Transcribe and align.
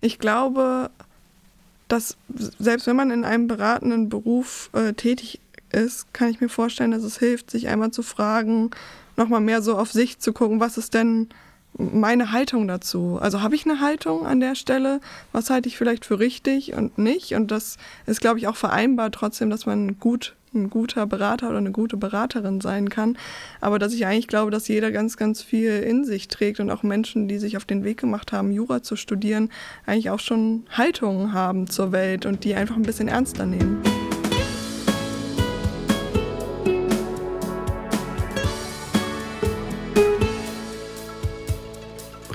ich 0.00 0.18
glaube, 0.18 0.90
dass 1.88 2.16
selbst 2.58 2.86
wenn 2.86 2.96
man 2.96 3.10
in 3.10 3.24
einem 3.24 3.48
beratenden 3.48 4.08
Beruf 4.08 4.70
äh, 4.72 4.92
tätig 4.92 5.40
ist, 5.72 6.12
kann 6.12 6.28
ich 6.28 6.40
mir 6.40 6.48
vorstellen, 6.48 6.90
dass 6.90 7.02
es 7.02 7.18
hilft, 7.18 7.50
sich 7.50 7.68
einmal 7.68 7.90
zu 7.90 8.02
fragen, 8.02 8.70
nochmal 9.16 9.40
mehr 9.40 9.62
so 9.62 9.76
auf 9.76 9.90
sich 9.90 10.18
zu 10.18 10.32
gucken, 10.32 10.60
was 10.60 10.78
ist 10.78 10.94
denn 10.94 11.28
meine 11.76 12.32
Haltung 12.32 12.66
dazu? 12.66 13.18
Also 13.20 13.40
habe 13.42 13.54
ich 13.54 13.64
eine 13.64 13.80
Haltung 13.80 14.26
an 14.26 14.40
der 14.40 14.54
Stelle? 14.54 15.00
Was 15.32 15.50
halte 15.50 15.68
ich 15.68 15.76
vielleicht 15.76 16.04
für 16.04 16.18
richtig 16.18 16.74
und 16.74 16.98
nicht? 16.98 17.34
Und 17.34 17.50
das 17.50 17.76
ist, 18.06 18.20
glaube 18.20 18.38
ich, 18.38 18.48
auch 18.48 18.56
vereinbar 18.56 19.10
trotzdem, 19.10 19.50
dass 19.50 19.66
man 19.66 19.98
gut 19.98 20.34
ein 20.54 20.70
guter 20.70 21.06
Berater 21.06 21.48
oder 21.48 21.58
eine 21.58 21.72
gute 21.72 21.96
Beraterin 21.96 22.60
sein 22.60 22.88
kann. 22.88 23.16
Aber 23.60 23.78
dass 23.78 23.92
ich 23.92 24.06
eigentlich 24.06 24.28
glaube, 24.28 24.50
dass 24.50 24.68
jeder 24.68 24.90
ganz, 24.90 25.16
ganz 25.16 25.42
viel 25.42 25.80
in 25.80 26.04
sich 26.04 26.28
trägt 26.28 26.60
und 26.60 26.70
auch 26.70 26.82
Menschen, 26.82 27.28
die 27.28 27.38
sich 27.38 27.56
auf 27.56 27.64
den 27.64 27.84
Weg 27.84 27.98
gemacht 27.98 28.32
haben, 28.32 28.50
Jura 28.50 28.82
zu 28.82 28.96
studieren, 28.96 29.50
eigentlich 29.86 30.10
auch 30.10 30.20
schon 30.20 30.66
Haltungen 30.70 31.32
haben 31.32 31.68
zur 31.68 31.92
Welt 31.92 32.26
und 32.26 32.44
die 32.44 32.54
einfach 32.54 32.76
ein 32.76 32.82
bisschen 32.82 33.08
ernster 33.08 33.46
nehmen. 33.46 33.82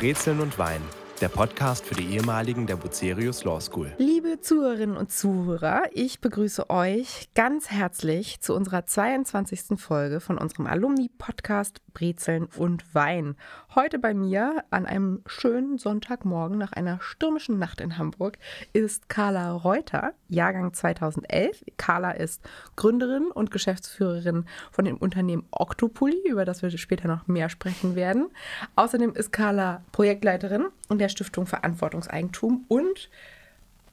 Brezeln 0.04 0.42
und 0.42 0.60
Wein, 0.60 0.82
der 1.22 1.30
Podcast 1.30 1.86
für 1.86 1.96
die 1.96 2.16
ehemaligen 2.16 2.68
der 2.68 2.76
Bucerius 2.76 3.44
Law 3.44 3.62
School. 3.62 3.94
Liebe 3.98 4.42
Zuhörerinnen 4.42 4.98
und 4.98 5.12
Zuhörer, 5.12 5.84
ich 5.92 6.20
begrüße 6.20 6.70
euch 6.70 7.30
ganz 7.36 7.70
herzlich 7.70 8.42
zu 8.42 8.54
unserer 8.54 8.86
22. 8.86 9.80
Folge 9.80 10.20
von 10.20 10.38
unserem 10.38 10.68
Alumni-Podcast 10.68 11.82
Brezeln 11.94 12.48
und 12.58 12.96
Wein. 12.96 13.36
Heute 13.76 13.98
bei 13.98 14.14
mir 14.14 14.64
an 14.70 14.86
einem 14.86 15.24
schönen 15.26 15.80
Sonntagmorgen 15.80 16.60
nach 16.60 16.74
einer 16.74 17.00
stürmischen 17.02 17.58
Nacht 17.58 17.82
in 17.82 17.98
Hamburg 17.98 18.38
ist 18.72 19.10
Carla 19.10 19.52
Reuter, 19.52 20.14
Jahrgang 20.30 20.74
2011. 20.74 21.64
Carla 21.76 22.12
ist 22.12 22.48
Gründerin 22.76 23.32
und 23.32 23.50
Geschäftsführerin 23.50 24.46
von 24.72 24.86
dem 24.86 24.98
Unternehmen 24.98 25.48
Octopulli, 25.50 26.22
über 26.30 26.46
das 26.46 26.62
wir 26.62 26.70
später 26.78 27.08
noch 27.08 27.26
mehr 27.26 27.50
sprechen 27.50 27.96
werden. 27.96 28.30
Außerdem 28.76 29.16
ist 29.16 29.32
Carla 29.32 29.84
Projektleiterin 29.92 30.68
in 30.92 31.00
der 31.00 31.10
Stiftung 31.10 31.48
Verantwortungseigentum 31.48 32.66
und 32.68 33.10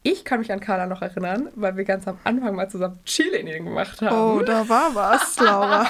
ich 0.03 0.25
kann 0.25 0.41
mich 0.41 0.51
an 0.51 0.61
Carla 0.61 0.87
noch 0.87 1.03
erinnern, 1.03 1.49
weil 1.57 1.77
wir 1.77 1.85
ganz 1.85 2.09
am 2.09 2.17
Anfang 2.25 2.55
mal 2.55 2.71
zusammen 2.71 3.01
Cheerleading 3.05 3.67
gemacht 3.67 4.01
haben. 4.01 4.39
Oh, 4.39 4.43
da 4.43 4.67
war 4.67 4.95
was, 4.95 5.39
Laura. 5.39 5.87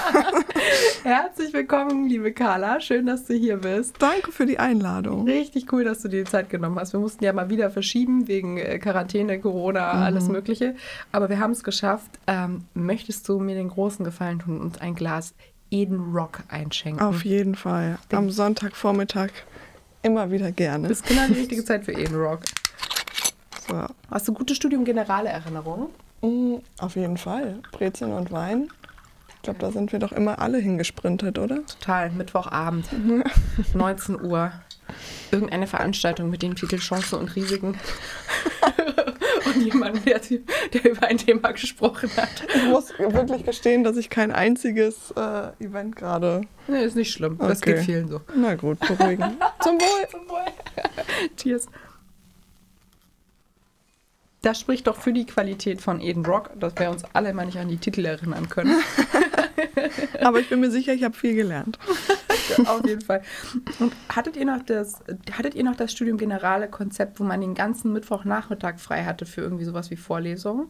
Herzlich 1.03 1.53
willkommen, 1.53 2.09
liebe 2.09 2.33
Carla. 2.33 2.81
Schön, 2.81 3.05
dass 3.05 3.25
du 3.25 3.35
hier 3.35 3.57
bist. 3.57 3.95
Danke 3.99 4.33
für 4.33 4.45
die 4.45 4.59
Einladung. 4.59 5.23
Richtig 5.23 5.71
cool, 5.71 5.85
dass 5.85 6.01
du 6.01 6.09
dir 6.09 6.25
die 6.25 6.29
Zeit 6.29 6.49
genommen 6.49 6.77
hast. 6.77 6.91
Wir 6.91 6.99
mussten 6.99 7.23
ja 7.23 7.31
mal 7.31 7.49
wieder 7.49 7.71
verschieben 7.71 8.27
wegen 8.27 8.57
äh, 8.57 8.79
Quarantäne, 8.79 9.39
Corona, 9.39 9.93
mhm. 9.93 10.01
alles 10.03 10.27
Mögliche. 10.27 10.75
Aber 11.13 11.29
wir 11.29 11.39
haben 11.39 11.51
es 11.51 11.63
geschafft. 11.63 12.11
Ähm, 12.27 12.65
möchtest 12.73 13.29
du 13.29 13.39
mir 13.39 13.55
den 13.55 13.69
großen 13.69 14.03
Gefallen 14.03 14.39
tun 14.39 14.59
und 14.59 14.81
ein 14.81 14.93
Glas 14.93 15.33
Eden 15.69 16.13
Rock 16.13 16.39
einschenken? 16.49 17.01
Auf 17.01 17.23
jeden 17.23 17.55
Fall. 17.55 17.97
Am 18.11 18.29
Sonntagvormittag 18.29 19.29
immer 20.01 20.31
wieder 20.31 20.51
gerne. 20.51 20.89
Das 20.89 20.99
ist 20.99 21.07
genau 21.07 21.27
die 21.27 21.33
richtige 21.33 21.63
Zeit 21.63 21.85
für 21.85 21.93
Eden 21.93 22.15
Rock. 22.15 22.41
So. 23.67 23.85
Hast 24.09 24.27
du 24.27 24.33
gute 24.33 24.55
Studium 24.55 24.85
Generale 24.85 25.29
Erinnerungen? 25.29 25.87
Mm, 26.21 26.55
auf 26.79 26.95
jeden 26.95 27.17
Fall. 27.17 27.59
Brezeln 27.71 28.11
und 28.13 28.31
Wein. 28.31 28.69
Ich 29.35 29.43
glaube, 29.43 29.59
da 29.59 29.71
sind 29.71 29.91
wir 29.91 29.99
doch 29.99 30.11
immer 30.11 30.39
alle 30.39 30.57
hingesprintet, 30.57 31.37
oder? 31.37 31.65
Total. 31.65 32.11
Mittwochabend, 32.11 32.87
19 33.73 34.21
Uhr. 34.21 34.51
Irgendeine 35.31 35.67
Veranstaltung 35.67 36.29
mit 36.29 36.41
dem 36.41 36.55
Titel 36.55 36.77
Chancen 36.77 37.19
und 37.19 37.35
Risiken. 37.35 37.77
und 39.45 39.61
jemand, 39.61 40.05
der, 40.05 40.19
der, 40.73 40.91
über 40.91 41.07
ein 41.07 41.17
Thema 41.17 41.51
gesprochen 41.51 42.09
hat. 42.17 42.43
Ich 42.53 42.63
muss 42.65 42.89
wirklich 42.99 43.45
gestehen, 43.45 43.83
dass 43.83 43.95
ich 43.97 44.09
kein 44.09 44.31
einziges 44.31 45.11
äh, 45.15 45.63
Event 45.63 45.95
gerade. 45.95 46.41
Nee, 46.67 46.83
ist 46.83 46.95
nicht 46.95 47.11
schlimm. 47.11 47.35
Okay. 47.39 47.47
Das 47.47 47.61
geht 47.61 47.79
vielen 47.79 48.09
so. 48.09 48.21
Na 48.35 48.55
gut, 48.55 48.79
beruhigen. 48.79 49.37
Zum 49.61 49.75
Wohl. 49.79 50.07
Zum 50.09 50.29
Wohl. 50.29 50.45
Cheers. 51.37 51.67
Das 54.43 54.59
spricht 54.59 54.87
doch 54.87 54.95
für 54.95 55.13
die 55.13 55.27
Qualität 55.27 55.81
von 55.81 56.01
Eden 56.01 56.25
Rock, 56.25 56.49
dass 56.59 56.75
wir 56.77 56.89
uns 56.89 57.03
alle 57.13 57.31
mal 57.31 57.45
nicht 57.45 57.59
an 57.59 57.67
die 57.67 57.77
Titel 57.77 58.03
erinnern 58.05 58.49
können. 58.49 58.81
Aber 60.19 60.39
ich 60.39 60.49
bin 60.49 60.59
mir 60.59 60.71
sicher, 60.71 60.93
ich 60.93 61.03
habe 61.03 61.15
viel 61.15 61.35
gelernt. 61.35 61.77
Auf 62.65 62.83
jeden 62.83 63.01
Fall. 63.01 63.21
Und 63.77 63.93
hattet 64.09 64.35
ihr 64.35 64.45
noch 64.45 64.63
das, 64.63 64.99
hattet 65.31 65.53
ihr 65.53 65.63
noch 65.63 65.75
das 65.75 65.91
Studium 65.91 66.17
Generale 66.17 66.69
Konzept, 66.69 67.19
wo 67.19 67.23
man 67.23 67.39
den 67.39 67.53
ganzen 67.53 67.93
Mittwochnachmittag 67.93 68.79
frei 68.79 69.03
hatte 69.03 69.27
für 69.27 69.41
irgendwie 69.41 69.65
sowas 69.65 69.91
wie 69.91 69.95
Vorlesungen? 69.95 70.69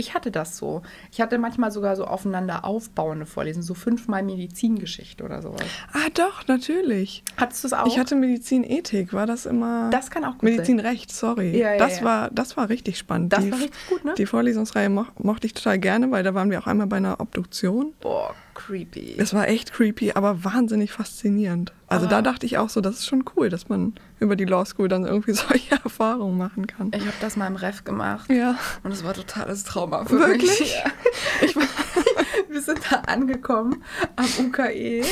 Ich 0.00 0.14
hatte 0.14 0.30
das 0.30 0.56
so. 0.56 0.80
Ich 1.12 1.20
hatte 1.20 1.36
manchmal 1.36 1.70
sogar 1.70 1.94
so 1.94 2.06
aufeinander 2.06 2.64
aufbauende 2.64 3.26
Vorlesungen, 3.26 3.62
so 3.62 3.74
fünfmal 3.74 4.22
Medizingeschichte 4.22 5.22
oder 5.22 5.42
sowas. 5.42 5.60
Ah, 5.92 6.08
doch, 6.14 6.46
natürlich. 6.46 7.22
Hattest 7.36 7.64
du 7.64 7.68
es 7.68 7.74
auch? 7.74 7.86
Ich 7.86 7.98
hatte 7.98 8.16
Medizinethik, 8.16 9.12
war 9.12 9.26
das 9.26 9.44
immer. 9.44 9.90
Das 9.90 10.10
kann 10.10 10.24
auch 10.24 10.32
gut 10.32 10.44
Medizinrecht, 10.44 11.12
sorry. 11.12 11.50
Ja, 11.50 11.72
ja, 11.72 11.78
das, 11.78 11.98
ja. 11.98 12.04
War, 12.06 12.30
das 12.30 12.56
war 12.56 12.70
richtig 12.70 12.96
spannend. 12.96 13.34
Das 13.34 13.44
die, 13.44 13.52
war 13.52 13.58
richtig 13.58 13.88
gut, 13.90 14.04
ne? 14.06 14.14
Die 14.16 14.24
Vorlesungsreihe 14.24 14.88
mo 14.88 15.04
mochte 15.18 15.46
ich 15.46 15.52
total 15.52 15.78
gerne, 15.78 16.10
weil 16.10 16.22
da 16.22 16.32
waren 16.32 16.50
wir 16.50 16.58
auch 16.60 16.66
einmal 16.66 16.86
bei 16.86 16.96
einer 16.96 17.20
Obduktion. 17.20 17.92
Boah, 18.00 18.34
creepy. 18.66 19.14
Es 19.18 19.32
war 19.34 19.48
echt 19.48 19.72
creepy, 19.72 20.12
aber 20.12 20.44
wahnsinnig 20.44 20.92
faszinierend. 20.92 21.72
Also 21.88 22.06
ah. 22.06 22.08
da 22.08 22.22
dachte 22.22 22.46
ich 22.46 22.58
auch 22.58 22.68
so, 22.68 22.80
das 22.80 22.96
ist 22.96 23.06
schon 23.06 23.24
cool, 23.36 23.48
dass 23.48 23.68
man 23.68 23.94
über 24.18 24.36
die 24.36 24.44
Law 24.44 24.64
School 24.64 24.88
dann 24.88 25.04
irgendwie 25.04 25.32
solche 25.34 25.74
Erfahrungen 25.82 26.36
machen 26.36 26.66
kann. 26.66 26.90
Ich 26.94 27.02
habe 27.02 27.16
das 27.20 27.36
mal 27.36 27.46
im 27.46 27.56
Ref 27.56 27.84
gemacht. 27.84 28.30
Ja. 28.30 28.56
Und 28.82 28.92
es 28.92 29.04
war 29.04 29.14
totales 29.14 29.64
Trauma 29.64 30.04
für 30.04 30.18
Wirklich? 30.18 30.60
mich. 30.60 30.74
Ja. 30.74 30.90
Ich 31.42 31.56
war, 31.56 31.62
wir 32.48 32.60
sind 32.60 32.80
da 32.90 32.96
angekommen 33.00 33.82
am 34.16 34.26
UKE 34.46 35.02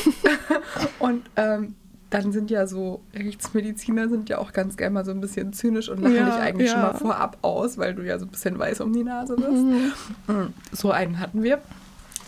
und 0.99 1.23
ähm, 1.37 1.75
dann 2.11 2.33
sind 2.33 2.51
ja 2.51 2.67
so 2.67 3.03
Rechtsmediziner 3.15 4.09
sind 4.09 4.29
ja 4.29 4.39
auch 4.39 4.53
ganz 4.53 4.77
gerne 4.77 4.95
mal 4.95 5.05
so 5.05 5.11
ein 5.11 5.21
bisschen 5.21 5.53
zynisch 5.53 5.89
und 5.89 6.01
lachen 6.01 6.17
ja, 6.17 6.25
dich 6.27 6.35
eigentlich 6.35 6.69
ja. 6.69 6.75
schon 6.75 6.83
mal 6.83 6.95
vorab 6.95 7.39
aus, 7.43 7.79
weil 7.79 7.95
du 7.95 8.03
ja 8.03 8.19
so 8.19 8.27
ein 8.27 8.31
bisschen 8.31 8.59
weiß 8.59 8.81
um 8.81 8.93
die 8.93 9.05
Nase 9.05 9.37
bist. 9.37 9.49
Mhm. 9.49 9.93
Mm, 10.27 10.55
so 10.73 10.91
einen 10.91 11.19
hatten 11.19 11.43
wir. 11.43 11.61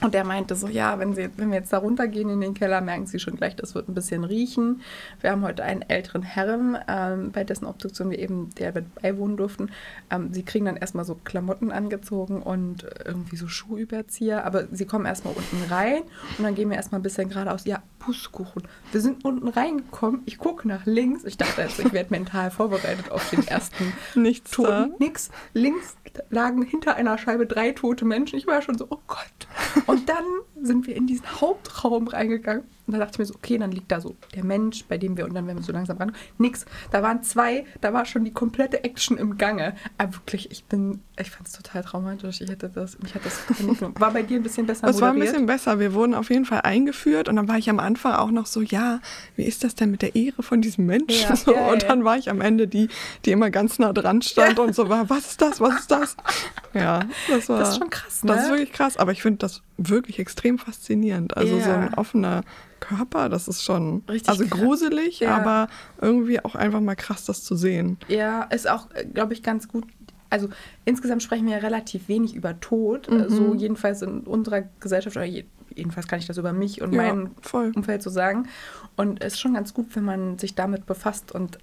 Und 0.02 0.14
der 0.14 0.24
meinte 0.24 0.54
so, 0.54 0.66
ja, 0.66 0.98
wenn, 0.98 1.14
Sie, 1.14 1.28
wenn 1.36 1.50
wir 1.50 1.58
jetzt 1.58 1.72
da 1.72 1.78
runtergehen 1.78 2.30
in 2.30 2.40
den 2.40 2.54
Keller, 2.54 2.80
merken 2.80 3.06
Sie 3.06 3.18
schon 3.18 3.36
gleich, 3.36 3.56
das 3.56 3.74
wird 3.74 3.88
ein 3.88 3.94
bisschen 3.94 4.24
riechen. 4.24 4.80
Wir 5.20 5.30
haben 5.30 5.42
heute 5.42 5.62
einen 5.62 5.82
älteren 5.82 6.22
Herren, 6.22 6.78
ähm, 6.88 7.32
bei 7.32 7.44
dessen 7.44 7.66
Obduktion 7.66 8.10
wir 8.10 8.18
eben 8.18 8.50
der 8.54 8.74
wird 8.74 8.94
beiwohnen 8.94 9.36
durften. 9.36 9.70
Ähm, 10.10 10.32
sie 10.32 10.42
kriegen 10.42 10.64
dann 10.64 10.76
erstmal 10.76 11.04
so 11.04 11.14
Klamotten 11.14 11.70
angezogen 11.70 12.42
und 12.42 12.86
irgendwie 13.04 13.36
so 13.36 13.48
Schuhüberzieher, 13.48 14.44
aber 14.44 14.66
sie 14.70 14.86
kommen 14.86 15.06
erstmal 15.06 15.34
unten 15.34 15.62
rein 15.70 16.02
und 16.38 16.44
dann 16.44 16.54
gehen 16.54 16.70
wir 16.70 16.76
erstmal 16.76 17.00
ein 17.00 17.02
bisschen 17.02 17.28
geradeaus. 17.28 17.64
Ja, 17.64 17.82
Pusskuchen. 17.98 18.62
Wir 18.92 19.00
sind 19.00 19.24
unten 19.24 19.48
reingekommen, 19.48 20.22
ich 20.24 20.38
gucke 20.38 20.66
nach 20.66 20.86
links, 20.86 21.24
ich 21.24 21.36
dachte 21.36 21.62
also, 21.62 21.82
ich 21.82 21.92
werde 21.92 22.10
mental 22.10 22.50
vorbereitet 22.50 23.10
auf 23.10 23.28
den 23.30 23.46
ersten 23.46 23.92
Nichts 24.14 24.50
Toten. 24.50 24.68
Da. 24.68 24.88
Nix. 24.98 25.30
Links 25.52 25.96
lagen 26.30 26.62
hinter 26.62 26.96
einer 26.96 27.18
Scheibe 27.18 27.46
drei 27.46 27.72
tote 27.72 28.04
Menschen. 28.04 28.38
Ich 28.38 28.46
war 28.46 28.62
schon 28.62 28.76
so, 28.76 28.86
oh 28.90 28.98
Gott. 29.06 29.86
Und 29.90 30.08
dann 30.08 30.24
sind 30.62 30.87
wir 30.87 30.97
in 30.97 31.06
diesen 31.06 31.41
Hauptraum 31.41 32.09
reingegangen. 32.09 32.65
Und 32.91 32.94
da 32.94 33.04
dachte 33.04 33.15
ich 33.15 33.19
mir 33.21 33.26
so, 33.26 33.34
okay, 33.37 33.56
dann 33.56 33.71
liegt 33.71 33.93
da 33.93 34.00
so 34.00 34.16
der 34.34 34.44
Mensch, 34.44 34.84
bei 34.88 34.98
dem 34.98 35.16
wir, 35.16 35.25
und 35.25 35.34
dann 35.34 35.47
werden 35.47 35.59
wir 35.59 35.65
so 35.65 35.71
langsam 35.71 35.97
ran. 35.98 36.12
Nix. 36.38 36.65
Da 36.91 37.03
waren 37.04 37.22
zwei, 37.22 37.65
da 37.81 37.93
war 37.93 38.04
schon 38.04 38.25
die 38.25 38.32
komplette 38.32 38.82
Action 38.82 39.16
im 39.16 39.38
Gange. 39.38 39.76
Aber 39.97 40.15
wirklich, 40.15 40.50
ich 40.50 40.65
bin, 40.65 41.00
ich 41.16 41.31
fand 41.31 41.47
es 41.47 41.53
total 41.53 41.84
traumatisch. 41.84 42.41
Ich 42.41 42.50
hätte 42.50 42.69
das, 42.69 42.98
mich 42.98 43.15
hat 43.15 43.25
das 43.25 43.38
War 44.00 44.12
bei 44.12 44.22
dir 44.22 44.38
ein 44.38 44.43
bisschen 44.43 44.66
besser 44.66 44.88
Es 44.88 45.00
war 45.00 45.12
ein 45.12 45.21
bisschen 45.21 45.47
besser. 45.47 45.78
Wir 45.78 45.94
wurden 45.94 46.15
auf 46.15 46.31
jeden 46.31 46.44
Fall 46.44 46.62
eingeführt 46.62 47.28
und 47.28 47.37
dann 47.37 47.47
war 47.47 47.59
ich 47.59 47.71
am 47.71 47.78
Anfang 47.78 48.15
auch 48.15 48.32
noch 48.32 48.47
so, 48.47 48.60
ja, 48.60 49.00
wie 49.37 49.44
ist 49.44 49.62
das 49.62 49.77
denn 49.77 49.92
mit 49.92 50.03
der 50.03 50.16
Ehre 50.16 50.42
von 50.42 50.60
diesem 50.60 50.87
Menschen? 50.87 51.28
Ja, 51.28 51.37
so, 51.37 51.54
und 51.56 51.84
dann 51.84 52.03
war 52.03 52.16
ich 52.16 52.28
am 52.28 52.41
Ende 52.41 52.66
die, 52.66 52.88
die 53.25 53.31
immer 53.31 53.50
ganz 53.50 53.78
nah 53.78 53.92
dran 53.92 54.21
stand 54.22 54.59
und 54.59 54.75
so 54.75 54.89
war, 54.89 55.09
was 55.09 55.30
ist 55.30 55.42
das, 55.42 55.60
was 55.60 55.80
ist 55.80 55.91
das? 55.92 56.16
Ja, 56.72 57.01
das 57.28 57.48
war. 57.48 57.59
Das 57.59 57.71
ist 57.71 57.78
schon 57.78 57.91
krass, 57.91 58.22
ne? 58.22 58.33
Das 58.33 58.45
ist 58.45 58.51
wirklich 58.51 58.72
krass, 58.72 58.97
aber 58.97 59.10
ich 59.10 59.22
finde 59.22 59.39
das 59.39 59.60
wirklich 59.77 60.21
extrem 60.21 60.49
faszinierend. 60.58 61.36
Also 61.36 61.58
so 61.60 61.70
ein 61.70 61.94
offener 61.94 62.42
Körper, 62.80 63.28
das 63.28 63.48
ist 63.48 63.62
schon 63.62 64.02
Richtig 64.08 64.28
also 64.28 64.47
gruselig, 64.47 65.20
ja. 65.20 65.36
aber 65.36 65.68
irgendwie 66.00 66.42
auch 66.44 66.54
einfach 66.54 66.80
mal 66.80 66.97
krass, 66.97 67.24
das 67.24 67.44
zu 67.44 67.56
sehen. 67.56 67.98
Ja, 68.08 68.42
ist 68.44 68.68
auch, 68.68 68.91
äh, 68.94 69.04
glaube 69.04 69.34
ich, 69.34 69.42
ganz 69.42 69.68
gut. 69.68 69.84
Also 70.30 70.48
insgesamt 70.84 71.22
sprechen 71.22 71.47
wir 71.47 71.54
ja 71.54 71.58
relativ 71.58 72.08
wenig 72.08 72.34
über 72.34 72.58
Tod, 72.60 73.10
mhm. 73.10 73.28
so 73.28 73.54
jedenfalls 73.54 74.02
in 74.02 74.20
unserer 74.20 74.62
Gesellschaft 74.78 75.16
oder 75.16 75.26
jedenfalls 75.74 76.06
kann 76.06 76.18
ich 76.18 76.26
das 76.26 76.38
über 76.38 76.53
mich 76.53 76.82
und 76.82 76.92
ja, 76.92 77.03
mein 77.03 77.30
voll. 77.42 77.72
Umfeld 77.74 78.03
so 78.03 78.10
sagen. 78.10 78.48
Und 78.96 79.22
es 79.22 79.34
ist 79.34 79.41
schon 79.41 79.54
ganz 79.54 79.74
gut, 79.74 79.94
wenn 79.96 80.04
man 80.04 80.38
sich 80.38 80.54
damit 80.54 80.86
befasst 80.86 81.32
und 81.32 81.58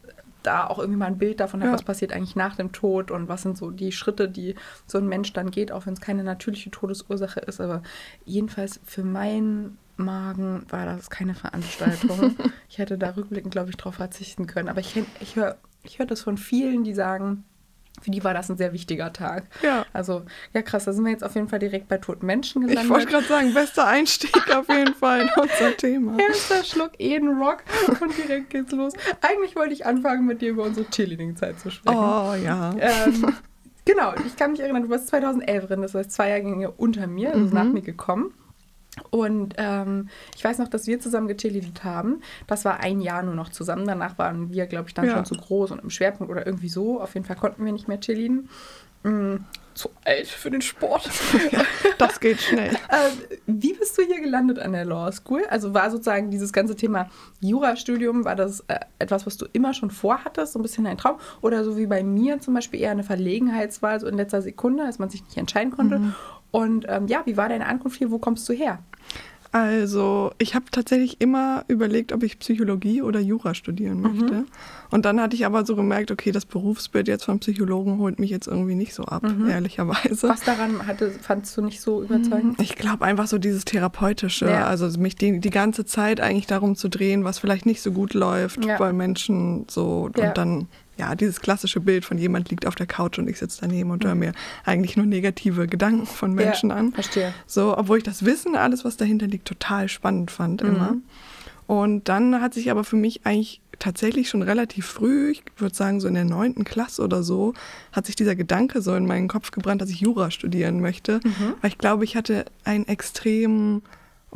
da 0.47 0.65
auch 0.67 0.79
irgendwie 0.79 0.97
mal 0.97 1.05
ein 1.07 1.17
Bild 1.17 1.39
davon 1.39 1.61
hat, 1.61 1.67
ja. 1.67 1.73
was 1.73 1.83
passiert 1.83 2.13
eigentlich 2.13 2.35
nach 2.35 2.55
dem 2.55 2.71
Tod 2.71 3.11
und 3.11 3.27
was 3.27 3.41
sind 3.41 3.57
so 3.57 3.69
die 3.69 3.91
Schritte, 3.91 4.29
die 4.29 4.55
so 4.87 4.97
ein 4.97 5.07
Mensch 5.07 5.33
dann 5.33 5.51
geht, 5.51 5.71
auch 5.71 5.85
wenn 5.85 5.93
es 5.93 6.01
keine 6.01 6.23
natürliche 6.23 6.71
Todesursache 6.71 7.41
ist. 7.41 7.59
Aber 7.59 7.83
jedenfalls 8.25 8.79
für 8.85 9.03
meinen 9.03 9.77
Magen 9.97 10.65
war 10.69 10.85
das 10.85 11.09
keine 11.09 11.35
Veranstaltung. 11.35 12.35
ich 12.69 12.77
hätte 12.77 12.97
da 12.97 13.09
rückblickend, 13.09 13.51
glaube 13.51 13.69
ich, 13.69 13.77
drauf 13.77 13.95
verzichten 13.95 14.47
können. 14.47 14.69
Aber 14.69 14.79
ich, 14.79 14.95
ich 15.19 15.35
höre 15.35 15.57
Ich 15.83 15.99
höre 15.99 16.05
das 16.05 16.21
von 16.21 16.37
vielen, 16.37 16.83
die 16.83 16.93
sagen, 16.93 17.43
für 18.01 18.11
die 18.11 18.23
war 18.23 18.33
das 18.33 18.49
ein 18.49 18.57
sehr 18.57 18.73
wichtiger 18.73 19.11
Tag. 19.11 19.43
Ja. 19.63 19.85
Also, 19.93 20.23
ja 20.53 20.61
krass, 20.61 20.85
da 20.85 20.93
sind 20.93 21.03
wir 21.03 21.11
jetzt 21.11 21.23
auf 21.23 21.35
jeden 21.35 21.47
Fall 21.49 21.59
direkt 21.59 21.87
bei 21.87 21.97
toten 21.97 22.25
Menschen 22.25 22.61
gelandet. 22.61 22.83
Ich 22.85 22.89
wollte 22.89 23.07
gerade 23.07 23.25
sagen, 23.25 23.53
bester 23.53 23.87
Einstieg 23.87 24.55
auf 24.55 24.69
jeden 24.69 24.93
Fall 24.93 25.21
in 25.21 25.29
unser 25.35 25.75
Thema. 25.77 26.17
Erster 26.27 26.63
Schluck 26.63 26.91
Eden 26.99 27.41
Rock 27.41 27.63
und 28.01 28.17
direkt 28.17 28.49
geht's 28.51 28.71
los. 28.71 28.93
Eigentlich 29.21 29.55
wollte 29.55 29.73
ich 29.73 29.85
anfangen, 29.85 30.25
mit 30.25 30.41
dir 30.41 30.51
über 30.51 30.63
unsere 30.63 30.87
Cheerleading-Zeit 30.89 31.59
zu 31.59 31.71
sprechen. 31.71 31.97
Oh 31.97 32.33
ja. 32.43 32.73
Ähm, 32.79 33.33
genau, 33.85 34.13
ich 34.25 34.35
kann 34.35 34.51
mich 34.51 34.59
erinnern, 34.59 34.83
du 34.83 34.89
warst 34.89 35.07
2011 35.07 35.65
drin, 35.67 35.81
das 35.81 35.93
heißt 35.95 36.11
zwei 36.11 36.29
Jahrgänge 36.29 36.71
unter 36.71 37.07
mir, 37.07 37.33
also 37.33 37.45
Mhm. 37.47 37.53
nach 37.53 37.65
mir 37.65 37.81
gekommen. 37.81 38.33
Und 39.09 39.55
ähm, 39.57 40.09
ich 40.35 40.43
weiß 40.43 40.59
noch, 40.59 40.67
dass 40.67 40.87
wir 40.87 40.99
zusammen 40.99 41.27
gecheerleadet 41.27 41.83
haben. 41.83 42.21
Das 42.47 42.65
war 42.65 42.79
ein 42.79 43.01
Jahr 43.01 43.23
nur 43.23 43.35
noch 43.35 43.49
zusammen. 43.49 43.85
Danach 43.87 44.17
waren 44.17 44.51
wir, 44.51 44.65
glaube 44.67 44.87
ich, 44.89 44.93
dann 44.93 45.05
Ja. 45.05 45.13
schon 45.15 45.25
zu 45.25 45.35
groß 45.35 45.71
und 45.71 45.79
im 45.83 45.89
Schwerpunkt 45.89 46.31
oder 46.31 46.45
irgendwie 46.45 46.69
so. 46.69 47.01
Auf 47.01 47.13
jeden 47.13 47.25
Fall 47.25 47.35
konnten 47.35 47.63
wir 47.65 47.71
nicht 47.71 47.87
mehr 47.87 47.99
cheerleaden. 47.99 48.49
Mm, 49.03 49.35
zu 49.75 49.89
alt 50.05 50.25
für 50.27 50.49
den 50.49 50.61
Sport. 50.63 51.07
Das 51.99 52.19
geht 52.19 52.41
schnell. 52.41 52.75
Ähm, 52.89 53.37
wie 53.45 53.73
bist 53.73 53.95
du 53.97 54.01
hier 54.01 54.19
gelandet 54.21 54.57
an 54.59 54.71
der 54.71 54.85
Law 54.85 55.11
School? 55.11 55.43
Also 55.49 55.73
war 55.75 55.91
sozusagen 55.91 56.31
dieses 56.31 56.51
ganze 56.51 56.75
Thema 56.75 57.09
Jurastudium, 57.41 58.25
war 58.25 58.35
das 58.35 58.61
äh, 58.67 58.79
etwas, 58.97 59.25
was 59.27 59.37
du 59.37 59.45
immer 59.53 59.73
schon 59.75 59.91
vorhattest, 59.91 60.53
so 60.53 60.59
ein 60.59 60.63
bisschen 60.63 60.87
ein 60.87 60.97
Traum? 60.97 61.17
Oder 61.41 61.63
so 61.63 61.77
wie 61.77 61.85
bei 61.85 62.03
mir 62.03 62.39
zum 62.39 62.53
Beispiel 62.55 62.79
eher 62.81 62.91
eine 62.91 63.03
Verlegenheitswahl, 63.03 63.99
so 63.99 64.07
in 64.07 64.15
letzter 64.17 64.41
Sekunde, 64.41 64.83
dass 64.85 64.97
man 64.99 65.09
sich 65.09 65.23
nicht 65.23 65.37
entscheiden 65.37 65.71
konnte? 65.71 66.13
Und 66.51 66.85
ähm, 66.87 67.07
ja, 67.07 67.21
wie 67.25 67.37
war 67.37 67.49
deine 67.49 67.65
Ankunft 67.67 67.97
hier? 67.97 68.09
Wo 68.11 68.17
kommst 68.19 68.47
du 68.49 68.53
her? 68.53 68.79
Also, 69.53 70.31
ich 70.39 70.55
habe 70.55 70.65
tatsächlich 70.71 71.21
immer 71.21 71.63
überlegt, 71.69 72.11
ob 72.11 72.21
ich 72.21 72.37
Psychologie 72.37 73.01
oder 73.01 73.19
Jura 73.21 73.53
studieren 73.53 74.01
möchte. 74.01 74.43
Und 74.91 75.05
dann 75.05 75.21
hatte 75.21 75.35
ich 75.37 75.45
aber 75.45 75.65
so 75.65 75.75
gemerkt, 75.75 76.11
okay, 76.11 76.31
das 76.33 76.45
Berufsbild 76.45 77.07
jetzt 77.07 77.23
von 77.23 77.39
Psychologen 77.39 77.97
holt 77.97 78.19
mich 78.19 78.29
jetzt 78.29 78.47
irgendwie 78.47 78.75
nicht 78.75 78.93
so 78.93 79.03
ab, 79.03 79.23
ehrlicherweise. 79.47 80.27
Was 80.27 80.43
daran 80.43 80.85
hatte, 80.85 81.11
fandst 81.11 81.55
du 81.57 81.61
nicht 81.61 81.79
so 81.81 82.03
überzeugend? 82.03 82.61
Ich 82.61 82.75
glaube 82.75 83.05
einfach 83.05 83.27
so 83.27 83.37
dieses 83.37 83.63
Therapeutische, 83.63 84.47
Ja. 84.49 84.65
also 84.67 84.87
mich 84.99 85.15
die, 85.15 85.39
die 85.39 85.49
ganze 85.49 85.85
Zeit 85.85 86.19
eigentlich 86.19 86.47
darum 86.47 86.75
zu 86.75 86.89
drehen, 86.89 87.23
was 87.23 87.39
vielleicht 87.39 87.65
nicht 87.65 87.81
so 87.81 87.91
gut 87.91 88.13
läuft 88.13 88.65
Ja. 88.65 88.77
bei 88.77 88.91
Menschen 88.91 89.65
so 89.69 90.09
Ja. 90.17 90.27
und 90.29 90.37
dann 90.37 90.67
ja 90.97 91.15
dieses 91.15 91.41
klassische 91.41 91.79
Bild 91.79 92.05
von 92.05 92.17
jemand 92.17 92.49
liegt 92.49 92.65
auf 92.65 92.75
der 92.75 92.87
Couch 92.87 93.19
und 93.19 93.29
ich 93.29 93.37
sitze 93.37 93.59
daneben 93.61 93.91
und 93.91 94.03
höre 94.05 94.15
mir 94.15 94.31
eigentlich 94.65 94.97
nur 94.97 95.05
negative 95.05 95.67
Gedanken 95.67 96.05
von 96.05 96.33
Menschen 96.33 96.67
Mhm. 96.69 96.71
ja, 96.71 96.77
an. 96.77 96.91
Verstehe. 96.93 97.33
So, 97.45 97.77
obwohl 97.77 97.99
ich 97.99 98.03
das 98.03 98.25
Wissen, 98.25 98.55
alles 98.55 98.83
was 98.85 98.97
dahinter 98.97 99.27
liegt, 99.27 99.47
total 99.47 99.87
spannend 99.89 100.31
fand 100.31 100.63
Mhm. 100.63 100.69
immer. 100.69 100.95
Und 101.67 102.07
dann 102.07 102.39
hat 102.41 102.53
sich 102.53 102.71
aber 102.71 102.83
für 102.85 102.95
mich 102.95 103.25
eigentlich 103.25 103.61
tatsächlich 103.79 104.29
schon 104.29 104.41
relativ 104.41 104.85
früh, 104.87 105.31
ich 105.31 105.43
würde 105.57 105.75
sagen 105.75 105.99
so 105.99 106.07
in 106.07 106.13
der 106.15 106.25
neunten 106.25 106.63
Klasse 106.63 107.03
oder 107.03 107.21
so, 107.23 107.53
hat 107.91 108.05
sich 108.07 108.15
dieser 108.15 108.35
Gedanke 108.35 108.81
so 108.81 108.95
in 108.95 109.05
meinen 109.05 109.27
Kopf 109.27 109.51
gebrannt, 109.51 109.81
dass 109.81 109.89
ich 109.89 109.99
Jura 109.99 110.31
studieren 110.31 110.79
möchte. 110.81 111.19
Mhm. 111.23 111.53
Weil 111.61 111.69
ich 111.71 111.77
glaube, 111.77 112.03
ich 112.05 112.15
hatte 112.15 112.45
einen 112.63 112.87
extremen 112.87 113.83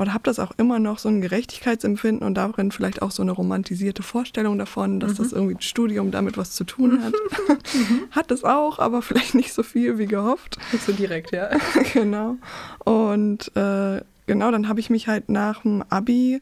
oder 0.01 0.13
habe 0.13 0.23
das 0.23 0.39
auch 0.39 0.51
immer 0.57 0.79
noch 0.79 0.99
so 0.99 1.07
ein 1.09 1.21
Gerechtigkeitsempfinden 1.21 2.25
und 2.25 2.33
darin 2.35 2.71
vielleicht 2.71 3.01
auch 3.01 3.11
so 3.11 3.21
eine 3.21 3.31
romantisierte 3.31 4.03
Vorstellung 4.03 4.57
davon, 4.57 4.99
dass 4.99 5.13
Mhm. 5.13 5.17
das 5.23 5.31
irgendwie 5.31 5.55
ein 5.55 5.61
Studium 5.61 6.11
damit 6.11 6.37
was 6.37 6.51
zu 6.51 6.63
tun 6.63 7.03
hat. 7.03 7.13
hat 8.11 8.31
es 8.31 8.43
auch, 8.43 8.79
aber 8.79 9.01
vielleicht 9.01 9.35
nicht 9.35 9.53
so 9.53 9.63
viel 9.63 9.97
wie 9.97 10.07
gehofft. 10.07 10.57
Nicht 10.71 10.85
so 10.85 10.91
direkt, 10.91 11.31
ja. 11.31 11.49
genau. 11.93 12.37
Und 12.83 13.55
äh, 13.55 14.01
genau, 14.25 14.51
dann 14.51 14.67
habe 14.67 14.79
ich 14.79 14.89
mich 14.89 15.07
halt 15.07 15.29
nach 15.29 15.61
dem 15.61 15.83
Abi 15.89 16.41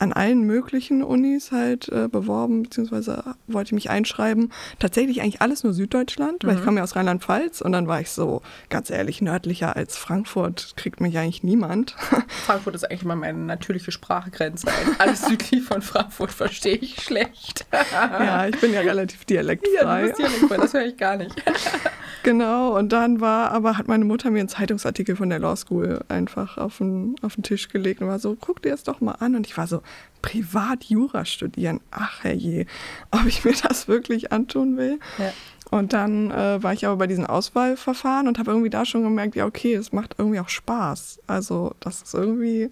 an 0.00 0.12
allen 0.12 0.42
möglichen 0.42 1.02
Unis 1.02 1.52
halt 1.52 1.88
äh, 1.90 2.08
beworben, 2.08 2.64
beziehungsweise 2.64 3.22
wollte 3.46 3.68
ich 3.68 3.72
mich 3.72 3.90
einschreiben. 3.90 4.50
Tatsächlich 4.78 5.20
eigentlich 5.22 5.40
alles 5.42 5.62
nur 5.62 5.72
Süddeutschland, 5.72 6.42
weil 6.44 6.56
ich 6.56 6.64
komme 6.64 6.78
ja 6.78 6.82
aus 6.84 6.96
Rheinland-Pfalz 6.96 7.60
und 7.60 7.72
dann 7.72 7.86
war 7.86 8.00
ich 8.00 8.10
so, 8.10 8.42
ganz 8.70 8.90
ehrlich, 8.90 9.20
nördlicher 9.22 9.76
als 9.76 9.96
Frankfurt 9.96 10.72
kriegt 10.76 11.00
mich 11.00 11.16
eigentlich 11.18 11.42
niemand. 11.42 11.94
Frankfurt 12.46 12.74
ist 12.74 12.84
eigentlich 12.90 13.02
immer 13.02 13.16
meine 13.16 13.38
natürliche 13.38 13.92
Sprachgrenze. 13.92 14.66
Alles 14.98 15.26
südlich 15.26 15.62
von 15.62 15.82
Frankfurt 15.82 16.32
verstehe 16.32 16.76
ich 16.76 17.00
schlecht. 17.02 17.66
ja, 17.92 18.46
ich 18.48 18.58
bin 18.60 18.72
ja 18.72 18.80
relativ 18.80 19.20
Ja, 19.20 19.26
dialektfrei. 19.42 20.00
du 20.02 20.06
bist 20.08 20.18
dialektfrei, 20.18 20.56
das 20.56 20.72
höre 20.74 20.86
ich 20.86 20.96
gar 20.96 21.16
nicht. 21.16 21.34
Genau, 22.22 22.76
und 22.76 22.90
dann 22.92 23.20
war, 23.20 23.50
aber 23.52 23.78
hat 23.78 23.88
meine 23.88 24.04
Mutter 24.04 24.30
mir 24.30 24.40
einen 24.40 24.48
Zeitungsartikel 24.48 25.16
von 25.16 25.30
der 25.30 25.38
Law 25.38 25.56
School 25.56 26.00
einfach 26.08 26.58
auf 26.58 26.78
den, 26.78 27.16
auf 27.22 27.34
den 27.34 27.42
Tisch 27.42 27.68
gelegt 27.68 28.00
und 28.02 28.08
war 28.08 28.18
so, 28.18 28.36
guck 28.38 28.62
dir 28.62 28.70
das 28.70 28.84
doch 28.84 29.00
mal 29.00 29.12
an. 29.12 29.34
Und 29.36 29.46
ich 29.46 29.56
war 29.56 29.66
so, 29.66 29.82
privat 30.22 30.84
Jura 30.84 31.24
studieren, 31.24 31.80
ach 31.90 32.22
herrje, 32.24 32.66
ob 33.10 33.26
ich 33.26 33.44
mir 33.44 33.54
das 33.68 33.88
wirklich 33.88 34.32
antun 34.32 34.76
will. 34.76 34.98
Ja. 35.18 35.32
Und 35.70 35.92
dann 35.92 36.30
äh, 36.32 36.62
war 36.62 36.72
ich 36.72 36.84
aber 36.86 36.96
bei 36.96 37.06
diesen 37.06 37.26
Auswahlverfahren 37.26 38.26
und 38.26 38.38
habe 38.38 38.50
irgendwie 38.50 38.70
da 38.70 38.84
schon 38.84 39.02
gemerkt, 39.04 39.36
ja, 39.36 39.46
okay, 39.46 39.74
es 39.74 39.92
macht 39.92 40.16
irgendwie 40.18 40.40
auch 40.40 40.48
Spaß. 40.48 41.20
Also, 41.28 41.74
das 41.80 42.02
ist 42.02 42.14
irgendwie 42.14 42.70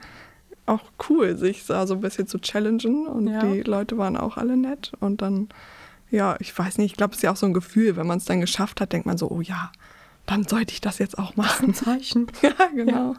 auch 0.67 0.83
cool, 1.09 1.37
sich 1.37 1.65
da 1.65 1.87
so 1.87 1.95
ein 1.95 2.01
bisschen 2.01 2.27
zu 2.27 2.39
challengen. 2.41 3.07
Und 3.07 3.29
Ja. 3.29 3.41
die 3.41 3.63
Leute 3.63 3.97
waren 3.99 4.17
auch 4.17 4.37
alle 4.37 4.57
nett. 4.57 4.93
Und 5.01 5.23
dann, 5.23 5.49
ja, 6.11 6.37
ich 6.41 6.57
weiß 6.57 6.79
nicht, 6.79 6.93
ich 6.93 6.97
glaube, 6.97 7.13
es 7.13 7.19
ist 7.19 7.23
ja 7.23 7.33
auch 7.33 7.37
so 7.37 7.47
ein 7.47 7.55
Gefühl, 7.55 7.97
wenn 7.97 8.07
man 8.07 8.19
es 8.19 8.25
dann 8.25 8.41
geschafft 8.41 8.81
hat, 8.81 8.93
denkt 8.93 9.07
man 9.07 9.19
so, 9.19 9.31
oh 9.31 9.41
ja, 9.41 9.71
dann 10.29 10.45
sollte 10.45 10.73
ich 10.73 10.81
das 10.81 10.99
jetzt 10.99 11.19
auch 11.19 11.37
machen. 11.37 11.75
Zeichen. 11.75 12.27
ja, 12.43 12.53
genau. 12.75 13.15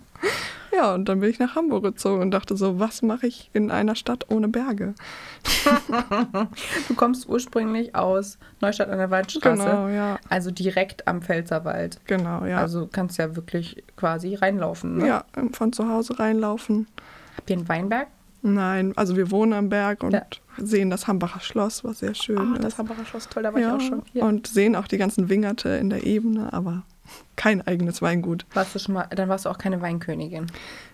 Ja. 0.71 0.93
und 0.93 1.09
dann 1.09 1.19
bin 1.19 1.29
ich 1.29 1.39
nach 1.39 1.55
Hamburg 1.55 1.83
gezogen 1.83 2.21
und 2.21 2.31
dachte 2.31 2.55
so, 2.55 2.79
was 2.79 3.01
mache 3.01 3.25
ich 3.27 3.49
in 3.53 3.71
einer 3.71 3.95
Stadt 3.95 4.25
ohne 4.29 4.47
Berge? 4.47 4.93
Du 6.87 6.95
kommst 6.95 7.27
ursprünglich 7.27 7.95
aus 7.95 8.37
Neustadt 8.61 8.89
an 8.89 8.97
der 8.97 9.09
Waldstraße. 9.09 9.63
Genau, 9.63 9.87
ja. 9.87 10.19
Also 10.29 10.51
direkt 10.51 11.07
am 11.07 11.21
Pfälzerwald. 11.21 11.99
Genau, 12.05 12.45
ja. 12.45 12.57
Also 12.57 12.87
kannst 12.91 13.17
ja 13.17 13.35
wirklich 13.35 13.83
quasi 13.95 14.35
reinlaufen. 14.35 14.97
Ne? 14.97 15.07
ja, 15.07 15.25
von 15.53 15.73
zu 15.73 15.87
Hause 15.87 16.19
reinlaufen. 16.19 16.87
Habt 17.37 17.49
ihr 17.49 17.57
einen 17.57 17.69
Weinberg? 17.69 18.07
Nein, 18.41 18.93
also 18.95 19.15
wir 19.17 19.31
wohnen 19.31 19.53
am 19.53 19.69
Berg 19.69 20.03
und 20.03 20.13
Ja. 20.13 20.21
sehen 20.57 20.89
das 20.89 21.07
Hambacher 21.07 21.39
Schloss, 21.41 21.83
was 21.83 21.99
sehr 21.99 22.15
schön 22.15 22.37
Oh, 22.37 22.55
ist. 22.55 22.63
das 22.63 22.77
Hambacher 22.77 23.05
Schloss, 23.05 23.27
toll, 23.29 23.43
da 23.43 23.53
war 23.53 23.59
ja, 23.61 23.75
ich 23.75 23.83
auch 23.83 23.87
schon. 23.87 24.01
Hier. 24.13 24.23
Und 24.23 24.47
sehen 24.47 24.75
auch 24.75 24.87
die 24.87 24.97
ganzen 24.97 25.29
Wingerte 25.29 25.69
in 25.69 25.89
der 25.89 26.05
Ebene, 26.05 26.53
aber 26.53 26.83
kein 27.35 27.65
eigenes 27.65 28.01
Weingut. 28.01 28.45
warst 28.53 28.75
du 28.75 28.79
schon 28.79 28.93
mal, 28.95 29.07
dann 29.15 29.29
warst 29.29 29.45
du 29.45 29.49
auch 29.49 29.57
keine 29.57 29.81
Weinkönigin. 29.81 30.47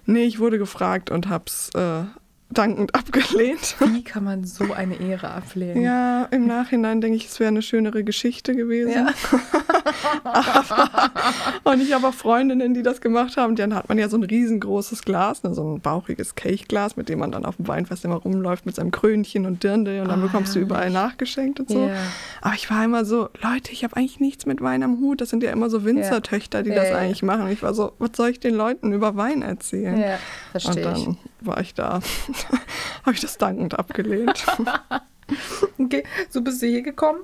Nee, 0.05 0.23
ich 0.25 0.39
wurde 0.39 0.57
gefragt 0.57 1.09
und 1.11 1.29
hab's 1.29 1.69
äh, 1.75 2.03
dankend 2.51 2.93
abgelehnt. 2.95 3.75
Wie 3.79 4.03
kann 4.03 4.23
man 4.23 4.43
so 4.45 4.71
eine 4.73 4.99
Ehre 4.99 5.29
ablehnen? 5.31 5.81
Ja, 5.81 6.25
im 6.25 6.45
Nachhinein 6.47 7.01
denke 7.01 7.17
ich, 7.17 7.25
es 7.27 7.39
wäre 7.39 7.49
eine 7.49 7.61
schönere 7.61 8.03
Geschichte 8.03 8.55
gewesen. 8.55 8.91
Ja. 8.93 9.07
Und 11.63 11.81
ich 11.81 11.93
habe 11.93 12.07
auch 12.07 12.13
Freundinnen, 12.13 12.73
die 12.73 12.83
das 12.83 13.01
gemacht 13.01 13.37
haben. 13.37 13.55
Dann 13.55 13.73
hat 13.73 13.89
man 13.89 13.97
ja 13.97 14.09
so 14.09 14.17
ein 14.17 14.23
riesengroßes 14.23 15.03
Glas, 15.03 15.43
ne, 15.43 15.53
so 15.53 15.63
ein 15.75 15.81
bauchiges 15.81 16.35
Kelchglas, 16.35 16.95
mit 16.97 17.09
dem 17.09 17.19
man 17.19 17.31
dann 17.31 17.45
auf 17.45 17.55
dem 17.57 17.67
Weinfest 17.67 18.05
immer 18.05 18.15
rumläuft 18.15 18.65
mit 18.65 18.75
seinem 18.75 18.91
Krönchen 18.91 19.45
und 19.45 19.63
Dirndl 19.63 20.01
und 20.01 20.07
dann 20.09 20.19
Oh, 20.19 20.27
bekommst 20.27 20.55
du 20.55 20.59
überall 20.59 20.89
nachgeschenkt 20.89 21.59
und 21.59 21.69
so. 21.69 21.87
Ja. 21.87 21.95
Aber 22.41 22.53
ich 22.55 22.69
war 22.71 22.83
immer 22.85 23.05
so, 23.05 23.29
Leute, 23.41 23.71
ich 23.71 23.83
habe 23.83 23.95
eigentlich 23.97 24.19
nichts 24.19 24.45
mit 24.45 24.61
Wein 24.61 24.81
am 24.83 24.99
Hut. 24.99 25.19
Das 25.21 25.29
sind 25.29 25.43
ja 25.43 25.51
immer 25.51 25.69
so 25.69 25.83
Winzertöchter, 25.83 26.63
die 26.63 26.69
Ja, 26.69 26.75
das 26.77 26.89
ja. 26.89 26.97
eigentlich 26.97 27.21
machen. 27.23 27.41
Und 27.43 27.51
ich 27.51 27.61
war 27.63 27.73
so, 27.73 27.91
was 27.99 28.11
soll 28.15 28.29
ich 28.29 28.39
den 28.39 28.55
Leuten 28.55 28.93
über 28.93 29.15
Wein 29.17 29.41
erzählen? 29.41 29.99
Ja, 29.99 30.13
und 30.13 30.61
verstehe 30.61 30.93
ich. 30.95 31.07
War 31.45 31.59
ich 31.59 31.73
da, 31.73 32.01
habe 33.03 33.13
ich 33.13 33.21
das 33.21 33.37
dankend 33.37 33.77
abgelehnt. 33.77 34.45
Okay, 35.79 36.03
so 36.29 36.41
bist 36.41 36.61
du 36.61 36.67
hier 36.67 36.83
gekommen. 36.83 37.21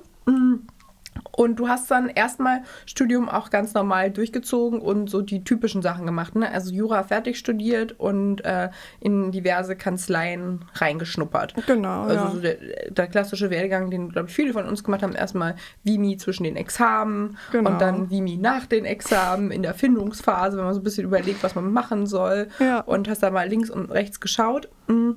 Und 1.42 1.56
du 1.56 1.68
hast 1.68 1.90
dann 1.90 2.08
erstmal 2.08 2.62
Studium 2.86 3.28
auch 3.28 3.50
ganz 3.50 3.74
normal 3.74 4.10
durchgezogen 4.10 4.80
und 4.80 5.10
so 5.10 5.22
die 5.22 5.44
typischen 5.44 5.82
Sachen 5.82 6.06
gemacht. 6.06 6.34
Ne? 6.36 6.50
Also 6.50 6.72
Jura 6.72 7.02
fertig 7.02 7.38
studiert 7.38 7.98
und 7.98 8.44
äh, 8.44 8.70
in 9.00 9.32
diverse 9.32 9.76
Kanzleien 9.76 10.64
reingeschnuppert. 10.74 11.54
Genau, 11.66 12.02
Also 12.02 12.14
ja. 12.24 12.30
so 12.30 12.40
der, 12.40 12.56
der 12.90 13.06
klassische 13.08 13.50
Werdegang, 13.50 13.90
den, 13.90 14.10
glaube 14.10 14.28
ich, 14.28 14.34
viele 14.34 14.52
von 14.52 14.66
uns 14.66 14.84
gemacht 14.84 15.02
haben. 15.02 15.14
Erstmal 15.14 15.56
Vimi 15.82 16.16
zwischen 16.16 16.44
den 16.44 16.56
Examen 16.56 17.36
Genau. 17.50 17.70
und 17.70 17.80
dann 17.80 18.10
Vimi 18.10 18.36
nach 18.36 18.66
den 18.66 18.84
Examen 18.84 19.50
in 19.50 19.62
der 19.62 19.74
Findungsphase, 19.74 20.56
wenn 20.56 20.64
man 20.64 20.74
so 20.74 20.80
ein 20.80 20.84
bisschen 20.84 21.04
überlegt, 21.04 21.42
was 21.42 21.54
man 21.54 21.72
machen 21.72 22.06
soll. 22.06 22.48
Ja. 22.58 22.80
Und 22.80 23.08
hast 23.08 23.22
da 23.22 23.30
mal 23.30 23.48
links 23.48 23.70
und 23.70 23.90
rechts 23.90 24.20
geschaut. 24.20 24.68
Mm. 24.86 25.12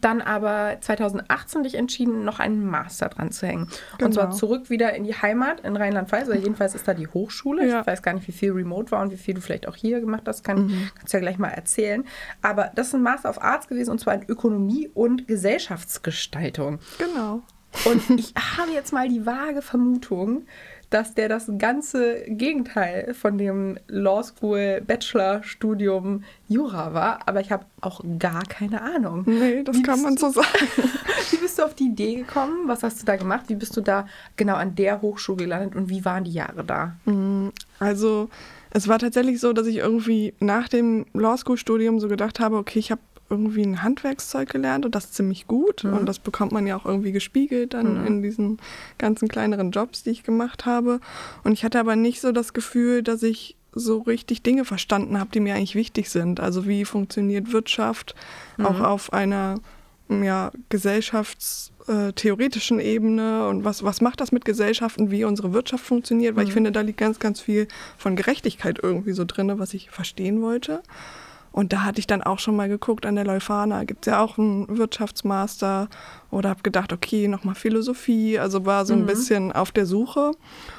Dann 0.00 0.20
aber 0.20 0.76
2018 0.80 1.62
dich 1.64 1.74
entschieden, 1.74 2.24
noch 2.24 2.38
einen 2.38 2.64
Master 2.64 3.08
dran 3.08 3.32
zu 3.32 3.46
hängen. 3.46 3.62
Und 3.64 3.98
Genau. 3.98 4.10
zwar 4.12 4.30
zurück 4.30 4.70
wieder 4.70 4.94
in 4.94 5.04
die 5.04 5.14
Heimat 5.14 5.60
in 5.60 5.74
Rheinland-Pfalz. 5.74 6.28
Oder 6.28 6.36
jedenfalls 6.38 6.74
ist 6.74 6.86
da 6.86 6.94
die 6.94 7.08
Hochschule. 7.08 7.66
Ja. 7.66 7.80
Ich 7.80 7.86
weiß 7.86 8.02
gar 8.02 8.12
nicht, 8.12 8.28
wie 8.28 8.32
viel 8.32 8.52
Remote 8.52 8.92
war 8.92 9.02
und 9.02 9.10
wie 9.10 9.16
viel 9.16 9.34
du 9.34 9.40
vielleicht 9.40 9.66
auch 9.66 9.74
hier 9.74 10.00
gemacht 10.00 10.24
hast. 10.26 10.44
Kann, 10.44 10.66
Mhm. 10.66 10.90
Kannst 10.96 11.12
du 11.12 11.16
ja 11.16 11.20
gleich 11.22 11.38
mal 11.38 11.48
erzählen. 11.48 12.04
Aber 12.42 12.70
das 12.74 12.88
ist 12.88 12.94
ein 12.94 13.02
Master 13.02 13.30
of 13.30 13.42
Arts 13.42 13.66
gewesen 13.68 13.90
und 13.90 13.98
zwar 13.98 14.14
in 14.14 14.24
Ökonomie 14.28 14.88
und 14.94 15.26
Gesellschaftsgestaltung. 15.26 16.78
Genau. 16.98 17.42
Und 17.84 18.10
ich 18.18 18.34
habe 18.58 18.70
jetzt 18.72 18.92
mal 18.92 19.08
die 19.08 19.24
vage 19.26 19.62
Vermutung, 19.62 20.42
dass 20.90 21.14
der 21.14 21.28
das 21.28 21.50
ganze 21.58 22.22
Gegenteil 22.26 23.14
von 23.14 23.38
dem 23.38 23.78
Law 23.86 24.22
School 24.22 24.82
Bachelor 24.86 25.42
Studium 25.42 26.24
Jura 26.48 26.92
war, 26.92 27.20
aber 27.26 27.40
ich 27.40 27.52
habe 27.52 27.64
auch 27.80 28.00
gar 28.18 28.42
keine 28.42 28.82
Ahnung. 28.82 29.22
Nee, 29.26 29.62
das 29.62 29.76
Wie 29.76 29.82
kann 29.82 30.02
man 30.02 30.16
so 30.16 30.30
sagen. 30.30 30.48
Wie 31.30 31.36
bist 31.36 31.58
du 31.58 31.62
auf 31.62 31.74
die 31.74 31.84
Idee 31.84 32.16
gekommen? 32.16 32.66
Was 32.66 32.82
hast 32.82 33.00
du 33.00 33.06
da 33.06 33.16
gemacht? 33.16 33.44
Wie 33.48 33.54
bist 33.54 33.76
du 33.76 33.80
da 33.80 34.06
genau 34.36 34.56
an 34.56 34.74
der 34.74 35.00
Hochschule 35.00 35.44
gelandet 35.44 35.76
und 35.76 35.88
wie 35.88 36.04
waren 36.04 36.24
die 36.24 36.32
Jahre 36.32 36.64
da? 36.64 36.96
Also 37.78 38.28
es 38.70 38.88
war 38.88 38.98
tatsächlich 38.98 39.40
so, 39.40 39.52
dass 39.52 39.66
ich 39.66 39.76
irgendwie 39.76 40.34
nach 40.40 40.68
dem 40.68 41.06
Law 41.12 41.36
School 41.36 41.56
Studium 41.56 42.00
so 42.00 42.08
gedacht 42.08 42.40
habe, 42.40 42.56
okay, 42.56 42.78
ich 42.78 42.90
habe 42.90 43.00
irgendwie 43.30 43.62
ein 43.62 43.82
Handwerkszeug 43.82 44.50
gelernt 44.50 44.84
und 44.84 44.94
das 44.94 45.12
ziemlich 45.12 45.46
gut. 45.46 45.84
Und 45.84 46.04
das 46.06 46.18
bekommt 46.18 46.52
man 46.52 46.66
ja 46.66 46.76
auch 46.76 46.84
irgendwie 46.84 47.12
gespiegelt 47.12 47.72
dann 47.74 48.06
in 48.06 48.22
diesen 48.22 48.58
ganzen 48.98 49.28
kleineren 49.28 49.70
Jobs, 49.70 50.02
die 50.02 50.10
ich 50.10 50.24
gemacht 50.24 50.66
habe. 50.66 51.00
Und 51.44 51.52
ich 51.52 51.64
hatte 51.64 51.80
aber 51.80 51.96
nicht 51.96 52.20
so 52.20 52.32
das 52.32 52.52
Gefühl, 52.52 53.02
dass 53.02 53.22
ich 53.22 53.56
so 53.72 53.98
richtig 53.98 54.42
Dinge 54.42 54.64
verstanden 54.64 55.20
habe, 55.20 55.30
die 55.32 55.38
mir 55.40 55.54
eigentlich 55.54 55.76
wichtig 55.76 56.10
sind. 56.10 56.40
Also 56.40 56.66
wie 56.66 56.84
funktioniert 56.84 57.52
Wirtschaft 57.52 58.16
auch 58.62 58.80
auf 58.80 59.12
einer 59.12 59.60
ja, 60.08 60.50
gesellschaftstheoretischen 60.68 62.80
Ebene? 62.80 63.46
Und 63.46 63.64
was, 63.64 63.84
was 63.84 64.00
macht 64.00 64.20
das 64.20 64.32
mit 64.32 64.44
Gesellschaften, 64.44 65.12
wie 65.12 65.22
unsere 65.24 65.52
Wirtschaft 65.52 65.84
funktioniert, 65.84 66.34
weil 66.36 66.48
ich 66.48 66.52
finde, 66.52 66.72
da 66.72 66.80
liegt 66.80 66.98
ganz, 66.98 67.20
ganz 67.20 67.40
viel 67.40 67.68
von 67.96 68.16
Gerechtigkeit 68.16 68.80
irgendwie 68.82 69.12
so 69.12 69.24
drin, 69.24 69.56
was 69.58 69.72
ich 69.72 69.90
verstehen 69.90 70.42
wollte. 70.42 70.82
Und 71.52 71.72
da 71.72 71.82
hatte 71.82 71.98
ich 71.98 72.06
dann 72.06 72.22
auch 72.22 72.38
schon 72.38 72.54
mal 72.54 72.68
geguckt, 72.68 73.04
an 73.06 73.16
der 73.16 73.24
Leuphana 73.24 73.84
gibt 73.84 74.06
es 74.06 74.12
ja 74.12 74.20
auch 74.20 74.38
einen 74.38 74.78
Wirtschaftsmaster 74.78 75.88
oder 76.30 76.48
habe 76.50 76.62
gedacht, 76.62 76.92
okay, 76.92 77.26
nochmal 77.26 77.56
Philosophie, 77.56 78.38
also 78.38 78.66
war 78.66 78.86
so 78.86 78.94
ein 78.94 79.04
bisschen 79.06 79.50
auf 79.50 79.72
der 79.72 79.84
Suche. 79.84 80.32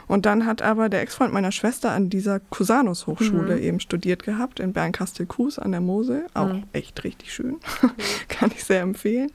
Und 0.07 0.25
dann 0.25 0.45
hat 0.45 0.61
aber 0.61 0.87
der 0.87 1.01
Ex-Freund 1.01 1.33
meiner 1.33 1.51
Schwester 1.51 1.91
an 1.91 2.09
dieser 2.09 2.39
Cusanus-Hochschule 2.39 3.59
eben 3.59 3.79
studiert 3.81 4.23
gehabt, 4.23 4.59
in 4.59 4.71
Bernkastel-Kues 4.71 5.59
an 5.59 5.71
der 5.71 5.81
Mosel. 5.81 6.27
Auch 6.33 6.55
echt 6.71 7.03
richtig 7.03 7.33
schön, 7.33 7.57
kann 8.29 8.51
ich 8.55 8.63
sehr 8.63 8.81
empfehlen. 8.81 9.31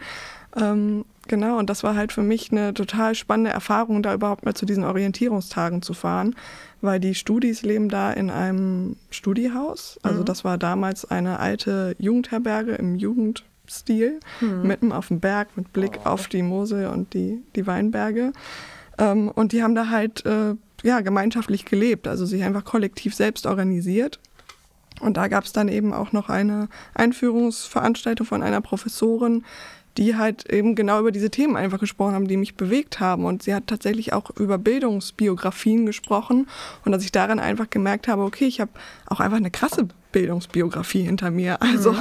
Ähm, 0.56 1.04
genau, 1.28 1.58
und 1.58 1.68
das 1.68 1.82
war 1.82 1.94
halt 1.94 2.12
für 2.12 2.22
mich 2.22 2.50
eine 2.50 2.72
total 2.74 3.14
spannende 3.14 3.50
Erfahrung, 3.50 4.02
da 4.02 4.14
überhaupt 4.14 4.44
mal 4.44 4.54
zu 4.54 4.66
diesen 4.66 4.84
Orientierungstagen 4.84 5.82
zu 5.82 5.94
fahren, 5.94 6.34
weil 6.80 6.98
die 7.00 7.14
Studis 7.14 7.62
leben 7.62 7.88
da 7.88 8.12
in 8.12 8.30
einem 8.30 8.96
Studiehaus. 9.10 9.98
Also 10.02 10.22
das 10.22 10.44
war 10.44 10.58
damals 10.58 11.04
eine 11.04 11.38
alte 11.40 11.94
Jugendherberge 11.98 12.72
im 12.72 12.96
Jugendstil, 12.96 14.20
mitten 14.40 14.92
auf 14.92 15.08
dem 15.08 15.20
Berg 15.20 15.56
mit 15.56 15.72
Blick 15.72 16.00
auf 16.04 16.28
die 16.28 16.42
Mosel 16.42 16.86
und 16.86 17.12
die, 17.14 17.42
die 17.54 17.66
Weinberge. 17.66 18.32
Ähm, 18.98 19.28
und 19.28 19.52
die 19.52 19.62
haben 19.62 19.74
da 19.74 19.88
halt 19.90 20.24
äh, 20.24 20.54
ja, 20.82 21.00
gemeinschaftlich 21.00 21.64
gelebt, 21.64 22.08
also 22.08 22.24
sich 22.24 22.42
einfach 22.44 22.64
kollektiv 22.64 23.14
selbst 23.14 23.46
organisiert. 23.46 24.20
Und 25.00 25.18
da 25.18 25.28
gab 25.28 25.44
es 25.44 25.52
dann 25.52 25.68
eben 25.68 25.92
auch 25.92 26.12
noch 26.12 26.30
eine 26.30 26.68
Einführungsveranstaltung 26.94 28.26
von 28.26 28.42
einer 28.42 28.62
Professorin, 28.62 29.44
die 29.98 30.16
halt 30.16 30.50
eben 30.50 30.74
genau 30.74 31.00
über 31.00 31.12
diese 31.12 31.30
Themen 31.30 31.56
einfach 31.56 31.80
gesprochen 31.80 32.14
haben, 32.14 32.28
die 32.28 32.36
mich 32.36 32.54
bewegt 32.54 33.00
haben. 33.00 33.24
Und 33.24 33.42
sie 33.42 33.54
hat 33.54 33.66
tatsächlich 33.66 34.12
auch 34.12 34.30
über 34.36 34.58
Bildungsbiografien 34.58 35.86
gesprochen 35.86 36.48
und 36.84 36.92
dass 36.92 37.02
ich 37.02 37.12
daran 37.12 37.38
einfach 37.38 37.70
gemerkt 37.70 38.08
habe, 38.08 38.22
okay, 38.22 38.46
ich 38.46 38.60
habe 38.60 38.70
auch 39.06 39.20
einfach 39.20 39.38
eine 39.38 39.50
krasse 39.50 39.88
Bildungsbiografie 40.12 41.02
hinter 41.02 41.30
mir. 41.30 41.58
Also 41.76 41.94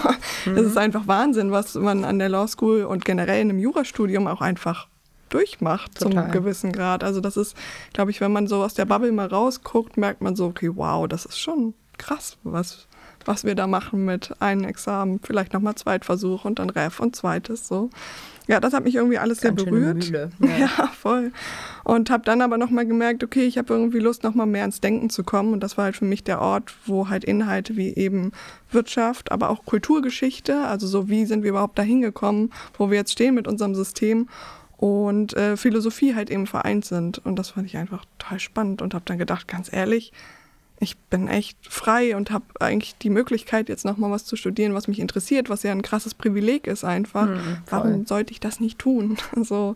es 0.46 0.62
ist 0.62 0.78
einfach 0.78 1.08
Wahnsinn, 1.08 1.52
was 1.52 1.76
man 1.76 2.06
an 2.06 2.20
der 2.20 2.30
Law 2.30 2.48
School 2.48 2.84
und 2.84 3.04
generell 3.04 3.42
in 3.42 3.50
einem 3.50 3.60
Jurastudium 3.60 4.28
auch 4.28 4.42
einfach 4.42 4.88
durchmacht 5.30 6.00
Total. 6.00 6.24
zum 6.24 6.32
gewissen 6.32 6.72
Grad. 6.72 7.04
Also 7.04 7.20
das 7.20 7.36
ist, 7.36 7.58
glaube 7.94 8.12
ich, 8.12 8.22
wenn 8.22 8.32
man 8.32 8.48
so 8.48 8.64
aus 8.64 8.74
der 8.74 8.86
Bubble 8.86 9.12
mal 9.12 9.28
rausguckt, 9.28 9.98
merkt 9.98 10.22
man 10.22 10.36
so, 10.36 10.46
okay, 10.46 10.72
wow, 10.74 11.08
das 11.08 11.26
ist 11.26 11.40
schon 11.40 11.74
krass, 11.98 12.38
was, 12.44 12.88
was 13.26 13.44
wir 13.44 13.56
da 13.56 13.68
machen 13.68 14.06
mit 14.06 14.34
einem 14.40 14.64
Examen, 14.64 15.20
vielleicht 15.22 15.54
nochmal 15.54 15.76
Zweitversuch 15.76 16.46
und 16.46 16.60
dann 16.60 16.70
Ref 16.70 17.00
und 17.00 17.16
zweites 17.16 17.68
so. 17.68 17.90
Ja, 18.48 18.60
das 18.60 18.74
hat 18.74 18.84
mich 18.84 18.96
irgendwie 18.96 19.18
alles 19.18 19.42
Ganz 19.42 19.60
sehr 19.60 19.72
berührt. 19.72 20.12
Mühle, 20.12 20.30
Ja. 20.40 20.58
ja. 20.58 20.88
voll. 20.88 21.32
Und 21.84 22.10
habe 22.12 22.24
dann 22.24 22.42
aber 22.42 22.58
nochmal 22.58 22.86
gemerkt, 22.86 23.24
okay, 23.24 23.46
ich 23.46 23.58
habe 23.58 23.74
irgendwie 23.74 24.00
Lust, 24.00 24.24
nochmal 24.24 24.46
mehr 24.46 24.66
ins 24.66 24.82
Denken 24.82 25.10
zu 25.10 25.24
kommen. 25.24 25.54
Und 25.54 25.62
das 25.62 25.78
war 25.78 25.86
halt 25.86 25.96
für 25.96 26.06
mich 26.06 26.24
der 26.24 26.42
Ort, 26.42 26.76
wo 26.86 27.10
halt 27.10 27.24
Inhalte 27.24 27.76
wie 27.76 27.96
eben 27.96 28.32
Wirtschaft, 28.72 29.32
aber 29.32 29.50
auch 29.50 29.66
Kulturgeschichte, 29.66 30.60
also 30.60 30.86
so 30.86 31.10
wie 31.10 31.26
sind 31.26 31.44
wir 31.44 31.50
überhaupt 31.50 31.80
dahin 31.80 32.02
gekommen, 32.02 32.52
wo 32.78 32.92
wir 32.92 32.98
jetzt 32.98 33.14
stehen 33.14 33.34
mit 33.34 33.48
unserem 33.48 33.74
System 33.74 34.30
und 34.78 35.34
äh, 35.36 35.58
Philosophie 35.58 36.14
halt 36.16 36.30
eben 36.30 36.46
vereint 36.46 36.86
sind. 36.86 37.26
Und 37.26 37.38
das 37.40 37.52
fand 37.52 37.66
ich 37.66 37.78
einfach 37.78 38.06
total 38.20 38.40
spannend 38.40 38.82
und 38.82 38.94
habe 38.94 39.06
dann 39.06 39.18
gedacht, 39.18 39.48
ganz 39.48 39.72
ehrlich, 39.74 40.12
ich 40.80 40.98
bin 40.98 41.28
echt 41.28 41.58
frei 41.62 42.16
und 42.16 42.32
habe 42.32 42.46
eigentlich 42.60 42.98
die 42.98 43.10
Möglichkeit, 43.10 43.70
jetzt 43.70 43.86
nochmal 43.86 44.12
was 44.12 44.26
zu 44.26 44.36
studieren, 44.36 44.74
was 44.74 44.88
mich 44.88 45.00
interessiert, 45.00 45.50
was 45.50 45.64
ja 45.64 45.72
ein 45.72 45.82
krasses 45.82 46.14
Privileg 46.14 46.68
ist 46.68 46.84
einfach. 46.84 47.28
Warum 47.70 48.06
sollte 48.06 48.32
ich 48.32 48.40
das 48.40 48.60
nicht 48.60 48.80
tun? 48.80 49.18
So. 49.44 49.74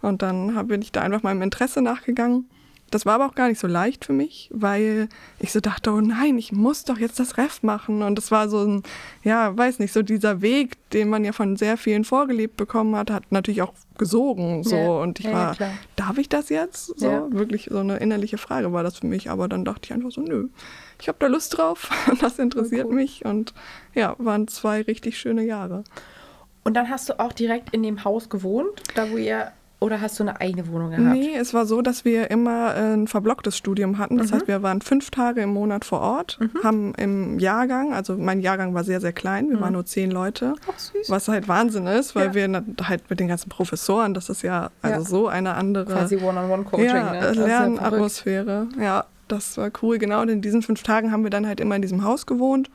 Und 0.00 0.22
dann 0.22 0.54
hab, 0.54 0.68
bin 0.68 0.80
ich 0.80 0.92
da 0.92 1.00
einfach 1.00 1.24
meinem 1.24 1.42
Interesse 1.42 1.82
nachgegangen. 1.82 2.48
Das 2.90 3.04
war 3.06 3.14
aber 3.14 3.26
auch 3.26 3.34
gar 3.34 3.48
nicht 3.48 3.60
so 3.60 3.66
leicht 3.66 4.04
für 4.04 4.12
mich, 4.12 4.50
weil 4.52 5.08
ich 5.38 5.52
so 5.52 5.60
dachte, 5.60 5.90
oh 5.92 6.00
nein, 6.00 6.38
ich 6.38 6.52
muss 6.52 6.84
doch 6.84 6.98
jetzt 6.98 7.20
das 7.20 7.36
Ref 7.36 7.62
machen. 7.62 8.02
Und 8.02 8.16
das 8.16 8.30
war 8.30 8.48
so 8.48 8.64
ein, 8.64 8.82
ja, 9.24 9.56
weiß 9.56 9.78
nicht, 9.78 9.92
so 9.92 10.02
dieser 10.02 10.40
Weg, 10.40 10.76
den 10.90 11.08
man 11.10 11.24
ja 11.24 11.32
von 11.32 11.56
sehr 11.56 11.76
vielen 11.76 12.04
vorgelebt 12.04 12.56
bekommen 12.56 12.96
hat, 12.96 13.10
hat 13.10 13.30
natürlich 13.30 13.62
auch 13.62 13.74
gesogen. 13.98 14.64
So. 14.64 14.74
Ja, 14.76 14.88
Und 14.88 15.18
ich 15.20 15.26
ja, 15.26 15.32
war, 15.32 15.54
klar. 15.54 15.70
darf 15.96 16.16
ich 16.18 16.28
das 16.28 16.48
jetzt? 16.48 16.98
So, 16.98 17.06
Ja. 17.06 17.30
wirklich 17.32 17.68
so 17.70 17.78
eine 17.78 17.98
innerliche 17.98 18.38
Frage 18.38 18.72
war 18.72 18.82
das 18.82 18.98
für 18.98 19.06
mich. 19.06 19.28
Aber 19.30 19.48
dann 19.48 19.64
dachte 19.64 19.80
ich 19.84 19.92
einfach 19.92 20.10
so, 20.10 20.20
nö, 20.22 20.48
ich 21.00 21.08
habe 21.08 21.18
da 21.20 21.26
Lust 21.26 21.56
drauf. 21.58 21.90
Das 22.20 22.38
interessiert 22.38 22.86
cool. 22.88 22.94
mich. 22.94 23.24
Und 23.24 23.52
ja, 23.94 24.14
waren 24.18 24.48
zwei 24.48 24.82
richtig 24.82 25.18
schöne 25.18 25.42
Jahre. 25.44 25.84
Und 26.64 26.74
dann 26.74 26.90
hast 26.90 27.08
du 27.08 27.18
auch 27.18 27.32
direkt 27.32 27.70
in 27.74 27.82
dem 27.82 28.04
Haus 28.04 28.28
gewohnt, 28.28 28.82
da 28.94 29.10
wo 29.10 29.16
ihr, 29.16 29.52
oder 29.80 30.00
hast 30.00 30.18
du 30.18 30.24
eine 30.24 30.40
eigene 30.40 30.66
Wohnung 30.68 30.90
gehabt? 30.90 31.06
Nee, 31.16 31.36
es 31.36 31.54
war 31.54 31.64
so, 31.66 31.82
dass 31.82 32.04
wir 32.04 32.30
immer 32.30 32.74
äh, 32.74 32.94
ein 32.94 33.06
verblocktes 33.06 33.56
Studium 33.56 33.98
hatten. 33.98 34.18
Das 34.18 34.32
heißt, 34.32 34.48
wir 34.48 34.62
waren 34.62 34.80
fünf 34.80 35.10
Tage 35.10 35.40
im 35.42 35.50
Monat 35.50 35.84
vor 35.84 36.00
Ort, 36.00 36.38
haben 36.64 36.94
im 36.96 37.38
Jahrgang, 37.38 37.94
also 37.94 38.16
mein 38.16 38.40
Jahrgang 38.40 38.74
war 38.74 38.82
sehr, 38.84 39.00
sehr 39.00 39.12
klein, 39.12 39.50
wir 39.50 39.60
waren 39.60 39.74
nur 39.74 39.86
zehn 39.86 40.10
Leute. 40.10 40.54
Ach, 40.68 40.78
süß. 40.78 41.10
Was 41.10 41.28
halt 41.28 41.46
Wahnsinn 41.46 41.86
ist, 41.86 42.16
weil 42.16 42.28
Ja. 42.28 42.34
wir 42.34 42.64
halt 42.88 43.08
mit 43.08 43.20
den 43.20 43.28
ganzen 43.28 43.48
Professoren, 43.50 44.14
das 44.14 44.28
ist 44.28 44.42
ja 44.42 44.70
also 44.82 45.00
Ja. 45.00 45.06
so 45.06 45.28
eine 45.28 45.54
andere 45.54 45.84
Quasi 45.84 46.16
One-on-One-Coaching, 46.16 46.84
ja, 46.86 47.12
ne? 47.12 47.30
Lernatmosphäre. 47.32 48.66
Ja, 48.80 49.04
das 49.28 49.56
war 49.58 49.70
cool. 49.82 49.98
Genau, 49.98 50.22
und 50.22 50.28
in 50.28 50.42
diesen 50.42 50.62
fünf 50.62 50.82
Tagen 50.82 51.12
haben 51.12 51.22
wir 51.22 51.30
dann 51.30 51.46
halt 51.46 51.60
immer 51.60 51.76
in 51.76 51.82
diesem 51.82 52.02
Haus 52.04 52.26
gewohnt. 52.26 52.70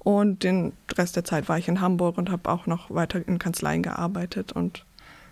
Und 0.00 0.42
den 0.42 0.72
Rest 0.96 1.16
der 1.16 1.24
Zeit 1.24 1.48
war 1.48 1.58
ich 1.58 1.68
in 1.68 1.80
Hamburg 1.80 2.16
und 2.18 2.30
habe 2.30 2.48
auch 2.50 2.66
noch 2.66 2.90
weiter 2.90 3.20
in 3.26 3.38
Kanzleien 3.38 3.82
gearbeitet 3.82 4.52
und 4.52 4.84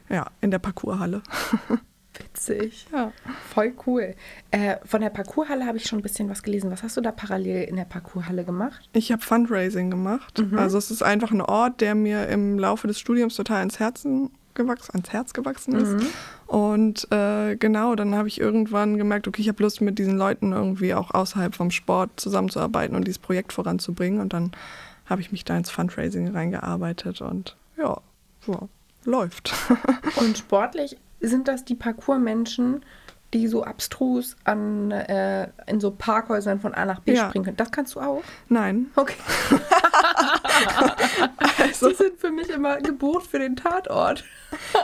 ja, 0.08 0.26
in 0.40 0.50
der 0.50 0.58
Parcourshalle. 0.58 1.22
Witzig. 2.18 2.86
Ja. 2.92 3.12
Voll 3.52 3.74
cool. 3.86 4.14
Äh, 4.50 4.76
von 4.84 5.00
der 5.00 5.10
Parcourshalle 5.10 5.66
habe 5.66 5.76
ich 5.76 5.84
schon 5.84 5.98
ein 5.98 6.02
bisschen 6.02 6.28
was 6.28 6.42
gelesen. 6.42 6.70
Was 6.70 6.82
hast 6.82 6.96
du 6.96 7.00
da 7.00 7.12
parallel 7.12 7.64
in 7.64 7.76
der 7.76 7.84
Parcourshalle 7.84 8.44
gemacht? 8.44 8.88
Ich 8.92 9.12
habe 9.12 9.22
Fundraising 9.22 9.90
gemacht. 9.90 10.42
Also 10.56 10.78
es 10.78 10.90
ist 10.90 11.02
einfach 11.02 11.30
ein 11.30 11.42
Ort, 11.42 11.80
der 11.80 11.94
mir 11.94 12.28
im 12.28 12.58
Laufe 12.58 12.86
des 12.86 12.98
Studiums 12.98 13.36
total 13.36 13.62
ins 13.62 13.78
Herzen 13.78 14.30
gewachsen, 14.54 14.92
ans 14.94 15.10
Herz 15.12 15.34
gewachsen 15.34 15.74
ist. 15.74 16.06
Und 16.46 17.06
äh, 17.12 17.56
genau, 17.56 17.94
dann 17.94 18.14
habe 18.14 18.28
ich 18.28 18.40
irgendwann 18.40 18.96
gemerkt, 18.96 19.28
okay, 19.28 19.42
ich 19.42 19.48
habe 19.48 19.62
Lust 19.62 19.80
mit 19.80 19.98
diesen 19.98 20.16
Leuten 20.16 20.52
irgendwie 20.52 20.94
auch 20.94 21.12
außerhalb 21.12 21.54
vom 21.54 21.70
Sport 21.70 22.18
zusammenzuarbeiten 22.18 22.96
und 22.96 23.06
dieses 23.06 23.18
Projekt 23.18 23.52
voranzubringen. 23.52 24.20
Und 24.20 24.32
dann 24.32 24.52
habe 25.04 25.20
ich 25.20 25.30
mich 25.30 25.44
da 25.44 25.56
ins 25.56 25.70
Fundraising 25.70 26.28
reingearbeitet 26.28 27.20
und 27.20 27.56
ja, 27.76 28.00
so, 28.40 28.68
läuft. 29.06 29.54
Und 30.16 30.38
sportlich 30.38 30.96
sind 31.20 31.48
das 31.48 31.64
die 31.64 31.74
Parcoursmenschen, 31.74 32.84
die 33.34 33.48
so 33.48 33.64
abstrus 33.64 34.36
an, 34.44 34.90
äh, 34.90 35.48
in 35.66 35.80
so 35.80 35.90
Parkhäusern 35.90 36.60
von 36.60 36.74
A 36.74 36.84
nach 36.84 37.00
B 37.00 37.14
Ja. 37.14 37.28
springen 37.28 37.44
können. 37.44 37.56
Das 37.56 37.70
kannst 37.72 37.94
du 37.94 38.00
auch? 38.00 38.22
Nein. 38.48 38.86
Okay. 38.96 39.16
Also, 41.58 41.88
Die 41.90 41.94
sind 41.94 42.18
für 42.18 42.30
mich 42.30 42.48
immer 42.50 42.78
gebucht 42.78 43.26
für 43.26 43.38
den 43.38 43.56
Tatort. 43.56 44.24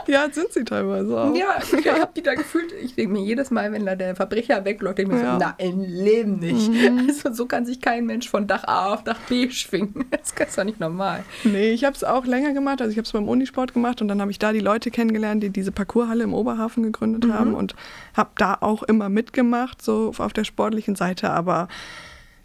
ja, 0.07 0.27
sind 0.31 0.51
sie 0.51 0.63
teilweise 0.63 1.19
auch. 1.19 1.33
Ja, 1.35 1.57
ich 1.61 1.87
habe 1.87 2.11
die 2.15 2.21
da 2.21 2.35
gefühlt. 2.35 2.71
Ich 2.81 2.95
denke 2.95 3.13
mir 3.13 3.21
jedes 3.23 3.49
Mal, 3.51 3.71
wenn 3.71 3.85
da 3.85 3.95
der 3.95 4.15
Verbrecher 4.15 4.63
wegläuft, 4.65 4.97
denke 4.97 5.15
ich 5.15 5.21
mir 5.21 5.25
Ja. 5.25 5.33
so, 5.33 5.39
na, 5.39 5.55
im 5.57 5.81
Leben 5.81 6.39
nicht. 6.39 6.69
Also 7.07 7.33
so 7.33 7.45
kann 7.45 7.65
sich 7.65 7.81
kein 7.81 8.05
Mensch 8.05 8.29
von 8.29 8.47
Dach 8.47 8.63
A 8.65 8.93
auf 8.93 9.03
Dach 9.03 9.19
B 9.29 9.49
schwingen. 9.49 10.05
Das 10.11 10.31
ist 10.49 10.57
doch 10.57 10.63
nicht 10.63 10.79
normal. 10.79 11.23
Nee, 11.43 11.71
ich 11.71 11.83
habe 11.85 11.95
es 11.95 12.03
auch 12.03 12.25
länger 12.25 12.53
gemacht. 12.53 12.81
Also 12.81 12.91
ich 12.91 12.97
habe 12.97 13.05
es 13.05 13.11
beim 13.11 13.27
Unisport 13.27 13.73
gemacht 13.73 14.01
und 14.01 14.07
dann 14.07 14.21
habe 14.21 14.31
ich 14.31 14.39
da 14.39 14.51
die 14.53 14.59
Leute 14.59 14.91
kennengelernt, 14.91 15.43
die 15.43 15.49
diese 15.49 15.71
Parcourshalle 15.71 16.23
im 16.23 16.33
Oberhafen 16.33 16.83
gegründet 16.83 17.31
haben 17.31 17.53
und 17.55 17.75
habe 18.15 18.29
da 18.37 18.57
auch 18.61 18.83
immer 18.83 19.09
mitgemacht, 19.09 19.81
so 19.81 20.11
auf 20.17 20.33
der 20.33 20.43
sportlichen 20.43 20.95
Seite. 20.95 21.29
Aber 21.31 21.67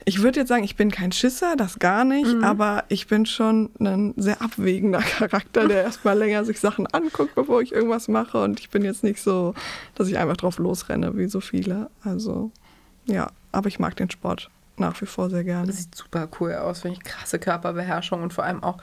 Ich 0.08 0.22
würde 0.22 0.40
jetzt 0.40 0.48
sagen, 0.48 0.64
ich 0.64 0.74
bin 0.76 0.90
kein 0.90 1.12
Schisser, 1.12 1.54
das 1.54 1.78
gar 1.78 2.04
nicht, 2.04 2.32
Mhm. 2.34 2.42
aber 2.44 2.84
ich 2.88 3.06
bin 3.08 3.26
schon 3.26 3.68
ein 3.78 4.14
sehr 4.16 4.40
abwägender 4.40 5.00
Charakter, 5.18 5.68
der 5.68 5.82
erstmal 5.82 6.16
länger 6.16 6.44
sich 6.46 6.60
Sachen 6.60 6.86
anguckt, 6.86 7.34
bevor 7.34 7.60
ich 7.60 7.72
irgendwas 7.72 8.08
mache. 8.08 8.42
Und 8.42 8.58
ich 8.58 8.70
bin 8.70 8.82
jetzt 8.84 9.04
nicht 9.04 9.20
so, 9.22 9.54
dass 9.96 10.08
ich 10.08 10.16
einfach 10.16 10.38
drauf 10.38 10.58
losrenne, 10.58 11.16
wie 11.18 11.26
so 11.26 11.40
viele. 11.40 11.90
Also, 12.02 12.50
ja, 13.04 13.30
aber 13.52 13.68
ich 13.68 13.78
mag 13.78 13.96
den 13.96 14.10
Sport 14.10 14.48
nach 14.78 14.98
wie 15.02 15.06
vor 15.06 15.28
sehr 15.28 15.44
gerne. 15.44 15.66
Das 15.66 15.76
sieht 15.78 15.94
super 15.94 16.26
cool 16.40 16.54
aus, 16.54 16.80
finde 16.80 16.96
ich. 16.98 17.04
Krasse 17.04 17.38
Körperbeherrschung 17.38 18.22
und 18.22 18.32
vor 18.32 18.44
allem 18.44 18.62
auch 18.62 18.78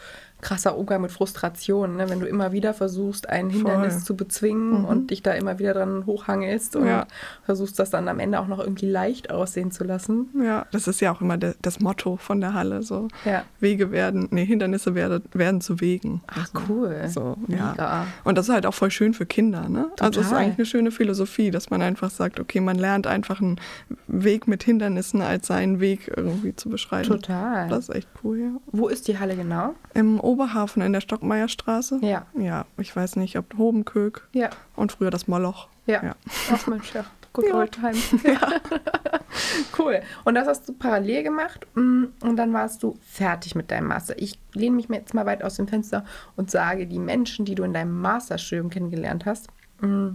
krasser 0.46 0.78
Umgang 0.78 1.02
mit 1.02 1.12
Frustration. 1.12 1.98
Ne? 1.98 2.08
Wenn 2.10 2.20
du 2.20 2.28
immer 2.28 2.52
wieder 2.52 2.74
versuchst, 2.76 3.28
ein 3.30 3.50
Hindernis 3.50 3.96
Voll. 3.96 4.04
zu 4.04 4.16
bezwingen 4.16 4.80
Mhm. 4.82 4.86
und 4.86 5.10
dich 5.12 5.24
da 5.24 5.32
immer 5.32 5.58
wieder 5.58 5.74
dran 5.74 6.06
hochhangelst 6.06 6.76
und 6.76 6.86
Ja. 6.86 7.08
versuchst, 7.44 7.80
das 7.80 7.90
dann 7.90 8.08
am 8.08 8.20
Ende 8.20 8.40
auch 8.40 8.48
noch 8.48 8.60
irgendwie 8.60 8.90
leicht 8.90 9.32
aussehen 9.32 9.72
zu 9.72 9.84
lassen. 9.84 10.28
Ja, 10.42 10.68
das 10.72 10.88
ist 10.88 11.02
ja 11.02 11.12
auch 11.12 11.20
immer 11.22 11.38
de, 11.38 11.56
das 11.64 11.80
Motto 11.80 12.18
von 12.18 12.42
der 12.42 12.54
Halle. 12.54 12.84
So 12.84 13.08
Ja. 13.26 13.44
Wege 13.60 13.90
werden, 13.92 14.28
nee, 14.32 14.46
Hindernisse 14.46 14.94
werde, 14.94 15.22
werden 15.34 15.62
zu 15.62 15.82
Wegen. 15.82 16.22
Ach, 16.28 16.48
cool. 16.70 16.96
So, 17.08 17.38
Mega. 17.48 17.74
ja. 17.78 18.08
Und 18.24 18.38
das 18.38 18.48
ist 18.48 18.54
halt 18.54 18.68
auch 18.68 18.74
voll 18.76 18.92
schön 18.92 19.14
für 19.16 19.26
Kinder, 19.26 19.68
ne? 19.68 19.88
Also 20.00 20.22
es 20.22 20.28
ist 20.28 20.34
eigentlich 20.34 20.58
eine 20.60 20.66
schöne 20.68 20.92
Philosophie, 20.92 21.50
dass 21.50 21.72
man 21.72 21.82
einfach 21.82 22.12
sagt, 22.12 22.40
okay, 22.40 22.62
man 22.62 22.78
lernt 22.78 23.08
einfach 23.08 23.42
einen 23.42 23.60
Weg 24.08 24.48
mit 24.48 24.62
Hindernissen 24.64 25.22
als 25.24 25.48
seinen 25.48 25.80
Weg 25.80 26.12
irgendwie 26.16 26.56
zu 26.56 26.70
beschreiten. 26.70 27.08
Total. 27.10 27.68
Das 27.70 27.90
ist 27.90 27.96
echt 27.96 28.08
cool, 28.24 28.38
ja. 28.40 28.52
Wo 28.72 28.88
ist 28.90 29.08
die 29.08 29.18
Halle 29.18 29.36
genau? 29.36 29.74
Im 29.96 30.20
Oberhafen 30.36 30.82
in 30.82 30.92
der 30.92 31.00
Stockmeierstraße. 31.02 32.00
Ja. 32.02 32.26
Ja, 32.38 32.66
ich 32.78 32.94
weiß 32.94 33.16
nicht, 33.16 33.38
ob 33.38 33.58
Hobenköck 33.58 34.28
Ja. 34.34 34.50
und 34.76 34.92
früher 34.92 35.10
das 35.10 35.28
Moloch. 35.30 35.70
Ja. 35.86 36.04
Ja. 36.04 36.16
Ach 36.52 36.68
Mensch, 36.68 36.94
ja. 36.94 37.06
Good 37.32 37.46
Ja. 37.48 37.56
old 37.56 37.72
times. 37.72 38.10
cool. 39.80 40.02
Und 40.26 40.36
das 40.36 40.48
hast 40.48 40.68
du 40.68 40.74
parallel 40.74 41.24
gemacht 41.24 41.66
mm, 41.76 42.06
und 42.22 42.36
dann 42.36 42.52
warst 42.54 42.84
du 42.84 42.98
fertig 43.02 43.56
mit 43.56 43.72
deinem 43.72 43.88
Master. 43.88 44.16
Ich 44.18 44.38
lehne 44.54 44.76
mich 44.76 44.88
jetzt 44.90 45.14
mal 45.14 45.26
weit 45.26 45.44
aus 45.44 45.56
dem 45.56 45.68
Fenster 45.68 46.04
und 46.36 46.52
sage, 46.52 46.86
die 46.88 47.00
Menschen, 47.00 47.46
die 47.46 47.56
du 47.56 47.64
in 47.64 47.74
deinem 47.74 48.00
Masterstudium 48.02 48.70
kennengelernt 48.70 49.26
hast, 49.26 49.48
mm, 49.82 50.10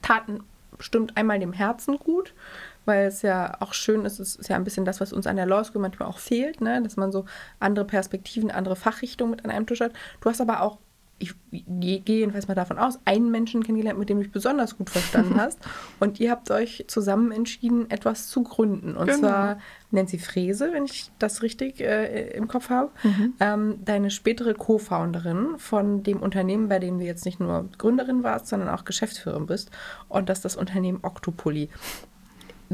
taten 0.00 0.40
bestimmt 0.78 1.16
einmal 1.16 1.38
dem 1.38 1.52
Herzen 1.52 1.96
gut, 1.98 2.34
weil 2.84 3.06
es 3.06 3.22
ja 3.22 3.56
auch 3.60 3.74
schön 3.74 4.04
ist, 4.04 4.18
es 4.20 4.36
ist 4.36 4.48
ja 4.48 4.56
ein 4.56 4.64
bisschen 4.64 4.84
das, 4.84 5.00
was 5.00 5.12
uns 5.12 5.26
an 5.26 5.36
der 5.36 5.46
Law 5.46 5.62
School 5.64 5.80
manchmal 5.82 6.08
auch 6.08 6.18
fehlt, 6.18 6.60
ne? 6.60 6.82
dass 6.82 6.96
man 6.96 7.12
so 7.12 7.24
andere 7.60 7.84
Perspektiven, 7.84 8.50
andere 8.50 8.76
Fachrichtungen 8.76 9.30
mit 9.32 9.44
an 9.44 9.50
einem 9.50 9.66
Tisch 9.66 9.80
hat. 9.80 9.92
Du 10.20 10.28
hast 10.30 10.40
aber 10.40 10.62
auch, 10.62 10.78
ich 11.18 11.34
gehe 11.52 12.00
jedenfalls 12.04 12.48
mal 12.48 12.54
davon 12.56 12.78
aus, 12.80 12.98
einen 13.04 13.30
Menschen 13.30 13.62
kennengelernt, 13.62 13.96
mit 13.96 14.08
dem 14.08 14.16
du 14.16 14.24
dich 14.24 14.32
besonders 14.32 14.76
gut 14.76 14.90
verstanden 14.90 15.40
hast 15.40 15.60
und 16.00 16.18
ihr 16.18 16.32
habt 16.32 16.50
euch 16.50 16.84
zusammen 16.88 17.30
entschieden, 17.30 17.88
etwas 17.92 18.26
zu 18.26 18.42
gründen. 18.42 18.96
Und 18.96 19.06
Genau. 19.06 19.18
zwar 19.20 19.58
Nancy 19.92 20.18
Frese, 20.18 20.72
wenn 20.72 20.84
ich 20.84 21.12
das 21.20 21.42
richtig 21.42 21.80
äh, 21.80 22.30
im 22.30 22.48
Kopf 22.48 22.70
habe, 22.70 22.90
ähm, 23.38 23.78
deine 23.84 24.10
spätere 24.10 24.54
Co-Founderin 24.54 25.58
von 25.58 26.02
dem 26.02 26.20
Unternehmen, 26.20 26.68
bei 26.68 26.80
dem 26.80 26.98
du 26.98 27.04
jetzt 27.04 27.24
nicht 27.24 27.38
nur 27.38 27.68
Gründerin 27.78 28.24
warst, 28.24 28.48
sondern 28.48 28.70
auch 28.70 28.84
Geschäftsführerin 28.84 29.46
bist. 29.46 29.70
Und 30.08 30.28
das 30.28 30.38
ist 30.38 30.44
das 30.44 30.56
Unternehmen 30.56 30.98
Octopoly. 31.02 31.68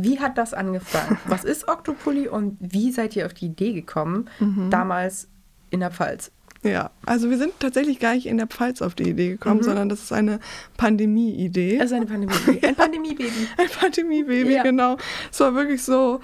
Wie 0.04 0.18
hat 0.20 0.38
das 0.38 0.54
angefangen? 0.54 1.18
Was 1.26 1.44
ist 1.44 1.68
Octopoly 1.68 2.28
und 2.28 2.56
wie 2.60 2.90
seid 2.92 3.14
ihr 3.16 3.26
auf 3.26 3.34
die 3.34 3.46
Idee 3.46 3.72
gekommen, 3.72 4.28
damals 4.70 5.28
in 5.70 5.80
der 5.80 5.90
Pfalz? 5.90 6.30
Ja, 6.64 6.90
also 7.06 7.30
wir 7.30 7.38
sind 7.38 7.52
tatsächlich 7.60 8.00
gar 8.00 8.14
nicht 8.14 8.26
in 8.26 8.36
der 8.36 8.48
Pfalz 8.48 8.82
auf 8.82 8.96
die 8.96 9.10
Idee 9.10 9.28
Mhm. 9.28 9.32
gekommen, 9.32 9.62
sondern 9.62 9.88
das 9.88 10.02
ist 10.02 10.12
eine 10.12 10.40
Pandemie-Idee. 10.76 11.76
Ist 11.76 11.92
eine 11.92 12.06
Pandemie. 12.06 12.34
Ein 12.62 12.74
Pandemiebaby. 12.76 13.30
Ein 13.56 13.68
Pandemie-Baby, 13.78 14.54
Ja. 14.54 14.62
genau. 14.64 14.96
Es 15.30 15.38
war 15.40 15.54
wirklich 15.54 15.82
so, 15.82 16.20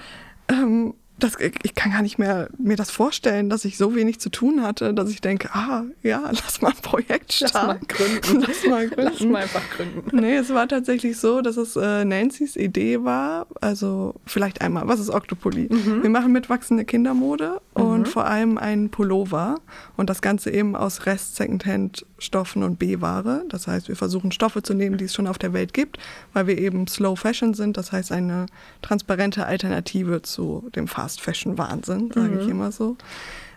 ähm, 0.49 0.93
das, 1.17 1.33
ich 1.39 1.75
kann 1.75 1.91
gar 1.91 2.01
nicht 2.01 2.17
mehr 2.19 2.49
mir 2.57 2.75
das 2.75 2.91
vorstellen, 2.91 3.49
dass 3.49 3.63
ich 3.63 3.77
so 3.77 3.95
wenig 3.95 4.19
zu 4.19 4.29
tun 4.29 4.61
hatte, 4.61 4.93
dass 4.93 5.09
ich 5.09 5.21
denke, 5.21 5.49
ah, 5.53 5.83
ja, 6.03 6.23
lass 6.31 6.61
mal 6.61 6.71
ein 6.71 6.81
Projekt 6.81 7.39
Lass 7.39 7.53
mal 7.53 7.59
starten. 7.61 7.87
gründen. 7.87 8.45
Lass 8.47 8.65
mal 8.65 8.87
gründen. 8.89 9.11
Lass 9.13 9.19
mal 9.21 9.41
einfach 9.43 9.69
gründen. 9.75 10.17
Nee, 10.17 10.35
es 10.35 10.53
war 10.53 10.67
tatsächlich 10.67 11.17
so, 11.17 11.41
dass 11.41 11.57
es 11.57 11.75
äh, 11.75 12.03
Nancy's 12.03 12.55
Idee 12.55 13.03
war. 13.03 13.47
Also 13.61 14.15
vielleicht 14.25 14.61
einmal, 14.61 14.87
was 14.87 14.99
ist 14.99 15.09
Octopoly? 15.09 15.69
Mhm. 15.71 16.03
Wir 16.03 16.09
machen 16.09 16.31
mitwachsende 16.31 16.83
Kindermode 16.83 17.61
und 17.73 18.07
vor 18.07 18.25
allem 18.25 18.57
einen 18.57 18.89
Pullover 18.89 19.59
und 19.95 20.09
das 20.09 20.21
Ganze 20.21 20.51
eben 20.51 20.75
aus 20.75 21.05
Rest-Secondhand-Stoffen 21.05 22.63
und 22.63 22.77
B-Ware. 22.77 23.45
Das 23.49 23.67
heißt, 23.67 23.87
wir 23.87 23.95
versuchen 23.95 24.31
Stoffe 24.31 24.63
zu 24.63 24.73
nehmen, 24.73 24.97
die 24.97 25.05
es 25.05 25.13
schon 25.13 25.27
auf 25.27 25.37
der 25.37 25.53
Welt 25.53 25.73
gibt, 25.73 25.97
weil 26.33 26.47
wir 26.47 26.57
eben 26.57 26.87
Slow 26.87 27.15
Fashion 27.15 27.53
sind. 27.53 27.77
Das 27.77 27.91
heißt, 27.91 28.11
eine 28.11 28.47
transparente 28.81 29.45
Alternative 29.45 30.21
zu 30.21 30.69
dem 30.75 30.87
Fast-Fashion-Wahnsinn, 31.05 32.11
sage 32.13 32.29
Mhm. 32.35 32.39
ich 32.41 32.47
immer 32.47 32.71
so. 32.71 32.97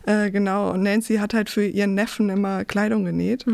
Äh, 0.06 0.30
genau, 0.30 0.70
und 0.72 0.82
Nancy 0.82 1.16
hat 1.16 1.32
halt 1.34 1.48
für 1.50 1.64
ihren 1.64 1.94
Neffen 1.94 2.28
immer 2.28 2.64
Kleidung 2.64 3.04
genäht. 3.04 3.44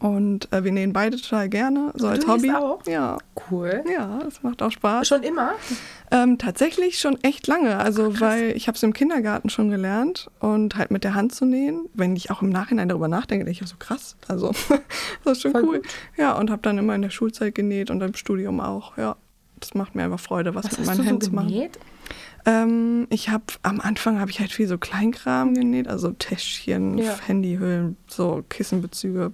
Und 0.00 0.52
äh, 0.52 0.62
wir 0.64 0.72
nähen 0.72 0.92
beide 0.92 1.16
total 1.16 1.48
gerne, 1.48 1.92
so 1.94 2.08
Mhm. 2.08 2.10
Du 2.20 2.26
als 2.32 2.42
nähst 2.42 2.54
Hobby. 2.56 2.56
auch? 2.56 2.86
Ja. 2.86 3.18
Cool. 3.50 3.82
Ja, 3.90 4.18
das 4.24 4.42
macht 4.42 4.60
auch 4.62 4.70
Spaß. 4.72 5.06
Schon 5.08 5.22
immer? 5.22 5.52
Ähm, 6.10 6.36
tatsächlich 6.38 6.98
schon 6.98 7.18
echt 7.22 7.46
lange. 7.46 7.78
Also, 7.78 8.20
weil 8.20 8.50
ich 8.56 8.66
habe 8.68 8.76
es 8.76 8.82
im 8.82 8.92
Kindergarten 8.92 9.48
schon 9.48 9.70
gelernt 9.70 10.28
und 10.40 10.76
halt 10.76 10.90
mit 10.90 11.04
der 11.04 11.14
Hand 11.14 11.34
zu 11.34 11.44
nähen. 11.46 11.86
Wenn 11.94 12.14
ich 12.16 12.30
auch 12.30 12.42
im 12.42 12.50
Nachhinein 12.50 12.88
darüber 12.88 13.08
nachdenke, 13.08 13.44
denke 13.44 13.62
ich 13.62 13.68
so 13.68 13.76
krass. 13.78 14.16
Also, 14.28 14.50
das 15.24 15.34
ist 15.38 15.42
schon 15.42 15.52
Voll 15.52 15.64
cool. 15.64 15.76
gut. 15.78 15.86
Ja, 16.16 16.32
und 16.36 16.50
habe 16.50 16.62
dann 16.62 16.76
immer 16.78 16.94
in 16.94 17.02
der 17.02 17.10
Schulzeit 17.10 17.54
genäht 17.54 17.90
und 17.90 18.02
im 18.02 18.14
Studium 18.14 18.60
auch. 18.60 18.98
Ja, 18.98 19.16
das 19.60 19.74
macht 19.74 19.94
mir 19.94 20.04
einfach 20.04 20.20
Freude, 20.20 20.54
was, 20.54 20.66
Was 20.66 20.78
mit 20.78 20.86
meinen 20.86 20.96
du 20.98 21.02
so 21.04 21.08
Händen 21.08 21.22
zu 21.22 21.34
machen. 21.34 21.48
Ähm, 22.46 23.08
ich 23.10 23.28
habe 23.28 23.44
am 23.64 23.80
Anfang 23.80 24.20
habe 24.20 24.30
ich 24.30 24.38
halt 24.38 24.52
viel 24.52 24.68
so 24.68 24.78
Kleinkram 24.78 25.54
genäht, 25.54 25.88
also 25.88 26.12
Täschchen, 26.12 26.96
Ja. 26.98 27.14
Handyhüllen, 27.26 27.96
so 28.06 28.44
Kissenbezüge. 28.48 29.32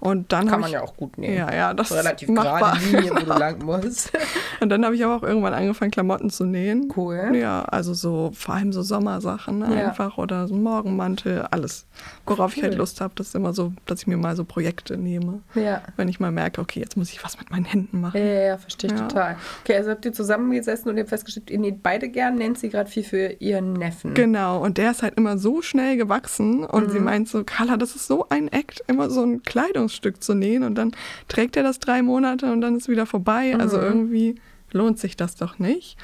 Und 0.00 0.32
dann 0.32 0.48
Kann 0.48 0.60
man 0.60 0.68
ich 0.68 0.74
ja 0.74 0.82
auch 0.82 0.96
gut 0.96 1.16
nähen. 1.16 1.34
ja, 1.36 1.54
ja, 1.54 1.74
das 1.74 1.92
Relativ 1.92 2.28
ist 2.28 2.34
machbar. 2.34 2.72
gerade 2.72 2.84
Linie, 2.84 3.10
wo 3.12 3.18
du 3.20 3.26
lang 3.38 3.64
musst. 3.64 4.12
Und 4.60 4.68
dann 4.68 4.84
habe 4.84 4.96
ich 4.96 5.04
aber 5.04 5.14
auch 5.16 5.22
irgendwann 5.22 5.54
angefangen, 5.54 5.92
Klamotten 5.92 6.28
zu 6.28 6.44
nähen. 6.44 6.92
Cool. 6.96 7.30
Ja, 7.34 7.62
also 7.62 7.94
so 7.94 8.32
vor 8.34 8.56
allem 8.56 8.72
so 8.72 8.82
Sommersachen 8.82 9.60
Ja. 9.60 9.88
einfach 9.88 10.18
oder 10.18 10.48
so 10.48 10.54
Morgenmantel, 10.54 11.42
alles. 11.50 11.86
Worauf 12.26 12.56
ich 12.56 12.62
halt 12.64 12.72
Cool. 12.72 12.78
Lust 12.80 13.00
habe, 13.00 13.12
das 13.16 13.28
ist 13.28 13.34
immer 13.36 13.52
so, 13.52 13.72
dass 13.86 14.00
ich 14.00 14.06
mir 14.08 14.16
mal 14.16 14.34
so 14.34 14.44
Projekte 14.44 14.96
nehme. 14.96 15.40
Ja. 15.54 15.82
Wenn 15.96 16.08
ich 16.08 16.18
mal 16.18 16.32
merke, 16.32 16.60
okay, 16.60 16.80
jetzt 16.80 16.96
muss 16.96 17.10
ich 17.12 17.22
was 17.22 17.38
mit 17.38 17.50
meinen 17.50 17.64
Händen 17.64 18.00
machen. 18.00 18.18
Ja, 18.18 18.24
ja, 18.42 18.58
verstehe 18.58 18.92
ich 18.92 19.00
total. 19.00 19.36
Okay, 19.62 19.76
also 19.76 19.90
habt 19.90 20.04
ihr 20.04 20.12
zusammengesessen 20.12 20.90
und 20.90 20.96
ihr 20.96 21.02
habt 21.02 21.10
festgestellt, 21.10 21.48
ihr 21.50 21.58
näht 21.58 21.82
beide 21.82 22.08
gern, 22.08 22.39
Nancy 22.40 22.68
gerade 22.68 22.90
viel 22.90 23.04
für 23.04 23.36
ihren 23.38 23.72
Neffen. 23.74 24.14
Genau, 24.14 24.60
und 24.62 24.76
der 24.76 24.90
ist 24.90 25.02
halt 25.02 25.14
immer 25.16 25.38
so 25.38 25.62
schnell 25.62 25.96
gewachsen 25.96 26.64
und 26.64 26.88
Mhm. 26.88 26.90
sie 26.90 26.98
meint 27.00 27.28
so, 27.28 27.44
Carla, 27.44 27.76
das 27.76 27.94
ist 27.94 28.06
so 28.08 28.26
ein 28.28 28.48
Act, 28.48 28.82
immer 28.88 29.08
so 29.10 29.22
ein 29.22 29.42
Kleidungsstück 29.42 30.22
zu 30.22 30.34
nähen 30.34 30.64
und 30.64 30.74
dann 30.74 30.90
trägt 31.28 31.56
er 31.56 31.62
das 31.62 31.78
drei 31.78 32.02
Monate 32.02 32.50
und 32.52 32.60
dann 32.60 32.76
ist 32.76 32.88
wieder 32.88 33.06
vorbei. 33.06 33.56
Also 33.58 33.76
Mhm. 33.76 33.82
irgendwie 33.84 34.34
lohnt 34.72 34.98
sich 34.98 35.16
das 35.16 35.36
doch 35.36 35.58
nicht. 35.60 35.96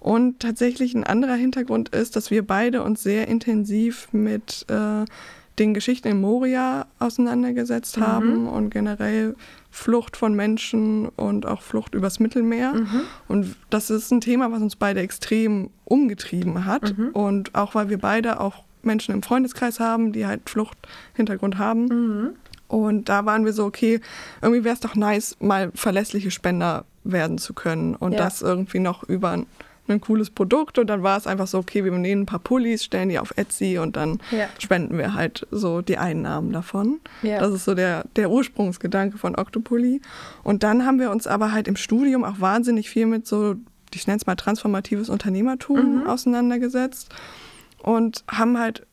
Und 0.00 0.40
tatsächlich 0.40 0.94
ein 0.94 1.04
anderer 1.04 1.34
Hintergrund 1.36 1.90
ist, 1.90 2.16
dass 2.16 2.32
wir 2.32 2.44
beide 2.44 2.82
uns 2.82 3.02
sehr 3.04 3.28
intensiv 3.28 4.08
mit 4.12 4.66
äh, 4.68 5.04
den 5.58 5.74
Geschichten 5.74 6.08
in 6.08 6.20
Moria 6.20 6.86
auseinandergesetzt 6.98 7.98
Mhm. 7.98 8.02
haben 8.02 8.46
und 8.48 8.70
generell 8.70 9.36
Flucht 9.70 10.16
von 10.16 10.34
Menschen 10.34 11.08
und 11.08 11.46
auch 11.46 11.62
Flucht 11.62 11.94
übers 11.94 12.20
Mittelmeer. 12.20 12.74
Mhm. 12.74 13.00
Und 13.28 13.56
das 13.70 13.90
ist 13.90 14.10
ein 14.10 14.20
Thema, 14.20 14.50
was 14.50 14.60
uns 14.62 14.76
beide 14.76 15.00
extrem 15.00 15.70
umgetrieben 15.92 16.64
hat. 16.64 16.96
Mhm. 16.96 17.08
Und 17.08 17.54
auch 17.54 17.74
weil 17.74 17.90
wir 17.90 17.98
beide 17.98 18.40
auch 18.40 18.64
Menschen 18.82 19.14
im 19.14 19.22
Freundeskreis 19.22 19.78
haben, 19.78 20.12
die 20.12 20.26
halt 20.26 20.48
Fluchthintergrund 20.48 21.58
haben. 21.58 21.84
Mhm. 21.84 22.30
Und 22.66 23.10
da 23.10 23.26
waren 23.26 23.44
wir 23.44 23.52
so, 23.52 23.66
okay, 23.66 24.00
irgendwie 24.40 24.64
wäre 24.64 24.72
es 24.74 24.80
doch 24.80 24.94
nice, 24.94 25.36
mal 25.40 25.70
verlässliche 25.74 26.30
Spender 26.30 26.86
werden 27.04 27.36
zu 27.36 27.52
können. 27.52 27.94
Und 27.94 28.12
Ja. 28.12 28.18
das 28.20 28.40
irgendwie 28.40 28.78
noch 28.78 29.02
über 29.04 29.32
ein, 29.32 29.46
ein 29.86 30.00
cooles 30.00 30.30
Produkt. 30.30 30.78
Und 30.78 30.86
dann 30.86 31.02
war 31.02 31.18
es 31.18 31.26
einfach 31.26 31.46
so, 31.46 31.58
okay, 31.58 31.84
wir 31.84 31.92
nähen 31.92 32.22
ein 32.22 32.26
paar 32.26 32.38
Pullis, 32.38 32.82
stellen 32.84 33.10
die 33.10 33.18
auf 33.18 33.34
Etsy 33.36 33.76
und 33.78 33.96
dann 33.96 34.18
Ja. 34.30 34.46
spenden 34.58 34.96
wir 34.96 35.12
halt 35.12 35.46
so 35.50 35.82
die 35.82 35.98
Einnahmen 35.98 36.52
davon. 36.52 37.00
Ja. 37.20 37.38
Das 37.38 37.52
ist 37.52 37.66
so 37.66 37.74
der, 37.74 38.04
der 38.16 38.30
Ursprungsgedanke 38.30 39.18
von 39.18 39.36
Octopoly. 39.36 40.00
Und 40.42 40.62
dann 40.62 40.86
haben 40.86 40.98
wir 40.98 41.10
uns 41.10 41.26
aber 41.26 41.52
halt 41.52 41.68
im 41.68 41.76
Studium 41.76 42.24
auch 42.24 42.40
wahnsinnig 42.40 42.88
viel 42.88 43.04
mit 43.04 43.26
so, 43.26 43.56
ich 43.94 44.06
nenne 44.06 44.18
es 44.18 44.26
mal 44.26 44.36
transformatives 44.36 45.08
Unternehmertum 45.08 46.06
auseinandergesetzt 46.06 47.08
und 47.82 48.24
haben 48.28 48.58
halt 48.58 48.86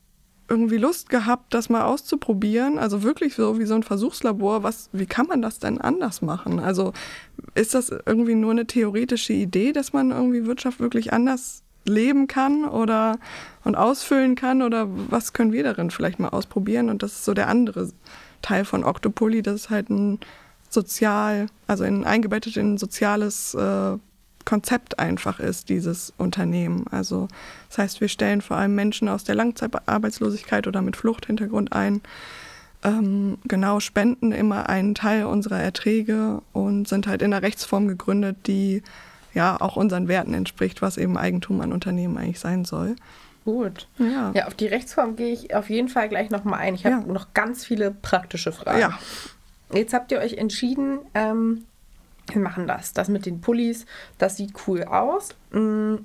irgendwie 0.50 0.78
Lust 0.78 1.10
gehabt, 1.10 1.54
das 1.54 1.70
mal 1.70 1.84
auszuprobieren. 1.84 2.80
Also 2.80 3.04
wirklich 3.04 3.36
so 3.36 3.60
wie 3.60 3.66
so 3.66 3.76
ein 3.76 3.84
Versuchslabor. 3.84 4.64
Was, 4.64 4.90
wie 4.92 5.06
kann 5.06 5.28
man 5.28 5.42
das 5.42 5.60
denn 5.60 5.80
anders 5.80 6.22
machen? 6.22 6.60
Also 6.60 6.94
ist 7.54 7.76
das 7.76 7.90
irgendwie 7.90 8.36
nur 8.36 8.52
eine 8.52 8.66
theoretische 8.66 9.34
Idee, 9.34 9.72
dass 9.72 9.94
man 9.94 10.12
irgendwie 10.12 10.46
Wirtschaft 10.46 10.80
wirklich 10.80 11.14
anders 11.14 11.64
leben 11.86 12.28
kann 12.28 12.66
oder 12.66 13.20
und 13.64 13.76
ausfüllen 13.76 14.36
kann? 14.36 14.62
Oder 14.62 14.88
was 14.90 15.34
können 15.34 15.54
wir 15.54 15.64
darin 15.64 15.92
vielleicht 15.92 16.20
mal 16.20 16.30
ausprobieren? 16.30 16.90
Und 16.90 17.04
das 17.04 17.14
ist 17.14 17.26
so 17.26 17.34
der 17.34 17.48
andere 17.48 17.90
Teil 18.42 18.66
von 18.66 18.84
Octopoly. 18.84 19.44
Das 19.44 19.56
ist 19.56 19.70
halt 19.70 19.90
ein 19.90 20.20
sozial, 20.70 21.48
also 21.68 21.84
in, 21.84 22.04
eingebettet 22.06 22.58
in 22.58 22.74
ein 22.74 22.78
soziales 22.78 23.54
äh, 23.54 23.98
Konzept 24.50 24.98
einfach 24.98 25.40
ist, 25.40 25.70
dieses 25.70 26.12
Unternehmen. 26.18 26.86
Also 26.90 27.28
das 27.70 27.78
heißt, 27.78 28.02
wir 28.02 28.08
stellen 28.08 28.42
vor 28.42 28.58
allem 28.58 28.74
Menschen 28.74 29.08
aus 29.08 29.24
der 29.24 29.36
Langzeitarbeitslosigkeit 29.36 30.66
oder 30.66 30.82
mit 30.82 30.96
Fluchthintergrund 30.96 31.72
ein, 31.72 32.02
ähm, 32.84 33.38
genau 33.46 33.80
spenden 33.80 34.32
immer 34.32 34.68
einen 34.68 34.96
Teil 34.96 35.26
unserer 35.26 35.60
Erträge 35.60 36.42
und 36.52 36.88
sind 36.88 37.06
halt 37.06 37.22
in 37.22 37.32
einer 37.32 37.44
Rechtsform 37.44 37.88
gegründet, 37.88 38.38
die 38.48 38.82
ja 39.36 39.56
auch 39.62 39.76
unseren 39.76 40.08
Werten 40.08 40.34
entspricht, 40.34 40.82
was 40.82 40.98
eben 40.98 41.16
Eigentum 41.16 41.62
an 41.62 41.72
Unternehmen 41.72 42.18
eigentlich 42.18 42.40
sein 42.40 42.66
soll. 42.66 42.96
Gut. 43.46 43.88
Ja. 44.00 44.32
Ja, 44.34 44.48
auf 44.48 44.56
die 44.56 44.66
Rechtsform 44.66 45.16
gehe 45.16 45.32
ich 45.32 45.54
auf 45.54 45.70
jeden 45.70 45.90
Fall 45.90 46.10
gleich 46.10 46.32
nochmal 46.32 46.60
ein. 46.62 46.74
Ich 46.74 46.86
habe 46.88 47.06
Ja. 47.06 47.14
noch 47.14 47.36
ganz 47.36 47.66
viele 47.66 47.92
praktische 47.92 48.52
Fragen. 48.52 48.80
Ja. 48.80 48.98
Jetzt 49.72 49.94
habt 49.94 50.12
ihr 50.12 50.18
euch 50.18 50.34
entschieden, 50.40 50.98
ähm, 51.14 51.66
wir 52.34 52.42
machen 52.42 52.68
das. 52.68 52.94
Das 52.94 53.10
mit 53.10 53.26
den 53.26 53.42
Pullis, 53.42 53.86
das 54.18 54.38
sieht 54.38 54.54
cool 54.68 54.84
aus. 54.84 55.30
Mm, 55.52 55.96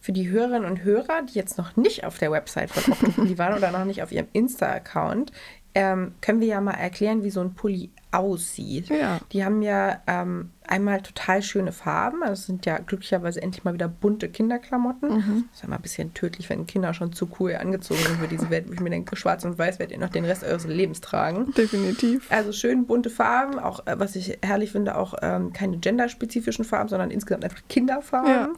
Für 0.00 0.12
die 0.12 0.30
Hörerinnen 0.30 0.64
und 0.70 0.84
Hörer, 0.84 1.22
die 1.28 1.34
jetzt 1.34 1.58
noch 1.58 1.76
nicht 1.76 2.04
auf 2.04 2.18
der 2.18 2.30
Website 2.30 2.70
von 2.70 2.92
Octopulli 2.92 3.38
waren 3.38 3.56
oder 3.56 3.70
noch 3.72 3.84
nicht 3.84 4.02
auf 4.02 4.12
ihrem 4.12 4.28
Insta-Account, 4.32 5.32
ähm, 5.74 6.14
können 6.20 6.40
wir 6.40 6.48
ja 6.48 6.60
mal 6.60 6.72
erklären, 6.72 7.22
wie 7.22 7.30
so 7.30 7.40
ein 7.40 7.54
Pulli 7.54 7.90
aussieht. 8.10 8.88
Ja. 8.88 9.20
Die 9.32 9.44
haben 9.44 9.60
ja 9.62 10.00
ähm, 10.06 10.50
einmal 10.68 11.00
total 11.02 11.42
schöne 11.42 11.72
Farben. 11.72 12.22
Also 12.22 12.32
es 12.34 12.46
sind 12.46 12.66
ja 12.66 12.78
glücklicherweise 12.78 13.42
endlich 13.42 13.64
mal 13.64 13.74
wieder 13.74 13.88
bunte 13.88 14.28
Kinderklamotten. 14.28 15.08
Mhm. 15.08 15.44
Das 15.48 15.56
ist 15.56 15.62
ja 15.62 15.68
mal 15.68 15.76
ein 15.76 15.82
bisschen 15.82 16.14
tödlich, 16.14 16.50
wenn 16.50 16.66
Kinder 16.66 16.94
schon 16.94 17.12
zu 17.12 17.28
cool 17.38 17.54
angezogen 17.54 18.00
sind 18.00 18.18
für 18.18 18.28
diese 18.28 18.50
Welt. 18.50 18.68
Wo 18.68 18.72
ich 18.72 18.80
mir 18.80 18.90
denke, 18.90 19.16
schwarz 19.16 19.44
und 19.44 19.58
weiß 19.58 19.78
werdet 19.78 19.92
ihr 19.94 20.00
noch 20.00 20.10
den 20.10 20.24
Rest 20.24 20.44
eures 20.44 20.66
Lebens 20.66 21.00
tragen. 21.00 21.52
Definitiv. 21.56 22.30
Also 22.30 22.52
schön 22.52 22.86
bunte 22.86 23.10
Farben, 23.10 23.58
auch 23.58 23.86
äh, 23.86 23.98
was 23.98 24.16
ich 24.16 24.38
herrlich 24.42 24.72
finde, 24.72 24.96
auch 24.96 25.14
ähm, 25.22 25.52
keine 25.52 25.78
genderspezifischen 25.78 26.64
Farben, 26.64 26.88
sondern 26.88 27.10
insgesamt 27.10 27.44
einfach 27.44 27.62
Kinderfarben. 27.68 28.30
Ja. 28.30 28.48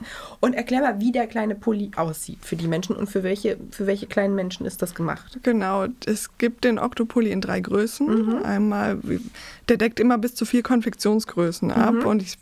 Und 0.41 0.55
erklär 0.55 0.81
mal, 0.81 1.01
wie 1.01 1.13
der 1.13 1.27
kleine 1.27 1.55
Pulli 1.55 1.91
aussieht 1.97 2.39
für 2.43 2.57
die 2.57 2.69
Menschen 2.69 2.97
und 2.97 3.09
für 3.09 3.23
welche, 3.23 3.59
für 3.71 3.87
welche 3.87 4.07
kleinen 4.07 4.35
Menschen 4.35 4.67
ist 4.67 4.83
das 4.83 4.95
gemacht. 4.95 5.39
Genau, 5.43 5.87
es 6.07 6.39
gibt 6.39 6.65
den 6.65 6.79
Octopulli 6.79 7.31
in 7.31 7.41
drei 7.41 7.61
Größen. 7.61 8.07
Mhm. 8.07 8.43
Einmal, 8.43 8.99
der 9.69 9.77
deckt 9.77 10.01
immer 10.01 10.19
bis 10.19 10.35
zu 10.35 10.45
vier 10.45 10.63
Konfektionsgrößen 10.63 11.71
ab 11.71 11.98
Mhm. 11.98 11.98
Und 12.05 12.23
ich 12.23 12.39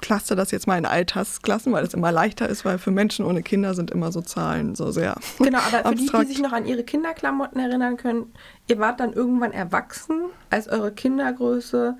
cluster 0.00 0.36
das 0.36 0.50
jetzt 0.50 0.66
mal 0.66 0.78
in 0.78 0.86
Altersklassen, 0.86 1.72
weil 1.72 1.84
es 1.84 1.94
immer 1.94 2.12
leichter 2.12 2.48
ist, 2.48 2.64
weil 2.64 2.78
für 2.78 2.90
Menschen 2.90 3.24
ohne 3.24 3.42
Kinder 3.42 3.74
sind 3.74 3.90
immer 3.90 4.12
so 4.12 4.20
Zahlen 4.20 4.74
so 4.74 4.90
sehr 4.90 5.16
Genau, 5.38 5.58
aber 5.58 5.88
für 5.90 5.94
die, 5.96 6.06
die 6.06 6.26
sich 6.26 6.40
noch 6.40 6.52
an 6.52 6.66
ihre 6.66 6.84
Kinderklamotten 6.84 7.60
erinnern 7.60 7.96
können, 7.96 8.32
ihr 8.68 8.78
wart 8.78 9.00
dann 9.00 9.12
irgendwann 9.12 9.52
erwachsen, 9.52 10.26
als 10.50 10.68
eure 10.68 10.92
Kindergröße 10.92 11.96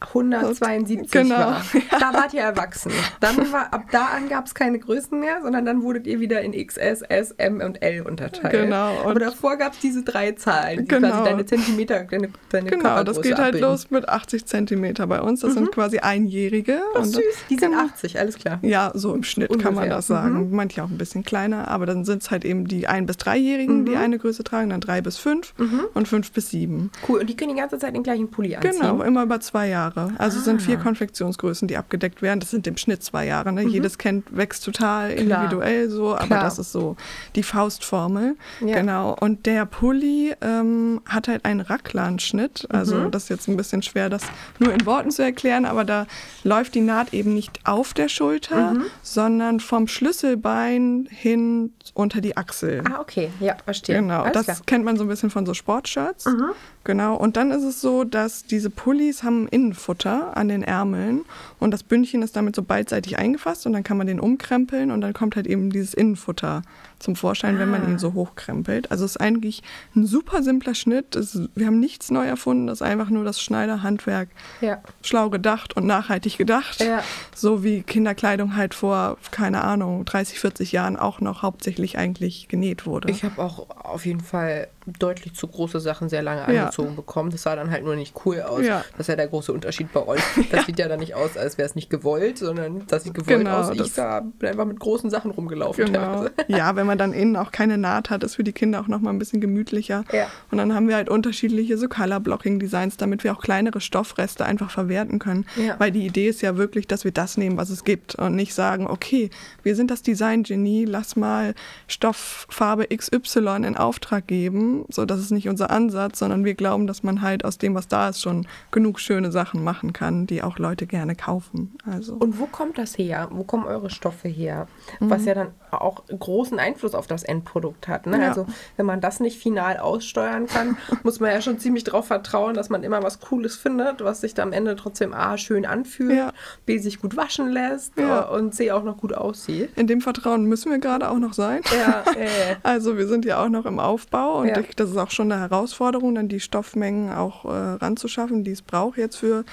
172 0.00 1.10
Genau, 1.10 1.36
war. 1.36 1.62
Da 2.00 2.14
wart 2.14 2.32
ihr 2.34 2.40
erwachsen. 2.42 2.90
Dann 3.20 3.36
war, 3.52 3.72
ab 3.72 3.84
da 3.90 4.06
an 4.16 4.28
gab 4.28 4.46
es 4.46 4.54
keine 4.54 4.78
Größen 4.78 5.18
mehr, 5.20 5.40
sondern 5.42 5.64
dann 5.66 5.82
wurdet 5.82 6.06
ihr 6.06 6.20
wieder 6.20 6.40
in 6.40 6.52
XS, 6.52 7.02
S, 7.02 7.32
M 7.32 7.60
und 7.60 7.82
L 7.82 8.02
unterteilt. 8.02 8.52
Genau, 8.52 8.92
und- 9.02 9.10
Aber 9.10 9.20
davor 9.20 9.56
gab 9.56 9.74
es 9.74 9.80
diese 9.80 10.02
drei 10.02 10.32
Zahlen, 10.32 10.80
die 10.80 10.88
Genau. 10.88 11.08
quasi 11.10 11.24
deine 11.24 11.44
Zentimeter, 11.46 12.04
deine, 12.04 12.28
deine 12.48 12.70
Genau, 12.70 13.04
das 13.04 13.20
geht 13.20 13.36
halt 13.36 13.48
abbilden. 13.48 13.70
los 13.70 13.90
mit 13.90 14.08
80 14.08 14.46
Zentimeter 14.46 15.06
bei 15.06 15.20
uns. 15.20 15.40
Das 15.40 15.54
sind 15.54 15.70
quasi 15.72 15.98
Einjährige. 15.98 16.80
Und- 16.94 17.04
süß, 17.04 17.22
die 17.50 17.56
sind 17.56 17.72
Genau. 17.72 17.84
80, 17.84 18.18
alles 18.18 18.36
klar. 18.38 18.58
Ja, 18.62 18.92
so 18.94 19.14
im 19.14 19.22
Schnitt 19.22 19.50
kann 19.50 19.74
man 19.74 19.84
Ungefähr. 19.84 19.96
das 19.96 20.06
sagen. 20.06 20.48
Mhm. 20.48 20.56
Manche 20.56 20.82
auch 20.82 20.88
ein 20.88 20.98
bisschen 20.98 21.24
kleiner, 21.24 21.68
aber 21.68 21.86
dann 21.86 22.04
sind 22.04 22.22
es 22.22 22.30
halt 22.30 22.44
eben 22.44 22.66
die 22.66 22.86
ein- 22.86 23.06
bis 23.06 23.18
dreijährigen, 23.18 23.80
Mhm. 23.80 23.86
die 23.86 23.96
eine 23.96 24.18
Größe 24.18 24.44
tragen, 24.44 24.70
dann 24.70 24.80
drei 24.80 25.00
bis 25.02 25.18
fünf 25.18 25.52
und 25.94 26.08
fünf 26.08 26.32
bis 26.32 26.50
sieben. 26.50 26.90
Cool, 27.08 27.20
und 27.20 27.26
die 27.28 27.36
können 27.36 27.54
die 27.54 27.60
ganze 27.60 27.78
Zeit 27.78 27.94
den 27.94 28.02
gleichen 28.02 28.30
Pulli 28.30 28.56
anziehen. 28.56 28.72
Genau, 28.80 29.02
immer 29.02 29.22
über 29.24 29.40
zwei 29.40 29.68
Jahre. 29.68 29.89
Also 30.18 30.38
es 30.38 30.44
sind 30.44 30.60
vier 30.62 30.78
Ah. 30.78 30.82
Konfektionsgrößen, 30.82 31.68
die 31.68 31.76
abgedeckt 31.76 32.22
werden. 32.22 32.40
Das 32.40 32.50
sind 32.50 32.66
im 32.66 32.76
Schnitt 32.76 33.02
zwei 33.02 33.26
Jahre. 33.26 33.52
Ne? 33.52 33.62
Jedes 33.62 33.98
Kind 33.98 34.24
wächst 34.36 34.64
total 34.64 35.10
individuell 35.10 35.88
so, 35.90 36.14
aber 36.14 36.24
Mhm. 36.24 36.28
Klar. 36.28 36.44
das 36.44 36.58
ist 36.58 36.72
so 36.72 36.96
die 37.34 37.42
Faustformel. 37.42 38.36
Ja. 38.64 38.76
Genau. 38.80 39.16
Und 39.20 39.46
der 39.46 39.66
Pulli 39.66 40.34
ähm, 40.40 41.00
hat 41.06 41.28
halt 41.28 41.44
einen 41.44 41.60
Raglan-Schnitt. 41.60 42.66
Also 42.70 42.96
Mhm. 42.96 43.10
das 43.10 43.24
ist 43.24 43.28
jetzt 43.30 43.48
ein 43.48 43.56
bisschen 43.56 43.82
schwer, 43.82 44.08
das 44.08 44.22
nur 44.58 44.72
in 44.72 44.84
Worten 44.86 45.10
zu 45.10 45.22
erklären, 45.22 45.64
aber 45.64 45.84
da 45.84 46.06
läuft 46.44 46.74
die 46.74 46.80
Naht 46.80 47.12
eben 47.14 47.34
nicht 47.34 47.60
auf 47.64 47.94
der 47.94 48.08
Schulter, 48.08 48.72
Mhm. 48.74 48.84
sondern 49.02 49.60
vom 49.60 49.86
Schlüsselbein 49.88 51.08
hin 51.10 51.72
unter 51.94 52.20
die 52.20 52.36
Achsel. 52.36 52.82
Ah, 52.90 53.00
okay, 53.00 53.30
ja, 53.40 53.56
verstehe. 53.64 53.96
Genau, 53.96 54.22
Alles 54.22 54.32
das 54.34 54.44
klar. 54.46 54.58
kennt 54.66 54.84
man 54.84 54.96
so 54.96 55.04
ein 55.04 55.08
bisschen 55.08 55.30
von 55.30 55.44
so 55.46 55.54
Sportshirts. 55.54 56.26
Mhm. 56.26 56.50
Genau, 56.82 57.14
und 57.14 57.36
dann 57.36 57.50
ist 57.50 57.62
es 57.62 57.82
so, 57.82 58.04
dass 58.04 58.44
diese 58.44 58.70
Pullis 58.70 59.22
haben 59.22 59.48
Innenfutter 59.48 60.34
an 60.34 60.48
den 60.48 60.62
Ärmeln 60.62 61.26
und 61.58 61.72
das 61.72 61.82
Bündchen 61.82 62.22
ist 62.22 62.36
damit 62.36 62.56
so 62.56 62.62
beidseitig 62.62 63.18
eingefasst 63.18 63.66
und 63.66 63.74
dann 63.74 63.84
kann 63.84 63.98
man 63.98 64.06
den 64.06 64.18
umkrempeln 64.18 64.90
und 64.90 65.02
dann 65.02 65.12
kommt 65.12 65.36
halt 65.36 65.46
eben 65.46 65.68
dieses 65.68 65.92
Innenfutter 65.92 66.62
zum 67.00 67.16
Vorschein, 67.16 67.58
wenn 67.58 67.70
man 67.70 67.82
Ah. 67.82 67.88
ihn 67.88 67.98
so 67.98 68.14
hochkrempelt. 68.14 68.90
Also 68.90 69.04
es 69.04 69.12
ist 69.12 69.16
eigentlich 69.20 69.62
ein 69.96 70.06
super 70.06 70.42
simpler 70.42 70.74
Schnitt. 70.74 71.16
Es, 71.16 71.38
wir 71.54 71.66
haben 71.66 71.80
nichts 71.80 72.10
neu 72.10 72.26
erfunden, 72.26 72.66
das 72.66 72.80
ist 72.80 72.86
einfach 72.86 73.10
nur 73.10 73.24
das 73.24 73.40
Schneiderhandwerk 73.42 74.28
Ja. 74.60 74.78
schlau 75.02 75.30
gedacht 75.30 75.74
und 75.76 75.86
nachhaltig 75.86 76.38
gedacht. 76.38 76.80
Ja. 76.80 77.02
So 77.34 77.64
wie 77.64 77.82
Kinderkleidung 77.82 78.54
halt 78.56 78.74
vor, 78.74 79.16
keine 79.30 79.62
Ahnung, 79.64 80.04
30, 80.04 80.38
40 80.38 80.72
Jahren 80.72 80.96
auch 80.96 81.20
noch 81.20 81.42
hauptsächlich 81.42 81.98
eigentlich 81.98 82.48
genäht 82.48 82.86
wurde. 82.86 83.10
Ich 83.10 83.24
habe 83.24 83.40
auch 83.42 83.66
auf 83.82 84.06
jeden 84.06 84.20
Fall 84.20 84.68
deutlich 84.98 85.34
zu 85.34 85.46
große 85.46 85.78
Sachen 85.80 86.08
sehr 86.08 86.22
lange 86.22 86.40
Ja. 86.52 86.62
angezogen 86.64 86.96
bekommen. 86.96 87.30
Das 87.30 87.42
sah 87.42 87.54
dann 87.54 87.70
halt 87.70 87.84
nur 87.84 87.96
nicht 87.96 88.14
cool 88.24 88.40
aus. 88.42 88.64
Ja. 88.64 88.78
Das 88.92 89.00
ist 89.00 89.08
ja 89.08 89.16
der 89.16 89.28
große 89.28 89.52
Unterschied 89.52 89.92
bei 89.92 90.06
euch. 90.06 90.20
Das 90.50 90.66
sieht 90.66 90.78
ja 90.78 90.88
dann 90.88 91.00
nicht 91.00 91.14
aus, 91.14 91.36
als 91.36 91.58
wäre 91.58 91.66
es 91.68 91.74
nicht 91.74 91.90
gewollt, 91.90 92.38
sondern 92.38 92.86
das 92.88 93.04
sieht 93.04 93.14
gewollt 93.14 93.38
Genau, 93.40 93.58
aus. 93.58 93.70
Ich 93.70 93.92
da 93.94 94.20
bin 94.20 94.48
einfach 94.48 94.64
mit 94.64 94.80
großen 94.80 95.08
Sachen 95.10 95.30
rumgelaufen. 95.30 95.84
Genau. 95.86 96.26
Ja, 96.48 96.74
wenn 96.76 96.86
man 96.86 96.89
dann 96.96 97.12
innen 97.12 97.36
auch 97.36 97.52
keine 97.52 97.78
Naht 97.78 98.10
hat, 98.10 98.24
ist 98.24 98.36
für 98.36 98.44
die 98.44 98.52
Kinder 98.52 98.80
auch 98.80 98.88
noch 98.88 99.00
mal 99.00 99.10
ein 99.10 99.18
bisschen 99.18 99.40
gemütlicher. 99.40 100.04
Ja. 100.12 100.26
Und 100.50 100.58
dann 100.58 100.74
haben 100.74 100.88
wir 100.88 100.96
halt 100.96 101.08
unterschiedliche 101.08 101.78
so 101.78 101.88
Color-Blocking-Designs, 101.88 102.96
damit 102.96 103.24
wir 103.24 103.32
auch 103.32 103.40
kleinere 103.40 103.80
Stoffreste 103.80 104.44
einfach 104.44 104.70
verwerten 104.70 105.18
können. 105.18 105.46
Ja. 105.56 105.76
Weil 105.78 105.90
die 105.90 106.06
Idee 106.06 106.28
ist 106.28 106.42
ja 106.42 106.56
wirklich, 106.56 106.86
dass 106.86 107.04
wir 107.04 107.12
das 107.12 107.36
nehmen, 107.36 107.56
was 107.56 107.70
es 107.70 107.84
gibt 107.84 108.14
und 108.14 108.36
nicht 108.36 108.54
sagen, 108.54 108.86
okay, 108.86 109.30
wir 109.62 109.76
sind 109.76 109.90
das 109.90 110.02
Design-Genie, 110.02 110.84
lass 110.84 111.16
mal 111.16 111.54
Stofffarbe 111.86 112.86
XY 112.94 113.64
in 113.66 113.76
Auftrag 113.76 114.26
geben. 114.26 114.84
So, 114.88 115.04
das 115.04 115.20
ist 115.20 115.30
nicht 115.30 115.48
unser 115.48 115.70
Ansatz, 115.70 116.18
sondern 116.18 116.44
wir 116.44 116.54
glauben, 116.54 116.86
dass 116.86 117.02
man 117.02 117.22
halt 117.22 117.44
aus 117.44 117.58
dem, 117.58 117.74
was 117.74 117.88
da 117.88 118.08
ist, 118.08 118.20
schon 118.20 118.46
genug 118.70 119.00
schöne 119.00 119.32
Sachen 119.32 119.64
machen 119.64 119.92
kann, 119.92 120.26
die 120.26 120.42
auch 120.42 120.58
Leute 120.58 120.86
gerne 120.86 121.14
kaufen. 121.14 121.76
Also. 121.84 122.14
Und 122.14 122.38
wo 122.38 122.46
kommt 122.46 122.78
das 122.78 122.96
her? 122.98 123.28
Wo 123.30 123.44
kommen 123.44 123.64
eure 123.64 123.90
Stoffe 123.90 124.28
her? 124.28 124.68
Was 125.00 125.24
ja 125.24 125.34
dann 125.34 125.48
auch 125.70 126.04
großen 126.06 126.58
Einfluss 126.58 126.79
auf 126.94 127.06
das 127.06 127.22
Endprodukt 127.22 127.88
hat. 127.88 128.06
Ne? 128.06 128.20
Ja. 128.20 128.28
Also 128.28 128.46
wenn 128.76 128.86
man 128.86 129.00
das 129.00 129.20
nicht 129.20 129.40
final 129.40 129.78
aussteuern 129.78 130.46
kann, 130.46 130.76
muss 131.02 131.20
man 131.20 131.30
ja 131.30 131.40
schon 131.40 131.58
ziemlich 131.58 131.84
darauf 131.84 132.06
vertrauen, 132.06 132.54
dass 132.54 132.68
man 132.70 132.82
immer 132.82 133.02
was 133.02 133.20
Cooles 133.20 133.56
findet, 133.56 134.02
was 134.04 134.20
sich 134.20 134.34
dann 134.34 134.48
am 134.48 134.52
Ende 134.52 134.74
trotzdem 134.76 135.12
A 135.14 135.36
schön 135.38 135.64
anfühlt, 135.66 136.16
Ja. 136.16 136.32
B 136.66 136.78
sich 136.78 137.00
gut 137.00 137.16
waschen 137.16 137.48
lässt 137.50 137.92
Ja. 137.98 138.22
äh, 138.30 138.34
und 138.36 138.54
C 138.54 138.70
auch 138.72 138.82
noch 138.82 138.96
gut 138.96 139.12
aussieht. 139.14 139.70
In 139.76 139.86
dem 139.86 140.00
Vertrauen 140.00 140.44
müssen 140.46 140.70
wir 140.72 140.78
gerade 140.78 141.08
auch 141.10 141.18
noch 141.18 141.34
sein. 141.34 141.60
Ja, 141.78 142.04
Also 142.62 142.96
wir 142.98 143.06
sind 143.06 143.24
ja 143.24 143.44
auch 143.44 143.48
noch 143.48 143.66
im 143.66 143.78
Aufbau 143.78 144.38
und 144.40 144.50
das 144.76 144.90
ist 144.90 144.96
auch 144.96 145.10
schon 145.10 145.30
eine 145.30 145.40
Herausforderung, 145.40 146.14
dann 146.14 146.28
die 146.28 146.40
Stoffmengen 146.40 147.12
auch 147.12 147.44
äh, 147.44 147.48
ranzuschaffen, 147.48 148.44
die 148.44 148.52
es 148.52 148.62
braucht 148.62 148.96
jetzt 148.98 149.16
für 149.16 149.44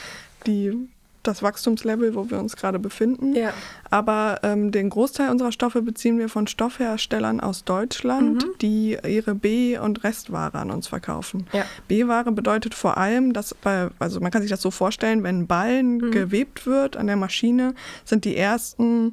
die, 0.45 0.87
das 1.27 1.43
Wachstumslevel, 1.43 2.15
wo 2.15 2.29
wir 2.29 2.39
uns 2.39 2.55
gerade 2.55 2.79
befinden. 2.79 3.35
Ja. 3.35 3.53
Aber 3.89 4.39
ähm, 4.43 4.71
den 4.71 4.89
Großteil 4.89 5.29
unserer 5.29 5.51
Stoffe 5.51 5.81
beziehen 5.81 6.17
wir 6.19 6.29
von 6.29 6.47
Stoffherstellern 6.47 7.39
aus 7.39 7.63
Deutschland, 7.63 8.45
Mhm. 8.45 8.51
die 8.61 8.97
ihre 9.07 9.35
B- 9.35 9.77
und 9.77 10.03
Restware 10.03 10.55
an 10.55 10.71
uns 10.71 10.87
verkaufen. 10.87 11.47
Ja. 11.53 11.65
B-Ware 11.87 12.31
bedeutet 12.31 12.73
vor 12.73 12.97
allem, 12.97 13.33
dass 13.33 13.53
bei, 13.53 13.89
also 13.99 14.19
man 14.19 14.31
kann 14.31 14.41
sich 14.41 14.51
das 14.51 14.61
so 14.61 14.71
vorstellen, 14.71 15.23
wenn 15.23 15.47
Ballen 15.47 15.97
Mhm. 15.97 16.11
gewebt 16.11 16.65
wird 16.65 16.97
an 16.97 17.07
der 17.07 17.15
Maschine, 17.17 17.73
sind 18.05 18.25
die 18.25 18.35
ersten 18.37 19.11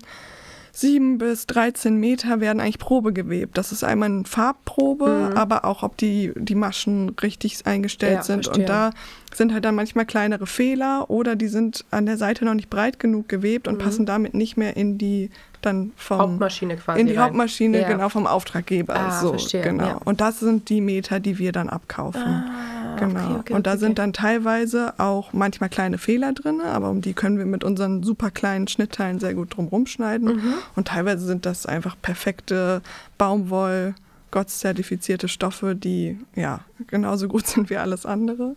sieben 0.77 1.19
bis 1.19 1.47
13 1.47 1.97
Meter 1.97 2.41
werden 2.41 2.61
eigentlich 2.61 2.79
Probe 2.79 3.13
gewebt. 3.13 3.57
Das 3.57 3.71
ist 3.73 3.85
einmal 3.85 4.09
eine 4.11 4.25
Farbprobe, 4.25 5.31
aber 5.35 5.65
auch, 5.65 5.83
ob 5.83 5.97
die, 5.97 6.33
die 6.37 6.55
Maschen 6.57 7.11
richtig 7.23 7.65
eingestellt 7.65 8.13
Mhm. 8.13 8.17
Ja, 8.17 8.23
sind. 8.25 8.45
verstehe. 8.47 8.63
Und 8.65 8.69
da 8.69 8.91
sind 9.33 9.53
halt 9.53 9.65
dann 9.65 9.75
manchmal 9.77 10.05
kleinere 10.05 10.47
Fehler 10.47 11.09
oder 11.11 11.37
die 11.37 11.49
sind 11.49 11.85
an 11.91 12.07
der 12.07 12.17
Seite 12.17 12.45
noch 12.45 12.55
nicht 12.55 12.71
breit 12.71 12.99
genug 12.99 13.29
gewebt 13.29 13.69
und 13.69 13.79
passen 13.79 14.05
damit 14.07 14.35
nicht 14.35 14.57
mehr 14.57 14.77
in 14.77 14.99
die 14.99 15.31
dann 15.65 15.93
vom. 15.97 16.19
Hauptmaschine 16.19 16.77
quasi 16.77 17.01
in 17.01 17.07
die 17.07 17.15
rein. 17.15 17.25
Hauptmaschine 17.25 17.81
Ja. 17.81 17.89
genau 17.89 18.09
vom 18.09 18.27
Auftraggeber 18.27 18.95
Ah, 18.95 19.21
so 19.21 19.31
verstehe, 19.31 19.63
genau 19.63 19.85
ja. 19.87 20.01
und 20.05 20.21
das 20.21 20.41
sind 20.41 20.69
die 20.69 20.81
Meter 20.81 21.21
die 21.21 21.39
wir 21.39 21.53
dann 21.53 21.69
abkaufen 21.69 22.23
Ah, 22.23 22.97
genau 22.99 23.21
okay, 23.21 23.37
okay, 23.41 23.53
und 23.55 23.67
da 23.67 23.73
okay, 23.73 23.81
sind 23.81 23.99
dann 23.99 24.13
teilweise 24.13 24.95
auch 24.99 25.33
manchmal 25.33 25.69
kleine 25.71 25.99
Fehler 25.99 26.33
drin 26.33 26.61
aber 26.61 26.91
um 26.91 27.01
die 27.01 27.13
können 27.15 27.39
wir 27.39 27.47
mit 27.47 27.65
unseren 27.65 28.03
super 28.03 28.31
kleinen 28.31 28.69
Schnittteilen 28.69 29.19
sehr 29.21 29.35
gut 29.35 29.57
drum 29.57 29.69
rumschneiden 29.69 30.29
Mhm. 30.37 30.55
und 30.77 30.89
teilweise 30.89 31.25
sind 31.27 31.47
das 31.47 31.67
einfach 31.67 31.97
perfekte 32.01 32.83
Baumwoll 33.19 33.95
Gott 34.31 34.51
zertifizierte 34.51 35.29
Stoffe 35.29 35.75
die 35.77 36.19
ja 36.35 36.61
genauso 36.89 37.29
gut 37.29 37.47
sind 37.49 37.71
wie 37.71 37.77
alles 37.77 38.05
andere 38.07 38.55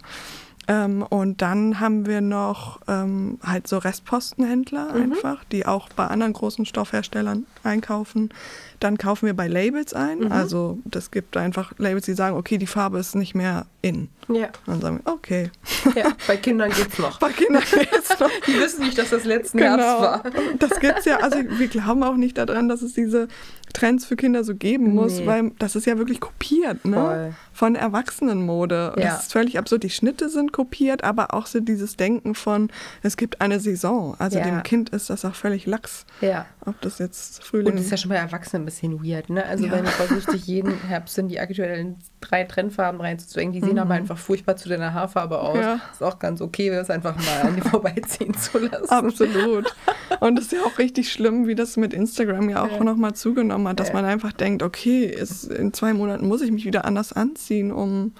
Ähm, 0.67 1.01
und 1.01 1.41
dann 1.41 1.79
haben 1.79 2.05
wir 2.05 2.21
noch 2.21 2.79
ähm, 2.87 3.39
halt 3.43 3.67
so 3.67 3.77
Restpostenhändler 3.77 4.93
Mhm. 4.93 5.13
einfach, 5.13 5.43
die 5.45 5.65
auch 5.65 5.89
bei 5.95 6.07
anderen 6.07 6.33
großen 6.33 6.65
Stoffherstellern 6.65 7.45
einkaufen. 7.63 8.29
Dann 8.79 8.97
kaufen 8.97 9.25
wir 9.25 9.33
bei 9.33 9.47
Labels 9.47 9.93
ein. 9.93 10.19
Mhm. 10.19 10.31
Also 10.31 10.77
das 10.85 11.09
gibt 11.11 11.35
einfach 11.37 11.73
Labels, 11.77 12.05
die 12.05 12.13
sagen, 12.13 12.35
okay, 12.37 12.57
die 12.57 12.67
Farbe 12.67 12.99
ist 12.99 13.15
nicht 13.15 13.33
mehr 13.35 13.65
in. 13.81 14.09
Ja. 14.27 14.49
Dann 14.65 14.81
sagen 14.81 15.01
wir, 15.03 15.11
okay. 15.11 15.49
ja. 15.95 16.11
Bei 16.27 16.37
Kindern 16.37 16.69
geht's 16.71 16.99
noch. 16.99 17.17
Bei 17.19 17.29
Kindern 17.31 17.63
geht's 17.71 18.19
noch. 18.19 18.29
Die 18.45 18.53
wissen 18.59 18.85
nicht, 18.85 18.97
dass 18.97 19.09
das 19.09 19.23
letzten 19.23 19.59
Herbst 19.59 19.77
Genau. 19.85 20.01
war. 20.01 20.23
Das 20.59 20.79
gibt's 20.79 21.05
ja, 21.05 21.17
also 21.21 21.39
wir 21.57 21.67
glauben 21.69 22.03
auch 22.03 22.15
nicht 22.17 22.37
daran, 22.37 22.67
dass 22.69 22.81
es 22.81 22.93
diese 22.93 23.27
Trends 23.73 24.05
für 24.05 24.15
Kinder 24.15 24.43
so 24.43 24.55
geben 24.55 24.93
muss, 24.95 25.19
Nee. 25.19 25.25
weil 25.27 25.51
das 25.59 25.75
ist 25.75 25.85
ja 25.85 25.97
wirklich 25.97 26.19
kopiert, 26.19 26.85
ne? 26.85 26.95
Voll. 26.95 27.33
Von 27.53 27.75
Erwachsenenmode. 27.75 28.93
Ja. 28.97 29.03
Das 29.05 29.23
ist 29.23 29.31
völlig 29.33 29.57
absurd. 29.57 29.83
Die 29.83 29.89
Schnitte 29.89 30.29
sind 30.29 30.51
kopiert, 30.53 31.03
aber 31.03 31.33
auch 31.33 31.45
so 31.47 31.59
dieses 31.59 31.95
Denken 31.97 32.35
von, 32.35 32.69
es 33.03 33.17
gibt 33.17 33.41
eine 33.41 33.59
Saison. 33.59 34.15
Also 34.19 34.37
Ja. 34.39 34.45
dem 34.45 34.63
Kind 34.63 34.89
ist 34.89 35.09
das 35.09 35.25
auch 35.25 35.35
völlig 35.35 35.65
lax. 35.65 36.05
Ja. 36.21 36.45
Ob 36.65 36.79
das 36.81 36.99
jetzt 36.99 37.43
Frühling 37.43 37.67
Und 37.67 37.75
das 37.77 37.85
ist 37.85 37.91
ja 37.91 37.97
schon 37.97 38.09
bei 38.09 38.15
Erwachsenen 38.15 38.65
bisschen 38.67 39.03
weird, 39.03 39.29
ne? 39.31 39.43
Also 39.45 39.65
Ja. 39.65 39.71
wenn 39.71 39.85
du 39.85 39.89
versuchst, 39.89 40.31
dich 40.31 40.45
jeden 40.45 40.79
Herbst 40.87 41.17
in 41.17 41.27
die 41.27 41.39
aktuellen 41.39 41.95
drei 42.21 42.43
Trendfarben 42.43 43.01
reinzuzwängen, 43.01 43.53
die 43.53 43.61
sehen 43.61 43.79
aber 43.79 43.95
einfach 43.95 44.17
furchtbar 44.17 44.55
zu 44.57 44.69
deiner 44.69 44.93
Haarfarbe 44.93 45.39
aus. 45.39 45.55
Mhm. 45.57 45.61
Ja. 45.63 45.79
Ist 45.91 46.03
auch 46.03 46.19
ganz 46.19 46.41
okay, 46.41 46.69
das 46.69 46.89
einfach 46.89 47.15
mal 47.15 47.41
an 47.47 47.55
dir 47.55 47.61
vorbeiziehen 47.69 48.33
zu 48.35 48.59
lassen. 48.59 48.89
Absolut. 48.89 49.73
Und 50.19 50.37
es 50.37 50.45
ist 50.45 50.51
ja 50.51 50.59
auch 50.63 50.77
richtig 50.77 51.11
schlimm, 51.11 51.47
wie 51.47 51.55
das 51.55 51.77
mit 51.77 51.93
Instagram 51.93 52.49
ja 52.49 52.63
auch 52.63 52.71
Ja. 52.77 52.83
nochmal 52.83 53.13
zugenommen 53.15 53.67
hat, 53.67 53.79
dass 53.79 53.87
Ja. 53.89 53.93
man 53.95 54.05
einfach 54.05 54.33
denkt, 54.33 54.61
okay, 54.61 55.05
es, 55.11 55.43
in 55.45 55.73
zwei 55.73 55.93
Monaten 55.93 56.27
muss 56.27 56.41
ich 56.41 56.51
mich 56.51 56.65
wieder 56.65 56.85
anders 56.85 57.13
anziehen, 57.13 57.71
um 57.71 58.13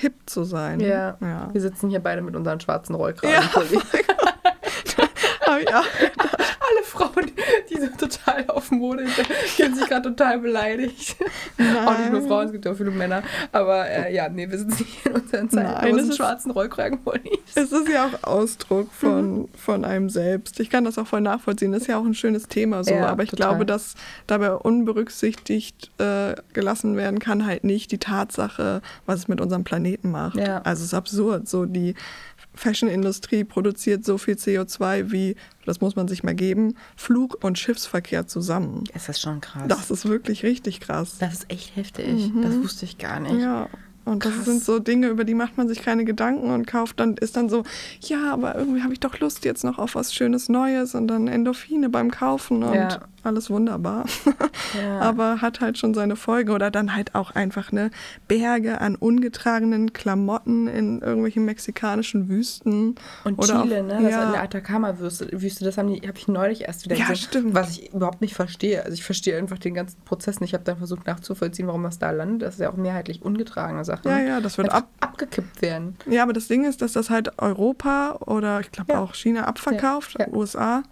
hip 0.00 0.14
zu 0.26 0.44
sein. 0.44 0.78
Ja. 0.80 1.16
ja. 1.20 1.48
Wir 1.52 1.60
sitzen 1.60 1.90
hier 1.90 2.00
beide 2.00 2.22
mit 2.22 2.36
unseren 2.36 2.60
schwarzen 2.60 2.92
Ja. 2.94 2.98
Rollkragen. 2.98 3.36
Aber 5.46 5.58
ja, 5.68 5.82
Alle 6.70 6.84
Frauen, 6.84 7.30
die, 7.70 7.74
sind 7.80 7.98
total 7.98 8.44
auf 8.48 8.70
Mode, 8.70 9.06
fühlen 9.06 9.74
sich 9.74 9.86
gerade 9.88 10.08
total 10.10 10.38
beleidigt. 10.38 11.16
Auch 11.86 11.98
nicht 11.98 12.12
nur 12.12 12.22
Frauen, 12.22 12.46
es 12.46 12.52
gibt 12.52 12.64
ja 12.64 12.72
auch 12.72 12.76
viele 12.76 12.90
Männer. 12.90 13.22
Aber 13.52 13.88
äh, 13.88 14.14
ja, 14.14 14.28
nee, 14.28 14.48
wir 14.50 14.58
sitzen 14.58 14.84
hier 14.84 15.12
in 15.14 15.20
unseren 15.22 15.48
Nein, 15.52 15.66
zeitlosen 15.66 16.12
schwarzen 16.12 16.50
Rollkragenpullis. 16.52 17.22
Es 17.54 17.72
ist 17.72 17.88
ja 17.88 18.06
auch 18.06 18.22
Ausdruck 18.28 18.88
Mhm. 18.90 18.92
von, 18.92 19.48
von 19.56 19.84
einem 19.84 20.10
selbst. 20.10 20.60
Ich 20.60 20.70
kann 20.70 20.84
das 20.84 20.98
auch 20.98 21.06
voll 21.06 21.20
nachvollziehen. 21.20 21.72
Das 21.72 21.82
ist 21.82 21.88
ja 21.88 21.98
auch 21.98 22.04
ein 22.04 22.14
schönes 22.14 22.46
Thema 22.48 22.84
so. 22.84 22.92
Ja, 22.94 23.06
aber 23.08 23.22
ich 23.22 23.30
total. 23.30 23.48
glaube, 23.50 23.66
dass 23.66 23.94
dabei 24.26 24.52
unberücksichtigt 24.52 25.90
äh, 25.98 26.34
gelassen 26.52 26.96
werden 26.96 27.18
kann 27.18 27.46
halt 27.46 27.64
nicht 27.64 27.90
die 27.92 27.98
Tatsache, 27.98 28.82
was 29.06 29.20
es 29.20 29.28
mit 29.28 29.40
unserem 29.40 29.64
Planeten 29.64 30.10
macht. 30.10 30.36
Ja. 30.36 30.58
Also 30.62 30.80
es 30.80 30.88
ist 30.88 30.94
absurd. 30.94 31.48
So 31.48 31.64
die 31.66 31.94
Fashion-Industrie 32.54 33.44
produziert 33.44 34.04
so 34.04 34.18
viel 34.18 34.34
CO2 34.34 35.10
wie, 35.10 35.36
das 35.66 35.80
muss 35.80 35.96
man 35.96 36.08
sich 36.08 36.22
mal 36.22 36.34
geben, 36.34 36.74
Flug- 36.96 37.42
und 37.44 37.58
Schiffsverkehr 37.58 38.26
zusammen. 38.26 38.84
Ist 38.94 39.20
schon 39.20 39.40
krass. 39.40 39.64
Das 39.68 39.90
ist 39.90 40.06
wirklich 40.08 40.42
richtig 40.42 40.80
krass. 40.80 41.16
Das 41.18 41.34
ist 41.34 41.50
echt 41.50 41.76
heftig. 41.76 42.32
Das 42.42 42.56
wusste 42.56 42.84
ich 42.84 42.98
gar 42.98 43.20
nicht. 43.20 43.40
Ja. 43.40 43.68
Und 44.10 44.24
das 44.24 44.34
Krass. 44.34 44.44
sind 44.44 44.64
so 44.64 44.78
Dinge, 44.80 45.06
über 45.08 45.24
die 45.24 45.34
macht 45.34 45.56
man 45.56 45.68
sich 45.68 45.82
keine 45.82 46.04
Gedanken 46.04 46.50
und 46.50 46.66
kauft 46.66 46.98
dann, 46.98 47.16
ist 47.16 47.36
dann 47.36 47.48
so, 47.48 47.62
ja, 48.00 48.32
aber 48.32 48.56
irgendwie 48.56 48.82
habe 48.82 48.92
ich 48.92 49.00
doch 49.00 49.18
Lust 49.20 49.44
jetzt 49.44 49.62
noch 49.64 49.78
auf 49.78 49.94
was 49.94 50.12
Schönes 50.12 50.48
Neues 50.48 50.94
und 50.94 51.06
dann 51.08 51.28
Endorphine 51.28 51.88
beim 51.88 52.10
Kaufen 52.10 52.62
und 52.64 52.74
Ja. 52.74 53.00
alles 53.22 53.50
wunderbar. 53.50 54.04
Ja. 54.80 55.00
aber 55.00 55.40
hat 55.40 55.60
halt 55.60 55.78
schon 55.78 55.94
seine 55.94 56.14
Folge. 56.16 56.52
Oder 56.52 56.70
dann 56.70 56.94
halt 56.94 57.14
auch 57.16 57.32
einfach 57.32 57.72
eine 57.72 57.90
Berge 58.28 58.80
an 58.80 58.94
ungetragenen 58.94 59.92
Klamotten 59.92 60.68
in 60.68 61.00
irgendwelchen 61.02 61.44
mexikanischen 61.44 62.28
Wüsten. 62.28 62.94
Und 63.24 63.38
Oder 63.38 63.62
Chile, 63.62 63.80
auch- 63.80 63.86
ne? 63.86 63.98
Das 64.02 64.12
ja. 64.12 64.26
in 64.26 64.32
der 64.32 64.42
Atacama-Wüste, 64.42 65.28
Wüste, 65.42 65.64
das 65.64 65.76
habe 65.76 65.92
ich 65.92 66.28
neulich 66.28 66.62
erst 66.62 66.84
wieder 66.84 66.94
Ja, 66.96 67.08
gesehen, 67.08 67.16
stimmt. 67.16 67.54
was 67.54 67.70
ich 67.78 67.92
überhaupt 67.92 68.20
nicht 68.20 68.34
verstehe. 68.34 68.82
Also 68.84 68.94
ich 68.94 69.02
verstehe 69.04 69.36
einfach 69.38 69.58
den 69.58 69.74
ganzen 69.74 70.00
Prozess 70.04 70.40
nicht. 70.40 70.50
Ich 70.50 70.54
habe 70.54 70.64
dann 70.64 70.78
versucht 70.78 71.06
nachzuvollziehen, 71.06 71.66
warum 71.66 71.82
das 71.82 71.98
da 71.98 72.10
landet. 72.12 72.42
Das 72.42 72.54
ist 72.54 72.60
ja 72.60 72.70
auch 72.70 72.76
mehrheitlich 72.76 73.22
ungetragene 73.22 73.84
Sachen. 74.04 74.18
Ja, 74.18 74.22
ja, 74.34 74.40
das 74.40 74.58
wird 74.58 74.70
ab, 74.70 74.88
abgekippt 75.00 75.62
werden. 75.62 75.96
Ja, 76.06 76.22
aber 76.22 76.32
das 76.32 76.48
Ding 76.48 76.64
ist, 76.64 76.82
dass 76.82 76.92
das 76.92 77.10
halt 77.10 77.38
Europa 77.40 78.16
oder 78.26 78.60
ich 78.60 78.70
glaube 78.72 78.92
Ja. 78.92 79.00
auch 79.00 79.14
China 79.14 79.44
abverkauft, 79.44 80.16
Ja, 80.18 80.26
ja. 80.26 80.32
USA. 80.34 80.82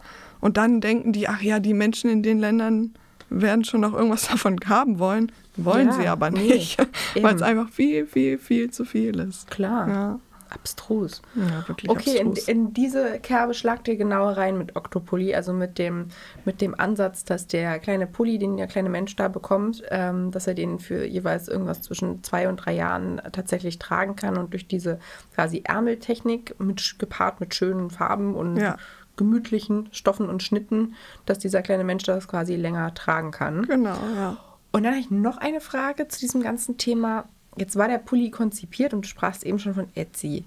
Und 0.40 0.57
dann 0.57 0.81
denken 0.81 1.12
die, 1.12 1.29
ach 1.29 1.42
ja, 1.42 1.59
die 1.61 1.75
Menschen 1.75 2.11
in 2.11 2.23
den 2.23 2.38
Ländern 2.38 2.94
werden 3.31 3.64
schon 3.64 3.81
noch 3.81 3.92
irgendwas 3.94 4.29
davon 4.31 4.57
haben 4.66 4.99
wollen. 4.99 5.33
Wollen 5.57 5.90
sie 5.92 6.07
aber 6.07 6.31
nee, 6.31 6.55
nicht, 6.55 6.79
weil 7.21 7.35
es 7.35 7.42
einfach 7.42 7.68
viel, 7.68 8.07
viel, 8.07 8.38
viel 8.38 8.71
zu 8.71 8.85
viel 8.85 9.18
ist. 9.18 9.51
Klar. 9.51 10.21
Abstrus. 10.51 11.23
ja 11.35 11.67
wirklich 11.69 11.91
Okay, 11.91 12.17
in, 12.19 12.29
abstrus. 12.29 12.49
in 12.49 12.73
diese 12.75 13.19
Kerbe 13.21 13.55
schlagt 13.55 13.89
ihr 13.89 13.97
genauer 13.97 14.37
rein 14.37 14.59
mit 14.59 14.77
Octopulli, 14.77 15.35
also 15.35 15.53
mit 15.53 15.79
dem, 15.79 16.09
mit 16.45 16.61
dem 16.61 16.79
Ansatz, 16.79 17.25
dass 17.25 17.47
der 17.47 17.79
kleine 17.79 18.07
Pulli, 18.07 18.39
den 18.39 18.57
der 18.57 18.67
kleine 18.67 18.89
Mensch 18.89 19.15
da 19.17 19.29
bekommt, 19.29 19.83
ähm, 19.91 20.31
dass 20.31 20.47
er 20.47 20.55
den 20.55 20.79
für 20.79 21.05
jeweils 21.07 21.49
irgendwas 21.49 21.83
zwischen 21.83 22.23
zwei 22.25 22.49
und 22.49 22.57
drei 22.57 22.75
Jahren 22.75 23.21
tatsächlich 23.33 23.79
tragen 23.79 24.17
kann 24.17 24.37
und 24.37 24.53
durch 24.53 24.67
diese 24.69 24.99
quasi 25.35 25.63
Ärmeltechnik 25.65 26.59
mit, 26.59 26.99
gepaart 26.99 27.41
mit 27.41 27.55
schönen 27.55 27.91
Farben 27.91 28.35
und 28.35 28.57
Ja. 28.57 28.77
gemütlichen 29.17 29.89
Stoffen 29.93 30.29
und 30.29 30.43
Schnitten, 30.43 30.95
dass 31.27 31.39
dieser 31.39 31.63
kleine 31.63 31.85
Mensch 31.85 32.05
das 32.05 32.29
quasi 32.29 32.55
länger 32.57 32.95
tragen 32.95 33.31
kann. 33.33 33.63
Genau, 33.67 33.97
ja. 34.15 34.37
Und 34.71 34.83
dann 34.85 34.93
habe 34.93 35.01
ich 35.01 35.11
noch 35.11 35.39
eine 35.39 35.61
Frage 35.61 36.07
zu 36.09 36.21
diesem 36.21 36.43
ganzen 36.43 36.77
Thema. 36.79 37.25
Jetzt 37.59 37.77
war 37.77 37.88
der 37.88 37.99
Pulli 37.99 38.31
konzipiert 38.31 38.94
und 38.94 39.03
du 39.05 39.09
sprachst 39.09 39.44
eben 39.44 39.59
schon 39.59 39.75
von 39.75 39.88
Etsy. 39.94 40.44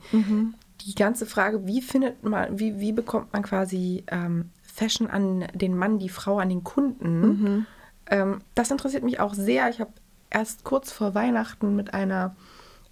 Die 0.85 0.95
ganze 0.95 1.25
Frage, 1.25 1.67
wie 1.67 1.81
findet 1.81 2.23
man, 2.23 2.57
wie, 2.57 2.79
wie 2.79 2.91
bekommt 2.91 3.31
man 3.33 3.43
quasi 3.43 4.03
ähm, 4.07 4.49
Fashion 4.63 5.07
an 5.07 5.45
den 5.53 5.75
Mann, 5.77 5.99
die 5.99 6.09
Frau, 6.09 6.39
an 6.39 6.49
den 6.49 6.63
Kunden? 6.63 7.07
Ähm, 8.07 8.39
das 8.55 8.71
interessiert 8.71 9.03
mich 9.03 9.19
auch 9.19 9.33
sehr. 9.33 9.69
Ich 9.69 9.79
habe 9.79 9.91
erst 10.29 10.63
kurz 10.63 10.91
vor 10.91 11.13
Weihnachten 11.13 11.75
mit 11.75 11.93
einer 11.93 12.35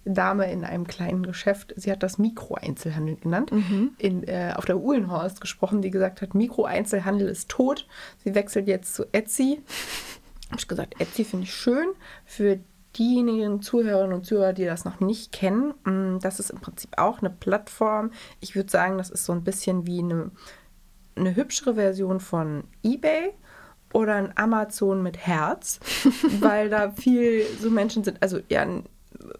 Dame 0.04 0.50
in 0.50 0.64
einem 0.64 0.86
kleinen 0.86 1.24
Geschäft, 1.24 1.74
sie 1.76 1.92
hat 1.92 2.02
das 2.02 2.16
Mikroeinzelhandel 2.16 3.16
genannt, 3.16 3.50
in, 3.98 4.26
äh, 4.26 4.54
auf 4.56 4.64
der 4.64 4.78
Uhlenhorst 4.78 5.40
gesprochen, 5.40 5.82
die 5.82 5.90
gesagt 5.90 6.22
hat, 6.22 6.34
Mikroeinzelhandel 6.34 7.28
ist 7.28 7.50
tot. 7.50 7.86
Sie 8.24 8.34
wechselt 8.34 8.66
jetzt 8.66 8.94
zu 8.94 9.04
Etsy. 9.12 9.60
Habe 10.48 10.58
ich 10.58 10.68
gesagt, 10.68 11.00
Etsy 11.00 11.24
finde 11.24 11.44
ich 11.44 11.54
schön. 11.54 11.88
Für 12.24 12.58
diejenigen 12.98 13.62
Zuhörerinnen 13.62 14.14
und 14.16 14.26
Zuhörer, 14.26 14.52
die 14.52 14.64
das 14.64 14.84
noch 14.84 15.00
nicht 15.00 15.32
kennen, 15.32 15.74
mh, 15.84 16.18
das 16.20 16.40
ist 16.40 16.50
im 16.50 16.60
Prinzip 16.60 16.90
auch 16.98 17.20
eine 17.20 17.30
Plattform. 17.30 18.10
Ich 18.40 18.56
würde 18.56 18.70
sagen, 18.70 18.98
das 18.98 19.10
ist 19.10 19.24
so 19.24 19.32
ein 19.32 19.44
bisschen 19.44 19.86
wie 19.86 20.00
eine, 20.00 20.30
eine 21.16 21.36
hübschere 21.36 21.74
Version 21.74 22.20
von 22.20 22.64
eBay 22.82 23.32
oder 23.92 24.14
ein 24.14 24.36
Amazon 24.36 25.02
mit 25.02 25.18
Herz, 25.18 25.80
weil 26.40 26.68
da 26.70 26.90
viel 26.90 27.44
so 27.60 27.70
Menschen 27.70 28.04
sind, 28.04 28.22
also 28.22 28.38
ja, 28.48 28.66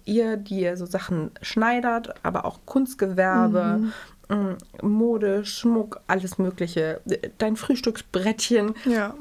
ihr, 0.05 0.37
die 0.37 0.61
ihr 0.61 0.77
so 0.77 0.87
Sachen 0.87 1.31
schneidert, 1.43 2.15
aber 2.25 2.45
auch 2.45 2.61
Kunstgewerbe, 2.67 3.93
mh, 4.29 4.57
Mode, 4.83 5.45
Schmuck, 5.45 6.01
alles 6.07 6.39
Mögliche. 6.39 7.01
Dein 7.39 7.57
Frühstücksbrettchen, 7.57 8.75
Ja, 8.85 9.15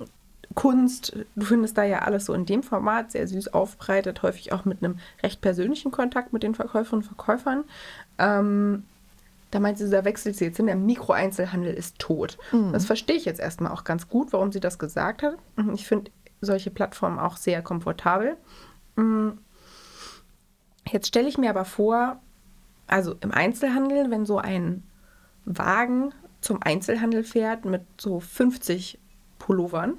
Kunst, 0.56 1.16
du 1.36 1.46
findest 1.46 1.78
da 1.78 1.84
ja 1.84 2.00
alles 2.00 2.26
so 2.26 2.34
in 2.34 2.46
dem 2.46 2.64
Format, 2.64 3.12
sehr 3.12 3.28
süß 3.28 3.54
aufbereitet, 3.54 4.24
häufig 4.24 4.52
auch 4.52 4.66
mit 4.66 4.84
einem 4.84 5.00
recht 5.22 5.42
persönlichen 5.42 5.92
Kontakt 5.92 6.34
mit 6.34 6.44
den 6.44 6.56
Verkäuferinnen 6.56 7.08
und 7.08 7.16
Verkäufern. 7.16 7.64
Ähm, 8.18 8.84
da 9.52 9.60
meint 9.60 9.78
sie, 9.78 9.90
da 9.90 10.06
wechselt 10.06 10.36
sie 10.36 10.46
jetzt 10.46 10.58
hin, 10.58 10.68
der 10.68 10.76
Mikroeinzelhandel 10.76 11.74
ist 11.74 11.98
tot. 12.00 12.38
Das 12.72 12.86
verstehe 12.86 13.16
ich 13.16 13.26
jetzt 13.26 13.40
erstmal 13.40 13.72
auch 13.72 13.84
ganz 13.84 14.08
gut, 14.08 14.32
warum 14.32 14.52
sie 14.52 14.60
das 14.60 14.78
gesagt 14.78 15.24
hat. 15.24 15.36
Ich 15.74 15.88
finde 15.88 16.12
solche 16.42 16.72
Plattformen 16.72 17.20
auch 17.20 17.38
sehr 17.38 17.62
komfortabel. 17.62 18.38
Mm. 18.96 19.30
Jetzt 20.92 21.08
stelle 21.08 21.28
ich 21.28 21.38
mir 21.38 21.50
aber 21.50 21.66
vor, 21.66 22.20
also 22.88 23.16
im 23.22 23.32
Einzelhandel, 23.32 24.10
wenn 24.10 24.26
so 24.26 24.38
ein 24.38 24.84
Wagen 25.46 26.14
zum 26.42 26.62
Einzelhandel 26.62 27.24
fährt 27.24 27.66
mit 27.66 27.82
so 27.98 28.20
50 28.20 29.00
Pullovern 29.39 29.95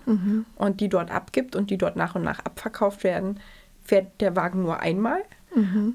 und 0.56 0.80
die 0.80 0.88
dort 0.88 1.10
abgibt 1.10 1.56
und 1.56 1.70
die 1.70 1.78
dort 1.78 1.96
nach 1.96 2.14
und 2.14 2.22
nach 2.22 2.38
abverkauft 2.40 3.02
werden, 3.02 3.40
fährt 3.82 4.20
der 4.20 4.36
Wagen 4.36 4.62
nur 4.62 4.80
einmal. 4.80 5.20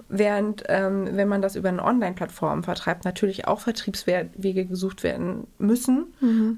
Während, 0.10 0.64
ähm, 0.68 1.08
wenn 1.14 1.30
man 1.30 1.42
das 1.42 1.56
über 1.56 1.70
eine 1.70 1.84
Online-Plattform 1.84 2.64
vertreibt, 2.64 3.06
natürlich 3.06 3.48
auch 3.48 3.62
Vertriebswege 3.62 4.66
gesucht 4.66 5.04
werden 5.04 5.48
müssen, 5.58 6.14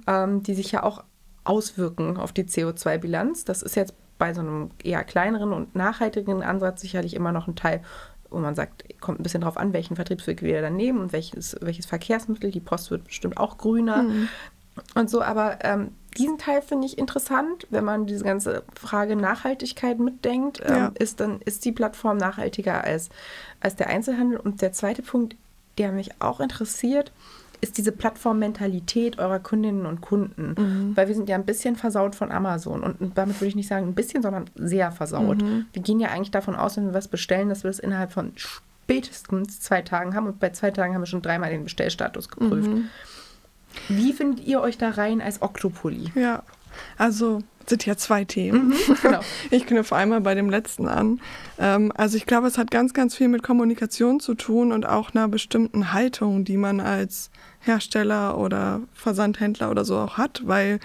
ähm, 0.07 0.41
die 0.41 0.55
sich 0.55 0.71
ja 0.71 0.81
auch 0.81 1.03
auswirken 1.43 2.17
auf 2.17 2.33
die 2.33 2.43
CO2-Bilanz. 2.43 3.45
Das 3.45 3.61
ist 3.61 3.75
jetzt 3.75 3.93
bei 4.17 4.33
so 4.33 4.41
einem 4.41 4.71
eher 4.83 5.03
kleineren 5.03 5.53
und 5.53 5.75
nachhaltigen 5.75 6.41
Ansatz 6.41 6.81
sicherlich 6.81 7.13
immer 7.13 7.31
noch 7.31 7.47
ein 7.47 7.55
Teil, 7.55 7.81
wo 8.29 8.39
man 8.39 8.55
sagt, 8.55 8.83
kommt 8.99 9.19
ein 9.19 9.23
bisschen 9.23 9.41
drauf 9.41 9.57
an, 9.57 9.73
welchen 9.73 9.95
Vertriebsweg 9.95 10.41
wir 10.41 10.61
dann 10.61 10.75
nehmen 10.75 10.99
und 10.99 11.13
welches, 11.13 11.55
welches 11.61 11.85
Verkehrsmittel. 11.85 12.51
Die 12.51 12.59
Post 12.59 12.91
wird 12.91 13.05
bestimmt 13.05 13.37
auch 13.37 13.57
grüner 13.57 14.05
und 14.95 15.09
so. 15.09 15.21
Aber 15.21 15.59
ähm, 15.61 15.91
diesen 16.17 16.37
Teil 16.37 16.61
finde 16.61 16.87
ich 16.87 16.97
interessant, 16.97 17.67
wenn 17.69 17.83
man 17.83 18.05
diese 18.05 18.23
ganze 18.23 18.63
Frage 18.79 19.15
Nachhaltigkeit 19.15 19.99
mitdenkt. 19.99 20.61
Ähm, 20.65 20.75
Ja. 20.75 20.91
ist 20.97 21.19
dann 21.19 21.41
ist 21.45 21.65
die 21.65 21.71
Plattform 21.71 22.17
nachhaltiger 22.17 22.83
als, 22.83 23.09
als 23.59 23.75
der 23.75 23.87
Einzelhandel. 23.87 24.39
Und 24.39 24.61
der 24.61 24.71
zweite 24.71 25.01
Punkt, 25.01 25.35
der 25.77 25.91
mich 25.91 26.11
auch 26.21 26.39
interessiert, 26.39 27.11
ist 27.59 27.77
diese 27.77 27.91
Plattformmentalität 27.91 29.17
eurer 29.19 29.39
Kundinnen 29.39 29.85
und 29.85 30.01
Kunden. 30.01 30.55
Mhm. 30.57 30.95
Weil 30.95 31.07
wir 31.07 31.15
sind 31.15 31.27
ja 31.29 31.35
ein 31.35 31.45
bisschen 31.45 31.75
versaut 31.75 32.15
von 32.15 32.31
Amazon. 32.31 32.83
Und 32.83 33.17
damit 33.17 33.39
würde 33.41 33.47
ich 33.49 33.55
nicht 33.55 33.67
sagen 33.67 33.87
ein 33.87 33.95
bisschen, 33.95 34.21
sondern 34.21 34.45
sehr 34.55 34.91
versaut. 34.91 35.41
Mhm. 35.41 35.65
Wir 35.73 35.81
gehen 35.81 35.99
ja 35.99 36.09
eigentlich 36.09 36.31
davon 36.31 36.55
aus, 36.55 36.77
wenn 36.77 36.85
wir 36.87 36.93
was 36.93 37.07
bestellen, 37.07 37.49
dass 37.49 37.63
wir 37.63 37.69
das 37.69 37.79
innerhalb 37.79 38.11
von 38.11 38.31
spätestens 38.35 39.59
zwei 39.59 39.81
Tagen 39.81 40.15
haben. 40.15 40.27
Und 40.27 40.39
bei 40.39 40.51
zwei 40.51 40.71
Tagen 40.71 40.93
haben 40.93 41.01
wir 41.01 41.07
schon 41.07 41.21
dreimal 41.21 41.49
den 41.49 41.63
Bestellstatus 41.63 42.29
geprüft. 42.29 42.69
Mhm. 42.69 42.89
Wie 43.87 44.13
findet 44.13 44.45
ihr 44.45 44.61
euch 44.61 44.77
da 44.77 44.89
rein 44.91 45.21
als 45.21 45.41
Octopoly? 45.41 46.11
Ja, 46.15 46.43
also 46.97 47.41
sind 47.65 47.85
ja 47.85 47.97
zwei 47.97 48.23
Themen. 48.23 48.73
genau. 49.01 49.19
Ich 49.51 49.65
knüpfe 49.65 49.95
einmal 49.95 50.21
bei 50.21 50.35
dem 50.35 50.49
letzten 50.49 50.87
an. 50.87 51.19
Ähm, 51.59 51.91
also 51.95 52.15
ich 52.15 52.25
glaube, 52.25 52.47
es 52.47 52.57
hat 52.57 52.71
ganz, 52.71 52.93
ganz 52.93 53.15
viel 53.15 53.27
mit 53.27 53.43
Kommunikation 53.43 54.19
zu 54.21 54.35
tun 54.35 54.71
und 54.71 54.85
auch 54.85 55.13
einer 55.13 55.27
bestimmten 55.27 55.91
Haltung, 55.91 56.45
die 56.45 56.55
man 56.57 56.79
als 56.79 57.29
Hersteller 57.59 58.37
oder 58.37 58.81
Versandhändler 58.93 59.69
oder 59.69 59.83
so 59.83 59.97
auch 59.97 60.17
hat, 60.17 60.43
weil 60.45 60.79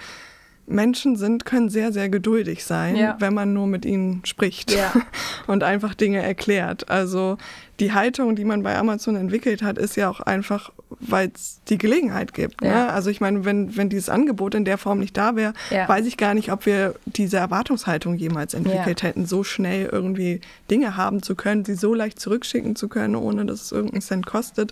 Menschen 0.65 1.15
sind, 1.17 1.45
können 1.45 1.69
sehr, 1.69 1.91
sehr 1.91 2.07
geduldig 2.09 2.63
sein, 2.65 2.95
Ja. 2.95 3.17
wenn 3.19 3.33
man 3.33 3.53
nur 3.53 3.67
mit 3.67 3.85
ihnen 3.85 4.21
spricht 4.25 4.71
Ja. 4.71 4.91
und 5.47 5.63
einfach 5.63 5.93
Dinge 5.93 6.21
erklärt. 6.21 6.89
Also 6.89 7.37
die 7.79 7.91
Haltung, 7.91 8.35
die 8.35 8.45
man 8.45 8.61
bei 8.63 8.77
Amazon 8.77 9.15
entwickelt 9.15 9.63
hat, 9.63 9.77
ist 9.79 9.95
ja 9.95 10.07
auch 10.09 10.19
einfach, 10.19 10.71
weil 10.99 11.31
es 11.33 11.59
die 11.69 11.77
Gelegenheit 11.79 12.33
gibt. 12.33 12.63
Ja. 12.63 12.69
Ne? 12.85 12.89
Also 12.93 13.09
ich 13.09 13.19
meine, 13.19 13.45
wenn, 13.45 13.75
wenn 13.75 13.89
dieses 13.89 14.09
Angebot 14.09 14.53
in 14.53 14.63
der 14.63 14.77
Form 14.77 14.99
nicht 14.99 15.17
da 15.17 15.35
wäre, 15.35 15.53
Ja. 15.71 15.89
weiß 15.89 16.05
ich 16.05 16.17
gar 16.17 16.35
nicht, 16.35 16.51
ob 16.51 16.65
wir 16.67 16.93
diese 17.05 17.37
Erwartungshaltung 17.37 18.15
jemals 18.15 18.53
entwickelt 18.53 19.01
Ja. 19.01 19.07
hätten, 19.09 19.25
so 19.25 19.43
schnell 19.43 19.89
irgendwie 19.91 20.41
Dinge 20.69 20.97
haben 20.97 21.23
zu 21.23 21.33
können, 21.35 21.65
sie 21.65 21.75
so 21.75 21.93
leicht 21.95 22.19
zurückschicken 22.19 22.75
zu 22.75 22.87
können, 22.89 23.15
ohne 23.15 23.45
dass 23.45 23.61
es 23.63 23.71
irgendeinen 23.71 24.01
Cent 24.01 24.25
kostet. 24.27 24.71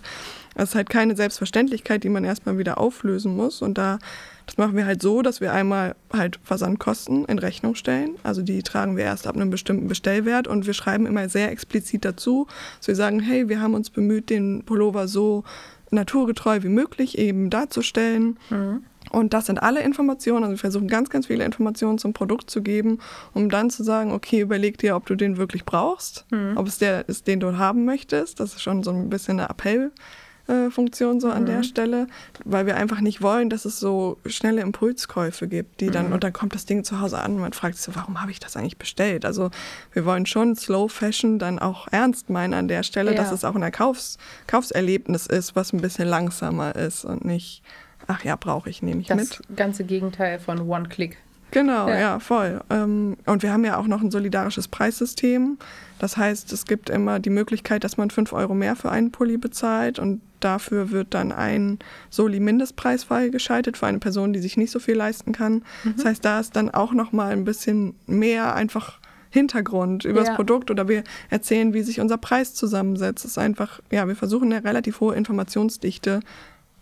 Das 0.54 0.70
ist 0.70 0.74
halt 0.74 0.90
keine 0.90 1.16
Selbstverständlichkeit, 1.16 2.04
die 2.04 2.08
man 2.10 2.24
erstmal 2.24 2.58
wieder 2.58 2.78
auflösen 2.78 3.34
muss. 3.34 3.62
Und 3.62 3.78
da, 3.78 3.98
das 4.46 4.58
machen 4.58 4.76
wir 4.76 4.84
halt 4.84 5.00
so, 5.00 5.22
dass 5.22 5.40
wir 5.40 5.50
einmal 5.54 5.94
halt 6.12 6.38
Versandkosten 6.44 7.24
in 7.24 7.38
Rechnung 7.38 7.74
stellen. 7.74 8.16
Also 8.22 8.42
die 8.42 8.62
tragen 8.62 8.98
wir 8.98 9.04
erst 9.04 9.26
ab 9.26 9.34
einem 9.34 9.48
bestimmten 9.48 9.88
Bestellwert 9.88 10.46
und 10.46 10.66
wir 10.66 10.74
schreiben 10.74 11.06
immer 11.06 11.26
sehr 11.30 11.50
explizit 11.50 12.04
dazu, 12.04 12.46
dass 12.78 12.88
wir 12.88 12.91
sagen, 12.94 13.20
hey, 13.20 13.48
wir 13.48 13.60
haben 13.60 13.74
uns 13.74 13.90
bemüht, 13.90 14.30
den 14.30 14.64
Pullover 14.64 15.08
so 15.08 15.44
naturgetreu 15.90 16.62
wie 16.62 16.68
möglich 16.68 17.18
eben 17.18 17.50
darzustellen. 17.50 18.38
Und 19.10 19.34
das 19.34 19.46
sind 19.46 19.62
alle 19.62 19.82
Informationen. 19.82 20.44
Also 20.44 20.52
wir 20.52 20.58
versuchen 20.58 20.88
ganz, 20.88 21.10
ganz 21.10 21.26
viele 21.26 21.44
Informationen 21.44 21.98
zum 21.98 22.14
Produkt 22.14 22.48
zu 22.50 22.62
geben, 22.62 22.98
um 23.34 23.50
dann 23.50 23.68
zu 23.68 23.82
sagen, 23.82 24.12
okay, 24.12 24.40
überleg 24.40 24.78
dir, 24.78 24.96
ob 24.96 25.04
du 25.06 25.16
den 25.16 25.36
wirklich 25.36 25.64
brauchst, 25.66 26.24
ob 26.54 26.66
es 26.66 26.78
der 26.78 27.08
ist, 27.08 27.26
den 27.26 27.40
du 27.40 27.58
haben 27.58 27.84
möchtest. 27.84 28.40
Das 28.40 28.54
ist 28.54 28.62
schon 28.62 28.82
so 28.82 28.90
ein 28.90 29.10
bisschen 29.10 29.40
Appellfunktion 30.52 31.20
so 31.20 31.30
an 31.30 31.46
der 31.46 31.62
Stelle, 31.62 32.06
weil 32.44 32.66
wir 32.66 32.76
einfach 32.76 33.00
nicht 33.00 33.22
wollen, 33.22 33.50
dass 33.50 33.64
es 33.64 33.80
so 33.80 34.18
schnelle 34.26 34.60
Impulskäufe 34.60 35.48
gibt, 35.48 35.80
die 35.80 35.90
dann, 35.90 36.12
und 36.12 36.22
dann 36.24 36.32
kommt 36.32 36.54
das 36.54 36.66
Ding 36.66 36.84
zu 36.84 37.00
Hause 37.00 37.18
an 37.18 37.34
und 37.34 37.40
man 37.40 37.52
fragt 37.52 37.76
sich 37.76 37.84
so, 37.84 37.94
warum 37.94 38.20
habe 38.20 38.30
ich 38.30 38.40
das 38.40 38.56
eigentlich 38.56 38.76
bestellt? 38.78 39.24
Also 39.24 39.50
wir 39.92 40.04
wollen 40.04 40.26
schon 40.26 40.56
Slow 40.56 40.88
Fashion 40.88 41.38
dann 41.38 41.58
auch 41.58 41.88
ernst 41.90 42.30
meinen 42.30 42.54
an 42.54 42.68
der 42.68 42.82
Stelle, 42.82 43.12
Ja. 43.12 43.16
dass 43.16 43.32
es 43.32 43.44
auch 43.44 43.54
ein 43.54 43.72
Kaufs 43.72 44.18
Kaufserlebnis 44.46 45.26
ist, 45.26 45.56
was 45.56 45.72
ein 45.72 45.80
bisschen 45.80 46.08
langsamer 46.08 46.76
ist 46.76 47.04
und 47.04 47.24
nicht, 47.24 47.62
ach 48.06 48.24
ja, 48.24 48.36
brauche 48.36 48.68
ich, 48.70 48.82
nehme 48.82 49.00
ich 49.00 49.06
Das 49.08 49.16
mit. 49.16 49.56
ganze 49.56 49.84
Gegenteil 49.84 50.38
von 50.38 50.60
One-Click. 50.68 51.16
Genau, 51.52 51.88
Ja. 51.88 51.98
ja, 51.98 52.18
voll. 52.18 52.60
Ähm, 52.70 53.16
Und 53.26 53.42
wir 53.42 53.52
haben 53.52 53.64
ja 53.64 53.76
auch 53.78 53.86
noch 53.86 54.02
ein 54.02 54.10
solidarisches 54.10 54.68
Preissystem. 54.68 55.58
Das 55.98 56.16
heißt, 56.16 56.52
es 56.52 56.64
gibt 56.64 56.90
immer 56.90 57.20
die 57.20 57.30
Möglichkeit, 57.30 57.84
dass 57.84 57.96
man 57.96 58.10
5 58.10 58.32
Euro 58.32 58.54
mehr 58.54 58.74
für 58.74 58.90
einen 58.90 59.12
Pulli 59.12 59.36
bezahlt 59.36 59.98
und 60.00 60.20
dafür 60.40 60.90
wird 60.90 61.14
dann 61.14 61.30
ein 61.30 61.78
Soli-Mindestpreis 62.10 63.04
freigeschaltet 63.04 63.76
für 63.76 63.86
eine 63.86 63.98
Person, 64.00 64.32
die 64.32 64.40
sich 64.40 64.56
nicht 64.56 64.70
so 64.72 64.80
viel 64.80 64.96
leisten 64.96 65.32
kann. 65.32 65.62
Das 65.96 66.04
heißt, 66.04 66.24
da 66.24 66.40
ist 66.40 66.56
dann 66.56 66.70
auch 66.70 66.92
noch 66.92 67.12
mal 67.12 67.30
ein 67.32 67.44
bisschen 67.44 67.94
mehr 68.06 68.54
einfach 68.54 68.98
Hintergrund 69.30 70.04
über 70.04 70.20
Ja. 70.20 70.26
das 70.26 70.34
Produkt 70.36 70.70
oder 70.70 70.88
wir 70.88 71.04
erzählen, 71.30 71.72
wie 71.72 71.82
sich 71.82 72.00
unser 72.00 72.18
Preis 72.18 72.54
zusammensetzt. 72.54 73.24
Es 73.24 73.32
ist 73.32 73.38
einfach, 73.38 73.80
ja, 73.90 74.06
wir 74.06 74.16
versuchen 74.16 74.52
eine 74.52 74.62
relativ 74.64 75.00
hohe 75.00 75.14
Informationsdichte 75.14 76.20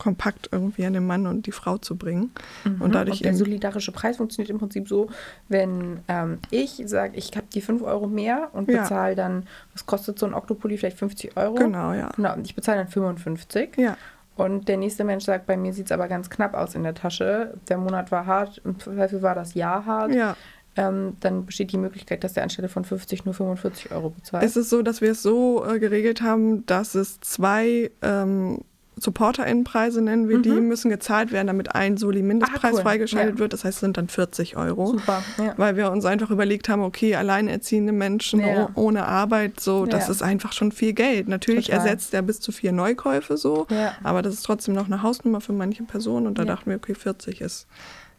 kompakt 0.00 0.48
irgendwie 0.50 0.84
an 0.86 0.94
den 0.94 1.06
Mann 1.06 1.26
und 1.28 1.46
die 1.46 1.52
Frau 1.52 1.78
zu 1.78 1.94
bringen. 1.96 2.32
Und 2.80 2.94
dadurch 2.94 3.18
Und 3.20 3.26
der 3.26 3.34
solidarische 3.36 3.92
Preis 3.92 4.16
funktioniert 4.16 4.50
im 4.50 4.58
Prinzip 4.58 4.88
so, 4.88 5.08
wenn 5.48 6.00
ähm, 6.08 6.38
ich 6.50 6.82
sage, 6.86 7.16
ich 7.16 7.30
habe 7.36 7.46
die 7.54 7.60
5 7.60 7.82
Euro 7.82 8.08
mehr 8.08 8.48
und 8.52 8.68
Ja. 8.68 8.82
bezahle 8.82 9.14
dann, 9.14 9.46
was 9.72 9.86
kostet 9.86 10.18
so 10.18 10.26
ein 10.26 10.34
Octopoly, 10.34 10.78
vielleicht 10.78 10.98
50 10.98 11.36
Euro? 11.36 11.54
Genau, 11.54 11.92
ja. 11.92 12.10
Genau, 12.16 12.34
ich 12.42 12.54
bezahle 12.56 12.78
dann 12.78 12.88
55. 12.88 13.76
Ja. 13.76 13.96
Und 14.36 14.68
der 14.68 14.78
nächste 14.78 15.04
Mensch 15.04 15.24
sagt, 15.26 15.46
bei 15.46 15.56
mir 15.56 15.72
sieht 15.74 15.86
es 15.86 15.92
aber 15.92 16.08
ganz 16.08 16.30
knapp 16.30 16.54
aus 16.54 16.74
in 16.74 16.82
der 16.82 16.94
Tasche. 16.94 17.54
Der 17.68 17.76
Monat 17.76 18.10
war 18.10 18.24
hart, 18.24 18.60
im 18.64 18.80
Zweifel 18.80 19.20
war 19.20 19.34
das 19.34 19.52
Jahr 19.54 19.84
hart. 19.84 20.14
Ja. 20.14 20.34
Ähm, 20.76 21.16
dann 21.20 21.44
besteht 21.44 21.72
die 21.72 21.78
Möglichkeit, 21.78 22.24
dass 22.24 22.32
der 22.32 22.44
anstelle 22.44 22.68
von 22.68 22.84
50 22.84 23.24
nur 23.26 23.34
45 23.34 23.90
Euro 23.90 24.10
bezahlt. 24.10 24.42
Es 24.44 24.56
ist 24.56 24.70
so, 24.70 24.82
dass 24.82 25.00
wir 25.02 25.10
es 25.10 25.22
so 25.22 25.62
äh, 25.66 25.78
geregelt 25.78 26.22
haben, 26.22 26.64
dass 26.64 26.94
es 26.94 27.20
zwei 27.20 27.90
ähm, 28.02 28.60
SupporterInnenpreise, 29.00 30.00
nennen 30.02 30.28
wir 30.28 30.38
die, 30.40 30.50
müssen 30.50 30.90
gezahlt 30.90 31.32
werden, 31.32 31.46
damit 31.46 31.74
ein 31.74 31.96
Soli-Mindestpreis 31.96 32.62
Mhm. 32.62 32.68
Ah, 32.68 32.78
cool. 32.78 32.82
freigeschaltet 32.82 33.34
Ja. 33.34 33.38
wird. 33.40 33.52
Das 33.52 33.64
heißt, 33.64 33.76
es 33.76 33.80
sind 33.80 33.96
dann 33.96 34.08
40 34.08 34.56
Euro. 34.56 34.86
Super, 34.86 35.22
ja. 35.38 35.54
Weil 35.56 35.76
wir 35.76 35.90
uns 35.90 36.04
einfach 36.04 36.30
überlegt 36.30 36.68
haben, 36.68 36.82
okay, 36.82 37.14
alleinerziehende 37.16 37.92
Menschen 37.92 38.40
Ja. 38.40 38.68
oh- 38.74 38.80
ohne 38.80 39.06
Arbeit, 39.06 39.60
so, 39.60 39.86
das 39.86 40.08
ist 40.08 40.22
einfach 40.22 40.52
schon 40.52 40.72
viel 40.72 40.92
Geld. 40.92 41.28
Natürlich 41.28 41.66
Total. 41.66 41.80
ersetzt 41.86 42.14
er 42.14 42.22
bis 42.22 42.40
zu 42.40 42.52
vier 42.52 42.72
Neukäufe 42.72 43.36
so, 43.36 43.66
aber 44.02 44.22
das 44.22 44.34
ist 44.34 44.42
trotzdem 44.42 44.74
noch 44.74 44.86
eine 44.86 45.02
Hausnummer 45.02 45.40
für 45.40 45.52
manche 45.52 45.82
Personen 45.84 46.26
und 46.26 46.38
da 46.38 46.44
dachten 46.44 46.70
wir, 46.70 46.76
okay, 46.76 46.94
40 46.94 47.40
ist, 47.40 47.66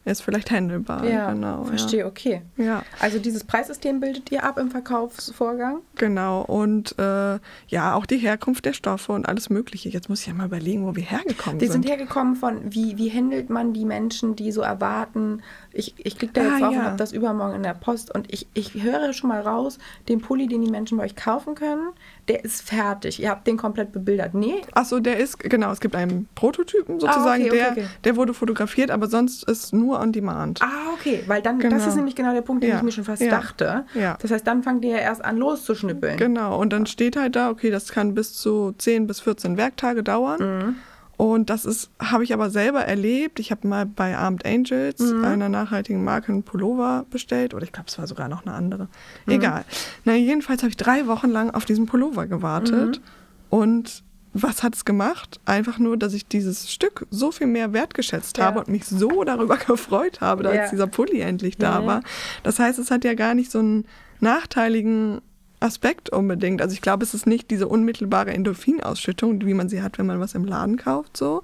ist 0.03 0.21
vielleicht 0.21 0.49
handelbar. 0.51 1.05
ja, 1.05 1.31
genau, 1.31 1.63
verstehe, 1.63 2.05
okay. 2.05 2.41
Ja. 2.57 2.63
ja. 2.63 2.83
Also 2.99 3.19
dieses 3.19 3.43
Preissystem 3.43 3.99
bildet 3.99 4.31
ihr 4.31 4.43
ab 4.43 4.57
im 4.57 4.71
Verkaufsvorgang? 4.71 5.81
Genau, 5.95 6.41
und 6.41 6.97
äh, 6.97 7.39
ja, 7.67 7.93
auch 7.93 8.05
die 8.05 8.17
Herkunft 8.17 8.65
der 8.65 8.73
Stoffe 8.73 9.11
und 9.11 9.27
alles 9.27 9.49
Mögliche. 9.49 9.89
Jetzt 9.89 10.09
muss 10.09 10.21
ich 10.21 10.27
ja 10.27 10.33
mal 10.33 10.45
überlegen, 10.47 10.85
wo 10.85 10.95
wir 10.95 11.03
hergekommen 11.03 11.59
Die 11.59 11.67
sind. 11.67 11.83
sind 11.83 11.89
hergekommen 11.89 12.35
von, 12.35 12.73
wie, 12.73 12.97
wie 12.97 13.11
handelt 13.11 13.49
man 13.49 13.73
die 13.73 13.85
Menschen, 13.85 14.35
die 14.35 14.51
so 14.51 14.61
erwarten, 14.61 15.41
ich, 15.73 15.93
ich 15.97 16.17
klicke 16.17 16.33
da 16.33 16.41
Ah, 16.41 16.43
jetzt 16.45 16.61
drauf 16.61 16.73
ja. 16.73 16.79
und 16.79 16.85
habe 16.85 16.97
das 16.97 17.11
übermorgen 17.11 17.55
in 17.55 17.63
der 17.63 17.73
Post 17.73 18.13
und 18.13 18.31
ich, 18.33 18.47
ich 18.53 18.73
höre 18.83 19.13
schon 19.13 19.29
mal 19.29 19.41
raus, 19.41 19.77
den 20.09 20.19
Pulli, 20.21 20.47
den 20.47 20.61
die 20.63 20.71
Menschen 20.71 20.97
bei 20.97 21.03
euch 21.05 21.15
kaufen 21.15 21.55
können, 21.55 21.89
der 22.27 22.43
ist 22.45 22.61
fertig. 22.61 23.19
Ihr 23.21 23.29
habt 23.29 23.47
den 23.47 23.57
komplett 23.57 23.91
bebildert. 23.91 24.33
Nee, 24.33 24.61
Achso, 24.73 24.99
der 24.99 25.17
ist, 25.17 25.39
genau, 25.39 25.71
es 25.71 25.79
gibt 25.79 25.95
einen 25.95 26.27
Prototypen 26.35 26.99
sozusagen, 26.99 27.43
Ah, 27.43 27.45
okay, 27.45 27.49
okay, 27.49 27.57
der, 27.57 27.71
okay. 27.71 27.85
der 28.03 28.15
wurde 28.15 28.33
fotografiert, 28.33 28.91
aber 28.91 29.07
sonst 29.07 29.43
ist 29.49 29.73
nur 29.73 29.99
on 29.99 30.11
demand. 30.11 30.61
Ah, 30.61 30.93
okay, 30.93 31.23
weil 31.27 31.41
dann, 31.41 31.59
das 31.59 31.69
Genau. 31.71 31.87
ist 31.87 31.95
nämlich 31.95 32.15
genau 32.15 32.33
der 32.33 32.41
Punkt, 32.41 32.63
den 32.63 32.69
Ja, 32.69 32.77
ich 32.77 32.83
mir 32.83 32.91
schon 32.91 33.03
fast 33.03 33.21
ja, 33.21 33.29
dachte. 33.29 33.85
ja. 33.95 34.17
Das 34.21 34.31
heißt, 34.31 34.45
dann 34.45 34.63
fangt 34.63 34.83
ihr 34.85 34.91
ja 34.91 34.97
erst 34.99 35.23
an 35.25 35.37
loszuschnippeln. 35.37 36.17
Genau, 36.17 36.59
und 36.59 36.71
dann 36.71 36.85
steht 36.85 37.17
halt 37.17 37.35
da, 37.35 37.49
okay, 37.49 37.69
das 37.71 37.91
kann 37.91 38.13
bis 38.13 38.33
zu 38.33 38.73
10 38.77 39.07
bis 39.07 39.19
14 39.19 39.57
Werktage 39.57 40.03
dauern. 40.03 40.39
Mhm. 40.67 40.75
Und 41.21 41.51
das 41.51 41.65
ist, 41.65 41.91
habe 41.99 42.23
ich 42.23 42.33
aber 42.33 42.49
selber 42.49 42.79
erlebt. 42.81 43.39
Ich 43.39 43.51
habe 43.51 43.67
mal 43.67 43.85
bei 43.85 44.17
Armed 44.17 44.43
Angels, 44.43 44.99
Mhm. 44.99 45.23
einer 45.23 45.49
nachhaltigen 45.49 46.03
Marke, 46.03 46.31
einen 46.31 46.41
Pullover 46.41 47.05
bestellt. 47.11 47.53
Oder 47.53 47.63
ich 47.63 47.71
glaube, 47.71 47.89
es 47.89 47.99
war 47.99 48.07
sogar 48.07 48.27
noch 48.27 48.43
eine 48.43 48.55
andere. 48.55 48.87
Mhm. 49.27 49.33
Egal. 49.33 49.65
Na, 50.03 50.15
jedenfalls 50.15 50.63
habe 50.63 50.71
ich 50.71 50.77
drei 50.77 51.05
Wochen 51.05 51.29
lang 51.29 51.51
auf 51.51 51.63
diesen 51.65 51.85
Pullover 51.85 52.25
gewartet. 52.25 52.97
Mhm. 52.97 53.03
Und 53.51 54.03
was 54.33 54.63
hat 54.63 54.73
es 54.73 54.83
gemacht? 54.83 55.39
Einfach 55.45 55.77
nur, 55.77 55.95
dass 55.95 56.13
ich 56.15 56.25
dieses 56.27 56.71
Stück 56.71 57.05
so 57.11 57.31
viel 57.31 57.45
mehr 57.45 57.71
wertgeschätzt 57.71 58.39
Ja. 58.39 58.45
habe 58.45 58.57
und 58.61 58.69
mich 58.69 58.85
so 58.87 59.23
darüber 59.23 59.57
gefreut 59.67 60.21
habe, 60.21 60.41
dass 60.41 60.55
Ja. 60.55 60.69
dieser 60.71 60.87
Pulli 60.87 61.19
endlich 61.21 61.55
da 61.55 61.85
war. 61.85 62.01
Das 62.41 62.57
heißt, 62.57 62.79
es 62.79 62.89
hat 62.89 63.03
ja 63.05 63.13
gar 63.13 63.35
nicht 63.35 63.51
so 63.51 63.59
einen 63.59 63.85
nachteiligen 64.21 65.21
Aspekt 65.61 66.09
unbedingt. 66.09 66.61
Also 66.61 66.73
ich 66.73 66.81
glaube, 66.81 67.03
es 67.03 67.13
ist 67.13 67.27
nicht 67.27 67.51
diese 67.51 67.67
unmittelbare 67.67 68.31
Endorphinausschüttung, 68.33 69.45
wie 69.45 69.53
man 69.53 69.69
sie 69.69 69.81
hat, 69.81 69.97
wenn 69.97 70.07
man 70.07 70.19
was 70.19 70.35
im 70.35 70.45
Laden 70.45 70.77
kauft, 70.77 71.15
so. 71.15 71.43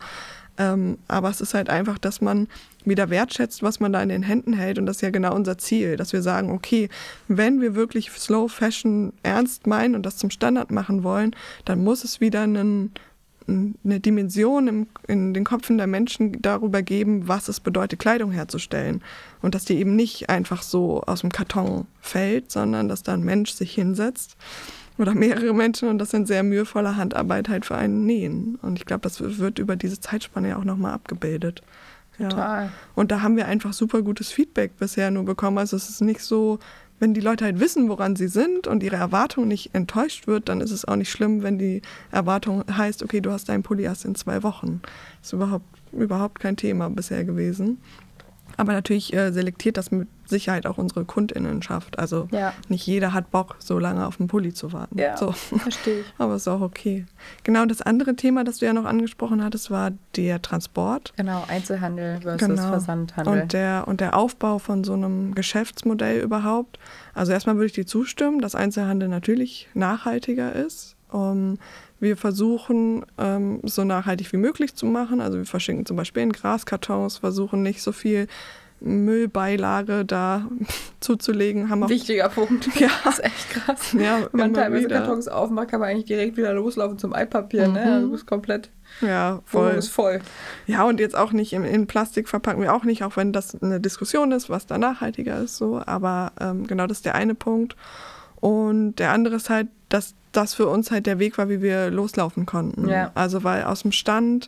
Ähm, 0.58 0.98
aber 1.08 1.30
es 1.30 1.40
ist 1.40 1.54
halt 1.54 1.70
einfach, 1.70 2.00
dass 2.00 2.20
man 2.20 2.48
wieder 2.84 3.10
wertschätzt, 3.10 3.62
was 3.62 3.80
man 3.80 3.94
da 3.94 4.02
in 4.02 4.10
den 4.10 4.24
Händen 4.24 4.54
hält. 4.54 4.80
Und 4.80 4.88
das 4.88 4.98
ist 4.98 5.02
ja 5.02 5.12
genau 5.12 5.36
unser 5.36 5.58
Ziel, 5.58 5.98
dass 5.98 6.14
wir 6.14 6.22
sagen, 6.22 6.52
okay, 6.52 6.90
wenn 7.28 7.62
wir 7.62 7.76
wirklich 7.76 8.10
Slow 8.12 8.50
Fashion 8.50 9.14
ernst 9.24 9.68
meinen 9.68 9.96
und 9.96 10.06
das 10.06 10.18
zum 10.18 10.32
Standard 10.32 10.72
machen 10.72 11.04
wollen, 11.04 11.36
dann 11.66 11.84
muss 11.84 12.04
es 12.04 12.22
wieder 12.22 12.42
einen, 12.42 12.92
eine 13.48 14.00
Dimension 14.00 14.68
im, 14.68 14.88
in 15.08 15.34
den 15.34 15.44
Köpfen 15.44 15.78
der 15.78 15.88
Menschen 15.88 16.42
darüber 16.42 16.82
geben, 16.82 17.28
was 17.28 17.48
es 17.48 17.60
bedeutet, 17.60 18.00
Kleidung 18.00 18.32
herzustellen. 18.32 19.02
Und 19.42 19.56
dass 19.56 19.66
die 19.66 19.78
eben 19.78 19.96
nicht 19.96 20.30
einfach 20.30 20.62
so 20.62 21.02
aus 21.02 21.22
dem 21.22 21.32
Karton 21.32 21.86
fällt, 22.02 22.52
sondern 22.52 22.90
dass 22.90 23.04
da 23.04 23.14
ein 23.14 23.24
Mensch 23.24 23.52
sich 23.52 23.74
hinsetzt 23.74 24.36
oder 24.98 25.14
mehrere 25.14 25.54
Menschen 25.54 25.90
und 25.90 26.00
das 26.00 26.14
in 26.14 26.26
sehr 26.26 26.44
mühevoller 26.44 26.98
Handarbeit 26.98 27.50
halt 27.50 27.66
für 27.66 27.78
einen 27.78 28.06
nähen. 28.06 28.58
Und 28.62 28.80
ich 28.80 28.86
glaube, 28.86 29.02
das 29.02 29.20
wird 29.40 29.60
über 29.60 29.76
diese 29.76 30.00
Zeitspanne 30.00 30.50
ja 30.50 30.58
auch 30.58 30.64
nochmal 30.64 30.94
abgebildet. 30.94 31.62
Ja. 32.18 32.30
Total. 32.30 32.72
Und 32.96 33.12
da 33.12 33.22
haben 33.22 33.38
wir 33.38 33.46
einfach 33.48 33.74
super 33.74 34.02
gutes 34.02 34.32
Feedback 34.32 34.76
bisher 34.78 35.12
nur 35.12 35.24
bekommen. 35.24 35.60
Also 35.60 35.78
es 35.78 35.90
ist 35.90 36.02
nicht 36.02 36.22
so, 36.22 36.58
wenn 37.00 37.14
die 37.14 37.22
Leute 37.22 37.46
halt 37.46 37.60
wissen, 37.60 37.90
woran 37.90 38.16
sie 38.16 38.28
sind 38.28 38.68
und 38.68 38.84
ihre 38.84 38.96
Erwartung 38.96 39.48
nicht 39.48 39.76
enttäuscht 39.76 40.28
wird, 40.28 40.50
dann 40.50 40.62
ist 40.62 40.72
es 40.72 40.86
auch 40.86 40.96
nicht 40.96 41.12
schlimm, 41.12 41.44
wenn 41.44 41.58
die 41.58 41.82
Erwartung 42.12 42.64
heißt, 42.70 43.04
okay, 43.04 43.22
du 43.22 43.32
hast 43.32 43.50
deinen 43.50 43.64
Pulli 43.64 43.84
erst 43.84 44.06
in 44.06 44.16
zwei 44.16 44.44
Wochen. 44.44 44.82
Ist 45.22 45.34
überhaupt, 45.34 45.66
überhaupt 45.92 46.40
kein 46.40 46.58
Thema 46.58 46.90
bisher 46.90 47.24
gewesen. 47.24 47.80
Aber 48.58 48.74
natürlich 48.74 49.14
äh, 49.14 49.32
selektiert 49.32 49.78
das 49.78 49.92
mit 49.92 50.08
Sicherheit 50.26 50.66
auch 50.66 50.78
unsere 50.78 51.06
Kundinnenschaft. 51.06 52.00
Also 52.00 52.28
Ja. 52.32 52.54
nicht 52.68 52.86
jeder 52.86 53.14
hat 53.14 53.32
Bock, 53.32 53.56
so 53.60 53.78
lange 53.80 54.06
auf 54.06 54.20
einen 54.20 54.28
Pulli 54.28 54.54
zu 54.54 54.74
warten. 54.74 54.98
Ja, 54.98 55.16
So. 55.16 55.32
verstehe 55.32 56.02
ich. 56.02 56.08
Aber 56.18 56.36
ist 56.36 56.48
auch 56.48 56.62
okay. 56.62 57.06
Genau, 57.44 57.66
das 57.66 57.82
andere 57.82 58.16
Thema, 58.16 58.44
das 58.44 58.58
du 58.58 58.66
ja 58.66 58.74
noch 58.74 58.86
angesprochen 58.86 59.44
hattest, 59.44 59.70
war 59.72 59.92
der 60.16 60.42
Transport. 60.42 61.14
Genau, 61.16 61.44
Einzelhandel 61.48 62.20
versus 62.22 62.60
Versandhandel. 62.60 63.32
Genau. 63.32 63.44
Und 63.44 63.54
der, 63.54 63.88
und 63.88 64.02
der 64.02 64.18
Aufbau 64.18 64.58
von 64.60 64.84
so 64.84 64.94
einem 64.94 65.34
Geschäftsmodell 65.36 66.20
überhaupt. 66.22 66.80
Also 67.14 67.32
erstmal 67.32 67.56
würde 67.56 67.68
ich 67.68 67.74
dir 67.74 67.86
zustimmen, 67.86 68.42
dass 68.42 68.56
Einzelhandel 68.56 69.08
natürlich 69.08 69.70
nachhaltiger 69.76 70.54
ist. 70.54 70.96
Um, 71.10 71.58
wir 72.00 72.18
versuchen, 72.18 73.06
ähm, 73.18 73.60
so 73.64 73.84
nachhaltig 73.84 74.32
wie 74.34 74.38
möglich 74.38 74.76
zu 74.76 74.86
machen. 74.86 75.20
Also 75.22 75.38
wir 75.38 75.46
verschicken 75.46 75.86
zum 75.86 75.98
Beispiel 75.98 76.24
in 76.24 76.32
Graskartons, 76.32 77.18
versuchen 77.18 77.64
nicht 77.64 77.82
so 77.82 77.92
viel 77.92 78.28
Müllbeilage 78.80 80.06
da 80.06 80.48
zuzulegen. 81.00 81.70
Haben 81.70 81.84
auch, 81.84 81.90
Wichtiger 81.90 82.30
Punkt. 82.30 82.68
Ja. 82.80 82.90
Das 83.04 83.16
ist 83.20 83.26
echt 83.26 83.50
krass. 83.50 83.94
ja, 83.94 84.28
Wenn 84.32 84.40
man 84.40 84.54
teilweise 84.54 84.86
wieder. 84.86 85.00
Kartons 85.00 85.28
aufmacht, 85.28 85.70
kann 85.70 85.80
man 85.80 85.90
eigentlich 85.90 86.06
direkt 86.06 86.38
wieder 86.38 86.54
loslaufen 86.54 87.00
zum 87.00 87.14
Altpapier. 87.14 87.68
Ne? 87.68 87.80
Mhm. 87.86 87.92
Also 87.92 88.06
du 88.08 88.12
bist 88.12 88.28
komplett 88.28 88.70
Ja, 89.02 89.42
voll. 89.46 89.72
ist 89.72 89.90
voll. 89.90 90.20
Ja, 90.68 90.84
und 90.84 91.00
jetzt 91.00 91.16
auch 91.16 91.32
nicht 91.32 91.54
in, 91.54 91.64
in 91.64 91.88
Plastik 91.88 92.30
verpacken 92.30 92.62
wir 92.62 92.74
auch 92.74 92.84
nicht, 92.84 93.04
auch 93.04 93.18
wenn 93.18 93.34
das 93.34 93.60
eine 93.62 93.80
Diskussion 93.80 94.32
ist, 94.32 94.50
was 94.50 94.68
da 94.68 94.78
nachhaltiger 94.78 95.40
ist, 95.42 95.58
so. 95.58 95.82
Aber 95.86 96.32
ähm, 96.40 96.68
genau 96.68 96.86
das 96.86 97.00
ist 97.00 97.06
der 97.06 97.16
eine 97.16 97.34
Punkt. 97.34 97.76
Und 98.40 98.96
der 98.98 99.12
andere 99.12 99.36
ist 99.38 99.50
halt, 99.50 99.68
dass 99.90 100.14
das 100.38 100.54
für 100.54 100.68
uns 100.68 100.92
halt 100.92 101.06
der 101.08 101.20
Weg 101.20 101.38
war, 101.38 101.50
wie 101.50 101.62
wir 101.62 101.90
loslaufen 101.90 102.46
konnten. 102.46 102.88
Ja. 102.88 103.12
Also 103.16 103.44
weil 103.44 103.64
aus 103.64 103.82
dem 103.82 103.92
Stand 103.92 104.48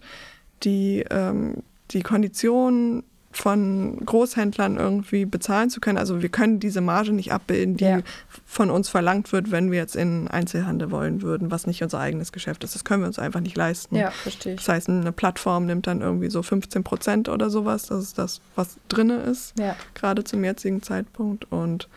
die, 0.63 1.03
ähm, 1.09 1.55
die 1.91 2.01
Konditionen 2.01 3.03
von 3.31 3.97
Großhändlern 4.05 4.77
irgendwie 4.77 5.25
bezahlen 5.25 5.69
zu 5.69 5.79
können. 5.79 5.99
Also 5.99 6.23
wir 6.23 6.29
können 6.29 6.59
diese 6.59 6.81
Marge 6.81 7.11
nicht 7.13 7.31
abbilden, 7.31 7.77
die 7.77 7.83
Ja. 7.85 7.99
von 8.43 8.71
uns 8.71 8.89
verlangt 8.89 9.31
wird, 9.31 9.51
wenn 9.51 9.69
wir 9.71 9.77
jetzt 9.77 9.95
in 9.95 10.27
Einzelhandel 10.27 10.89
wollen 10.89 11.21
würden, 11.21 11.51
was 11.51 11.67
nicht 11.67 11.83
unser 11.83 11.99
eigenes 11.99 12.31
Geschäft 12.31 12.63
ist. 12.63 12.73
Das 12.73 12.83
können 12.83 13.03
wir 13.03 13.07
uns 13.07 13.19
einfach 13.19 13.39
nicht 13.39 13.55
leisten. 13.55 13.95
Ja, 13.95 14.09
verstehe 14.09 14.53
ich. 14.55 14.59
Das 14.61 14.69
heißt, 14.69 14.89
eine 14.89 15.11
Plattform 15.11 15.67
nimmt 15.67 15.85
dann 15.85 16.01
irgendwie 16.01 16.31
so 16.31 16.41
15 16.41 16.83
Prozent 16.83 17.29
oder 17.29 17.51
sowas. 17.51 17.85
Das 17.85 18.01
ist 18.01 18.17
das, 18.17 18.41
was 18.55 18.77
drinne 18.89 19.17
ist, 19.17 19.53
Ja. 19.59 19.75
gerade 19.93 20.23
zum 20.23 20.43
jetzigen 20.43 20.81
Zeitpunkt. 20.81 21.51
Und 21.51 21.87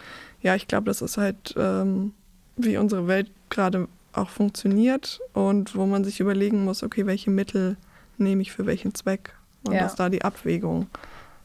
ja, 0.42 0.54
ich 0.54 0.68
glaube, 0.68 0.84
das 0.84 1.00
ist 1.00 1.16
halt, 1.16 1.54
ähm, 1.56 2.12
wie 2.58 2.76
unsere 2.76 3.06
Welt 3.08 3.30
gerade 3.52 3.86
auch 4.12 4.28
funktioniert 4.28 5.20
und 5.32 5.76
wo 5.76 5.86
man 5.86 6.04
sich 6.04 6.20
überlegen 6.20 6.64
muss, 6.64 6.82
okay, 6.82 7.06
welche 7.06 7.30
Mittel 7.30 7.76
nehme 8.18 8.42
ich 8.42 8.52
für 8.52 8.66
welchen 8.66 8.94
Zweck 8.94 9.34
und 9.66 9.74
Ja. 9.74 9.82
dass 9.82 9.94
da 9.94 10.08
die 10.08 10.22
Abwägung 10.22 10.88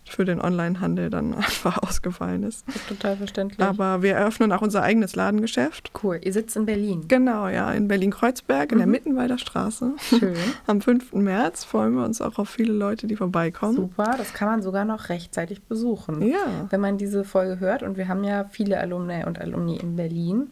für 0.10 0.24
den 0.24 0.40
Onlinehandel 0.42 1.10
dann 1.10 1.34
einfach 1.36 1.78
ausgefallen 1.84 2.44
ist. 2.44 2.66
Das 2.68 2.78
ist 2.78 2.88
total 2.88 3.18
verständlich. 3.18 3.60
Aber 3.60 4.02
wir 4.02 4.16
eröffnen 4.16 4.54
auch 4.54 4.62
unser 4.62 4.82
eigenes 4.82 5.16
Ladengeschäft. 5.18 5.92
cool. 6.02 6.20
Ihr 6.24 6.32
sitzt 6.32 6.56
in 6.56 6.66
Berlin. 6.66 7.04
Genau, 7.10 7.50
ja, 7.50 7.72
in 7.74 7.88
Berlin-Kreuzberg, 7.90 8.72
in 8.72 8.78
der 8.78 8.88
Mhm. 8.88 8.92
Mittenwalder 8.94 9.38
Straße. 9.38 9.94
Schön. 10.00 10.36
Am 10.68 10.80
5. 10.80 11.12
März 11.14 11.66
freuen 11.66 11.94
wir 11.96 12.06
uns 12.06 12.22
auch 12.22 12.40
auf 12.40 12.50
viele 12.50 12.72
Leute, 12.74 13.08
die 13.08 13.18
vorbeikommen. 13.18 13.76
Super. 13.76 14.16
Das 14.18 14.34
kann 14.34 14.48
man 14.48 14.62
sogar 14.62 14.86
noch 14.86 15.10
rechtzeitig 15.10 15.64
besuchen. 15.64 16.22
Ja, 16.22 16.68
Wenn 16.70 16.80
man 16.82 16.98
diese 16.98 17.26
Folge 17.26 17.60
hört 17.60 17.84
und 17.84 17.98
wir 17.98 18.08
haben 18.08 18.24
ja 18.24 18.46
viele 18.46 18.80
Alumni 18.80 19.26
und 19.26 19.40
Alumni 19.42 19.76
in 19.78 19.98
Berlin, 19.98 20.52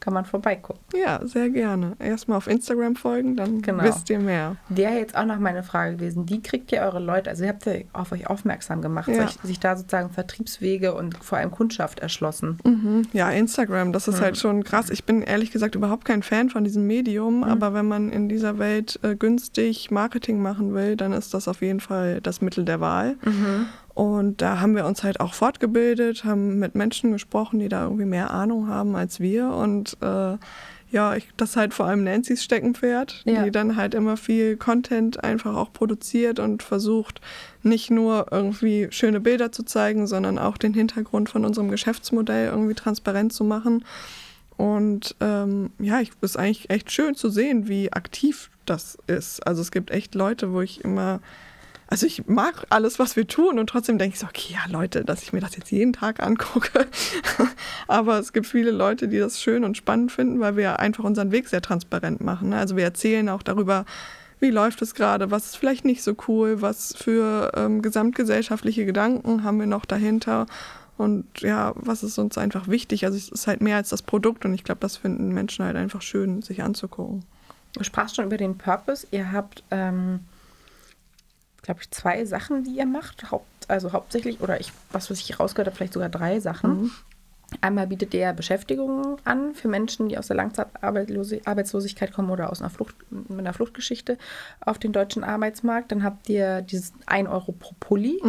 kann 0.00 0.12
man 0.12 0.24
vorbeigucken. 0.24 0.80
ja, 0.94 1.20
sehr 1.26 1.48
gerne. 1.50 1.96
Erstmal 1.98 2.36
auf 2.38 2.46
Instagram 2.46 2.94
folgen, 2.96 3.36
dann 3.36 3.62
Genau. 3.62 3.82
wisst 3.84 4.10
ihr 4.10 4.18
mehr. 4.18 4.56
Wäre 4.68 4.94
jetzt 4.94 5.16
auch 5.16 5.24
noch 5.24 5.38
meine 5.38 5.62
Frage 5.62 5.96
gewesen, 5.96 6.28
wie 6.28 6.42
kriegt 6.42 6.70
ihr 6.72 6.80
eure 6.82 7.00
Leute, 7.00 7.30
also 7.30 7.44
ihr 7.44 7.48
habt 7.50 7.64
ja 7.66 7.72
auf 7.92 8.12
euch 8.12 8.26
aufmerksam 8.28 8.82
gemacht, 8.82 9.08
Ja. 9.08 9.26
sich, 9.26 9.38
sich 9.42 9.60
da 9.60 9.76
sozusagen 9.76 10.10
Vertriebswege 10.10 10.94
und 10.94 11.16
vor 11.24 11.38
allem 11.38 11.50
Kundschaft 11.50 12.00
erschlossen. 12.00 12.58
Mhm. 12.64 13.02
Ja, 13.12 13.30
Instagram, 13.30 13.92
das 13.92 14.08
ist 14.08 14.18
Mhm. 14.20 14.24
halt 14.24 14.36
schon 14.38 14.64
krass. 14.64 14.90
Ich 14.90 15.04
bin 15.04 15.22
ehrlich 15.22 15.50
gesagt 15.50 15.74
überhaupt 15.74 16.04
kein 16.04 16.22
Fan 16.22 16.50
von 16.50 16.64
diesem 16.64 16.86
Medium, 16.86 17.38
Mhm. 17.38 17.44
aber 17.44 17.72
wenn 17.74 17.86
man 17.86 18.10
in 18.12 18.28
dieser 18.28 18.58
Welt 18.58 18.98
äh, 19.02 19.16
günstig 19.16 19.90
Marketing 19.90 20.42
machen 20.42 20.74
will, 20.74 20.96
dann 20.96 21.12
ist 21.12 21.32
das 21.34 21.48
auf 21.48 21.62
jeden 21.62 21.80
Fall 21.80 22.20
das 22.20 22.40
Mittel 22.42 22.64
der 22.64 22.80
Wahl. 22.80 23.16
Und 23.94 24.42
da 24.42 24.60
haben 24.60 24.74
wir 24.74 24.86
uns 24.86 25.04
halt 25.04 25.20
auch 25.20 25.34
fortgebildet, 25.34 26.24
haben 26.24 26.58
mit 26.58 26.74
Menschen 26.74 27.12
gesprochen, 27.12 27.60
die 27.60 27.68
da 27.68 27.84
irgendwie 27.84 28.04
mehr 28.06 28.32
Ahnung 28.32 28.68
haben 28.68 28.96
als 28.96 29.20
wir. 29.20 29.50
Und 29.50 29.96
äh, 30.00 30.36
ja, 30.90 31.14
ich, 31.16 31.28
das 31.36 31.50
ist 31.50 31.56
halt 31.56 31.74
vor 31.74 31.86
allem 31.86 32.02
Nancy's 32.04 32.42
Steckenpferd, 32.42 33.22
Ja. 33.24 33.44
die 33.44 33.50
dann 33.52 33.76
halt 33.76 33.94
immer 33.94 34.16
viel 34.16 34.56
Content 34.56 35.22
einfach 35.22 35.54
auch 35.54 35.72
produziert 35.72 36.40
und 36.40 36.62
versucht, 36.64 37.20
nicht 37.62 37.90
nur 37.90 38.26
irgendwie 38.32 38.88
schöne 38.90 39.20
Bilder 39.20 39.52
zu 39.52 39.62
zeigen, 39.62 40.06
sondern 40.08 40.38
auch 40.38 40.56
den 40.56 40.74
Hintergrund 40.74 41.28
von 41.28 41.44
unserem 41.44 41.70
Geschäftsmodell 41.70 42.48
irgendwie 42.48 42.74
transparent 42.74 43.32
zu 43.32 43.44
machen. 43.44 43.84
Und 44.56 45.16
ähm, 45.20 45.70
ja, 45.78 46.00
ich 46.00 46.12
ist 46.20 46.36
eigentlich 46.36 46.70
echt 46.70 46.90
schön 46.92 47.14
zu 47.14 47.28
sehen, 47.28 47.66
wie 47.68 47.92
aktiv 47.92 48.50
das 48.66 48.98
ist. 49.06 49.44
Also 49.46 49.62
es 49.62 49.70
gibt 49.72 49.90
echt 49.90 50.14
Leute, 50.14 50.52
wo 50.52 50.60
ich 50.60 50.84
immer, 50.84 51.20
also 51.86 52.06
ich 52.06 52.26
mag 52.26 52.66
alles, 52.70 52.98
was 52.98 53.16
wir 53.16 53.26
tun 53.26 53.58
und 53.58 53.68
trotzdem 53.68 53.98
denke 53.98 54.14
ich 54.14 54.20
so, 54.20 54.26
okay, 54.26 54.54
ja 54.54 54.70
Leute, 54.70 55.04
dass 55.04 55.22
ich 55.22 55.32
mir 55.32 55.40
das 55.40 55.56
jetzt 55.56 55.70
jeden 55.70 55.92
Tag 55.92 56.22
angucke. 56.22 56.86
Aber 57.88 58.18
es 58.18 58.32
gibt 58.32 58.46
viele 58.46 58.70
Leute, 58.70 59.08
die 59.08 59.18
das 59.18 59.40
schön 59.40 59.64
und 59.64 59.76
spannend 59.76 60.10
finden, 60.10 60.40
weil 60.40 60.56
wir 60.56 60.80
einfach 60.80 61.04
unseren 61.04 61.30
Weg 61.30 61.48
sehr 61.48 61.62
transparent 61.62 62.22
machen. 62.22 62.52
Also 62.52 62.76
wir 62.76 62.84
erzählen 62.84 63.28
auch 63.28 63.42
darüber, 63.42 63.84
wie 64.40 64.50
läuft 64.50 64.82
es 64.82 64.94
gerade, 64.94 65.30
was 65.30 65.46
ist 65.46 65.56
vielleicht 65.56 65.84
nicht 65.84 66.02
so 66.02 66.14
cool, 66.28 66.60
was 66.60 66.94
für 66.96 67.52
ähm, 67.54 67.82
gesamtgesellschaftliche 67.82 68.84
Gedanken 68.84 69.44
haben 69.44 69.60
wir 69.60 69.66
noch 69.66 69.84
dahinter. 69.84 70.46
Und 70.96 71.40
ja, 71.40 71.72
was 71.76 72.02
ist 72.02 72.18
uns 72.18 72.38
einfach 72.38 72.68
wichtig? 72.68 73.04
Also 73.04 73.16
es 73.16 73.28
ist 73.28 73.46
halt 73.46 73.60
mehr 73.60 73.76
als 73.76 73.88
das 73.88 74.02
Produkt 74.02 74.44
und 74.44 74.54
ich 74.54 74.64
glaube, 74.64 74.80
das 74.80 74.96
finden 74.96 75.32
Menschen 75.32 75.64
halt 75.64 75.76
einfach 75.76 76.02
schön, 76.02 76.42
sich 76.42 76.62
anzugucken. 76.62 77.24
Du 77.72 77.82
sprachst 77.82 78.16
schon 78.16 78.26
über 78.26 78.36
den 78.36 78.56
Purpose. 78.56 79.06
Ihr 79.10 79.32
habt, 79.32 79.64
ähm, 79.70 80.20
glaube 81.64 81.80
ich, 81.82 81.90
zwei 81.90 82.24
Sachen, 82.24 82.62
die 82.62 82.76
ihr 82.76 82.86
macht. 82.86 83.30
Haupt, 83.30 83.68
also 83.68 83.92
hauptsächlich, 83.92 84.40
oder 84.40 84.60
ich, 84.60 84.72
was, 84.92 85.10
ich 85.10 85.40
rausgehört 85.40 85.68
habe, 85.68 85.76
vielleicht 85.76 85.94
sogar 85.94 86.10
drei 86.10 86.38
Sachen. 86.38 86.92
Einmal 87.60 87.86
bietet 87.86 88.14
ihr 88.14 88.32
Beschäftigung 88.32 89.18
an 89.24 89.54
für 89.54 89.68
Menschen, 89.68 90.08
die 90.08 90.18
aus 90.18 90.26
der 90.26 90.36
Langzeitarbeitslosigkeit 90.36 92.12
kommen 92.12 92.30
oder 92.30 92.50
aus 92.50 92.60
einer 92.60 92.70
Flucht, 92.70 92.96
mit 93.10 93.38
einer 93.38 93.52
Fluchtgeschichte 93.52 94.18
auf 94.60 94.78
den 94.78 94.92
deutschen 94.92 95.24
Arbeitsmarkt. 95.24 95.92
Dann 95.92 96.02
habt 96.02 96.28
ihr 96.28 96.62
dieses 96.62 96.92
1 97.06 97.28
Euro 97.28 97.52
pro 97.52 97.74
Pulli, 97.78 98.20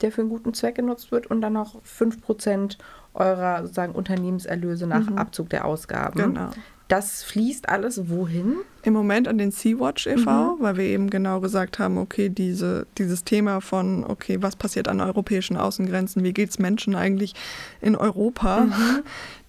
der 0.00 0.12
für 0.12 0.20
einen 0.20 0.30
guten 0.30 0.54
Zweck 0.54 0.76
genutzt 0.76 1.10
wird 1.10 1.28
und 1.28 1.40
dann 1.40 1.54
noch 1.54 1.82
5% 1.82 2.76
eurer 3.14 3.62
sozusagen 3.62 3.94
Unternehmenserlöse 3.94 4.86
nach 4.86 5.08
Abzug 5.16 5.48
der 5.50 5.64
Ausgaben. 5.64 6.34
Genau. 6.34 6.50
Das 6.88 7.22
fließt 7.22 7.68
alles 7.68 8.08
wohin? 8.08 8.56
Im 8.82 8.94
Moment 8.94 9.28
an 9.28 9.36
den 9.36 9.50
Sea-Watch 9.50 10.06
e.V., 10.06 10.56
weil 10.58 10.78
wir 10.78 10.84
eben 10.84 11.10
genau 11.10 11.40
gesagt 11.40 11.78
haben, 11.78 11.98
okay, 11.98 12.30
diese, 12.30 12.86
dieses 12.96 13.24
Thema 13.24 13.60
von, 13.60 14.04
okay, 14.04 14.38
was 14.40 14.56
passiert 14.56 14.88
an 14.88 15.02
europäischen 15.02 15.58
Außengrenzen, 15.58 16.24
wie 16.24 16.32
geht 16.32 16.48
es 16.48 16.58
Menschen 16.58 16.94
eigentlich 16.94 17.34
in 17.82 17.94
Europa, 17.94 18.68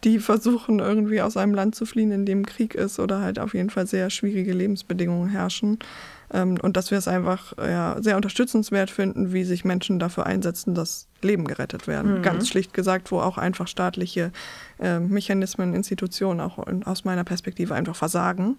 die 0.03 0.19
versuchen 0.19 0.79
irgendwie 0.79 1.21
aus 1.21 1.37
einem 1.37 1.53
Land 1.53 1.75
zu 1.75 1.85
fliehen, 1.85 2.11
in 2.11 2.25
dem 2.25 2.45
Krieg 2.45 2.75
ist 2.75 2.99
oder 2.99 3.21
halt 3.21 3.39
auf 3.39 3.53
jeden 3.53 3.69
Fall 3.69 3.87
sehr 3.87 4.09
schwierige 4.09 4.51
Lebensbedingungen 4.51 5.29
herrschen. 5.29 5.79
Ähm, 6.32 6.57
und 6.61 6.77
dass 6.77 6.91
wir 6.91 6.97
es 6.97 7.07
einfach 7.07 7.53
ja, 7.57 7.97
sehr 8.01 8.15
unterstützenswert 8.15 8.91
finden, 8.91 9.34
wie 9.34 9.43
sich 9.43 9.65
Menschen 9.65 9.99
dafür 9.99 10.25
einsetzen, 10.25 10.75
dass 10.75 11.07
Leben 11.21 11.45
gerettet 11.45 11.88
werden. 11.88 12.21
Ganz 12.21 12.47
schlicht 12.47 12.73
gesagt, 12.73 13.11
wo 13.11 13.19
auch 13.19 13.38
einfach 13.38 13.67
staatliche 13.67 14.32
äh, 14.80 14.99
Mechanismen, 14.99 15.73
Institutionen 15.73 16.39
auch 16.39 16.65
in, 16.67 16.84
aus 16.84 17.03
meiner 17.03 17.23
Perspektive 17.23 17.75
einfach 17.75 17.95
versagen. 17.95 18.57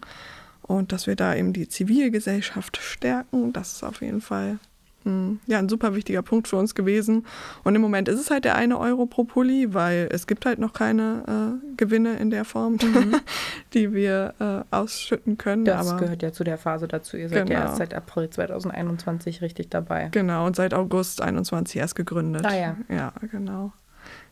Und 0.62 0.92
dass 0.92 1.06
wir 1.06 1.16
da 1.16 1.34
eben 1.34 1.52
die 1.52 1.68
Zivilgesellschaft 1.68 2.76
stärken, 2.76 3.52
das 3.52 3.72
ist 3.72 3.82
auf 3.82 4.02
jeden 4.02 4.20
Fall 4.20 4.58
ja, 5.04 5.58
ein 5.58 5.68
super 5.68 5.94
wichtiger 5.94 6.22
Punkt 6.22 6.46
für 6.46 6.56
uns 6.56 6.74
gewesen. 6.74 7.24
Und 7.64 7.74
im 7.74 7.80
Moment 7.80 8.08
ist 8.08 8.20
es 8.20 8.30
halt 8.30 8.44
der 8.44 8.54
eine 8.56 8.78
Euro 8.78 9.06
pro 9.06 9.24
Pulli, 9.24 9.72
weil 9.72 10.08
es 10.12 10.26
gibt 10.26 10.44
halt 10.44 10.58
noch 10.58 10.72
keine 10.74 11.58
äh, 11.62 11.74
Gewinne 11.76 12.16
in 12.16 12.30
der 12.30 12.44
Form, 12.44 12.76
die 13.74 13.92
wir 13.94 14.34
äh, 14.38 14.74
ausschütten 14.74 15.38
können. 15.38 15.64
Das 15.64 15.88
aber 15.88 16.00
gehört 16.00 16.22
ja 16.22 16.32
zu 16.32 16.44
der 16.44 16.58
Phase 16.58 16.86
dazu. 16.86 17.16
Ihr 17.16 17.28
seid 17.28 17.38
ja 17.38 17.44
Genau. 17.44 17.60
erst 17.60 17.76
seit 17.78 17.94
April 17.94 18.28
2021 18.28 19.40
richtig 19.42 19.70
dabei. 19.70 20.08
Genau, 20.12 20.46
und 20.46 20.56
seit 20.56 20.74
August 20.74 21.22
21 21.22 21.76
erst 21.80 21.94
gegründet. 21.94 22.44
Ah 22.44 22.54
ja. 22.54 22.76
Ja, 22.88 23.12
genau. 23.30 23.72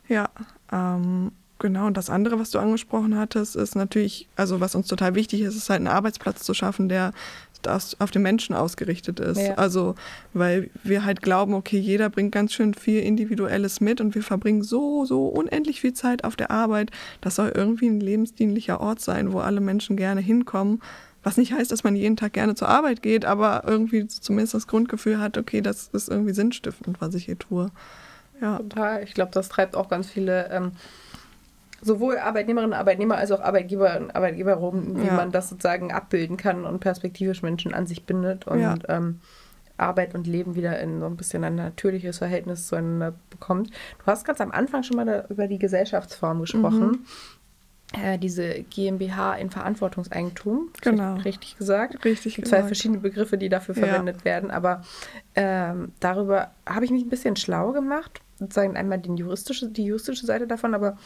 Ja, 0.07 0.29
ähm, 0.71 1.31
Genau, 1.61 1.87
und 1.87 1.97
das 1.97 2.09
andere, 2.09 2.39
was 2.39 2.51
du 2.51 2.59
angesprochen 2.59 3.17
hattest, 3.17 3.57
ist 3.57 3.75
natürlich, 3.75 4.29
also 4.37 4.61
was 4.61 4.75
uns 4.75 4.87
total 4.87 5.13
wichtig 5.15 5.41
ist, 5.41 5.57
ist 5.57 5.69
halt 5.69 5.79
einen 5.79 5.87
Arbeitsplatz 5.89 6.41
zu 6.43 6.53
schaffen, 6.53 6.87
der 6.87 7.11
das 7.61 7.99
auf 7.99 8.11
den 8.11 8.21
Menschen 8.21 8.55
ausgerichtet 8.55 9.19
ist. 9.19 9.41
Ja. 9.41 9.55
Also, 9.55 9.95
weil 10.33 10.69
wir 10.83 11.05
halt 11.05 11.21
glauben, 11.21 11.53
okay, 11.53 11.77
jeder 11.77 12.09
bringt 12.09 12.31
ganz 12.31 12.53
schön 12.53 12.73
viel 12.73 13.01
Individuelles 13.01 13.81
mit 13.81 14.01
und 14.01 14.15
wir 14.15 14.23
verbringen 14.23 14.63
so, 14.63 15.05
so 15.05 15.27
unendlich 15.27 15.81
viel 15.81 15.93
Zeit 15.93 16.23
auf 16.23 16.35
der 16.35 16.51
Arbeit. 16.51 16.91
Das 17.21 17.35
soll 17.35 17.51
irgendwie 17.53 17.87
ein 17.87 17.99
lebensdienlicher 17.99 18.79
Ort 18.79 19.01
sein, 19.01 19.33
wo 19.33 19.39
alle 19.39 19.61
Menschen 19.61 19.97
gerne 19.97 20.21
hinkommen. 20.21 20.81
Was 21.21 21.35
nicht 21.35 21.51
heißt, 21.51 21.71
dass 21.71 21.83
man 21.83 21.95
jeden 21.95 22.15
Tag 22.15 22.33
gerne 22.33 22.55
zur 22.55 22.69
Arbeit 22.69 23.01
geht, 23.01 23.25
aber 23.25 23.63
irgendwie 23.67 24.07
zumindest 24.07 24.53
das 24.53 24.67
Grundgefühl 24.67 25.19
hat, 25.19 25.37
okay, 25.37 25.61
das 25.61 25.89
ist 25.89 26.07
irgendwie 26.07 26.33
sinnstiftend, 26.33 27.01
was 27.01 27.13
ich 27.13 27.25
hier 27.25 27.37
tue. 27.37 27.71
Ja. 28.41 28.57
Total. 28.57 29.03
Ich 29.03 29.13
glaube, 29.13 29.31
das 29.33 29.49
treibt 29.49 29.75
auch 29.75 29.89
ganz 29.89 30.09
viele, 30.09 30.49
ähm, 30.49 30.71
sowohl 31.81 32.17
Arbeitnehmerinnen 32.17 32.73
und 32.73 32.79
Arbeitnehmer 32.79 33.17
als 33.17 33.31
auch 33.31 33.41
Arbeitgeber 33.41 33.97
und 33.99 34.15
Arbeitgeber 34.15 34.53
rum, 34.55 35.01
wie 35.01 35.07
Ja. 35.07 35.15
man 35.15 35.31
das 35.31 35.49
sozusagen 35.49 35.91
abbilden 35.91 36.37
kann 36.37 36.65
und 36.65 36.79
perspektivisch 36.79 37.41
Menschen 37.41 37.73
an 37.73 37.85
sich 37.87 38.05
bindet 38.05 38.47
und 38.47 38.59
Ja. 38.59 38.75
ähm, 38.87 39.19
Arbeit 39.77 40.13
und 40.13 40.27
Leben 40.27 40.55
wieder 40.55 40.77
in 40.79 40.99
so 40.99 41.05
ein 41.05 41.15
bisschen 41.15 41.43
ein 41.45 41.55
natürliches 41.55 42.17
Verhältnis 42.17 42.67
zueinander 42.67 43.13
bekommt. 43.29 43.69
Du 43.69 44.05
hast 44.07 44.25
ganz 44.25 44.41
am 44.41 44.51
Anfang 44.51 44.83
schon 44.83 44.97
mal 44.97 45.25
über 45.29 45.47
die 45.47 45.57
Gesellschaftsform 45.57 46.41
gesprochen. 46.41 47.05
Äh, 47.93 48.19
diese 48.19 48.61
GmbH 48.69 49.33
in 49.35 49.49
Verantwortungseigentum, 49.49 50.69
Genau. 50.81 51.15
richtig 51.21 51.57
gesagt. 51.57 52.05
Richtig 52.05 52.33
Es 52.33 52.35
gibt 52.35 52.47
zwei 52.47 52.57
gesagt. 52.57 52.67
verschiedene 52.67 52.99
Begriffe, 52.99 53.37
die 53.37 53.49
dafür 53.49 53.73
Ja. 53.75 53.87
verwendet 53.87 54.25
werden, 54.25 54.51
aber 54.51 54.83
ähm, 55.33 55.93
darüber 55.99 56.51
habe 56.67 56.85
ich 56.85 56.91
mich 56.91 57.03
ein 57.03 57.09
bisschen 57.09 57.35
schlau 57.35 57.71
gemacht. 57.71 58.21
Sozusagen 58.37 58.77
einmal 58.77 58.99
den 58.99 59.17
juristische, 59.17 59.69
die 59.69 59.85
juristische 59.85 60.25
Seite 60.25 60.45
davon, 60.45 60.75
aber 60.75 60.97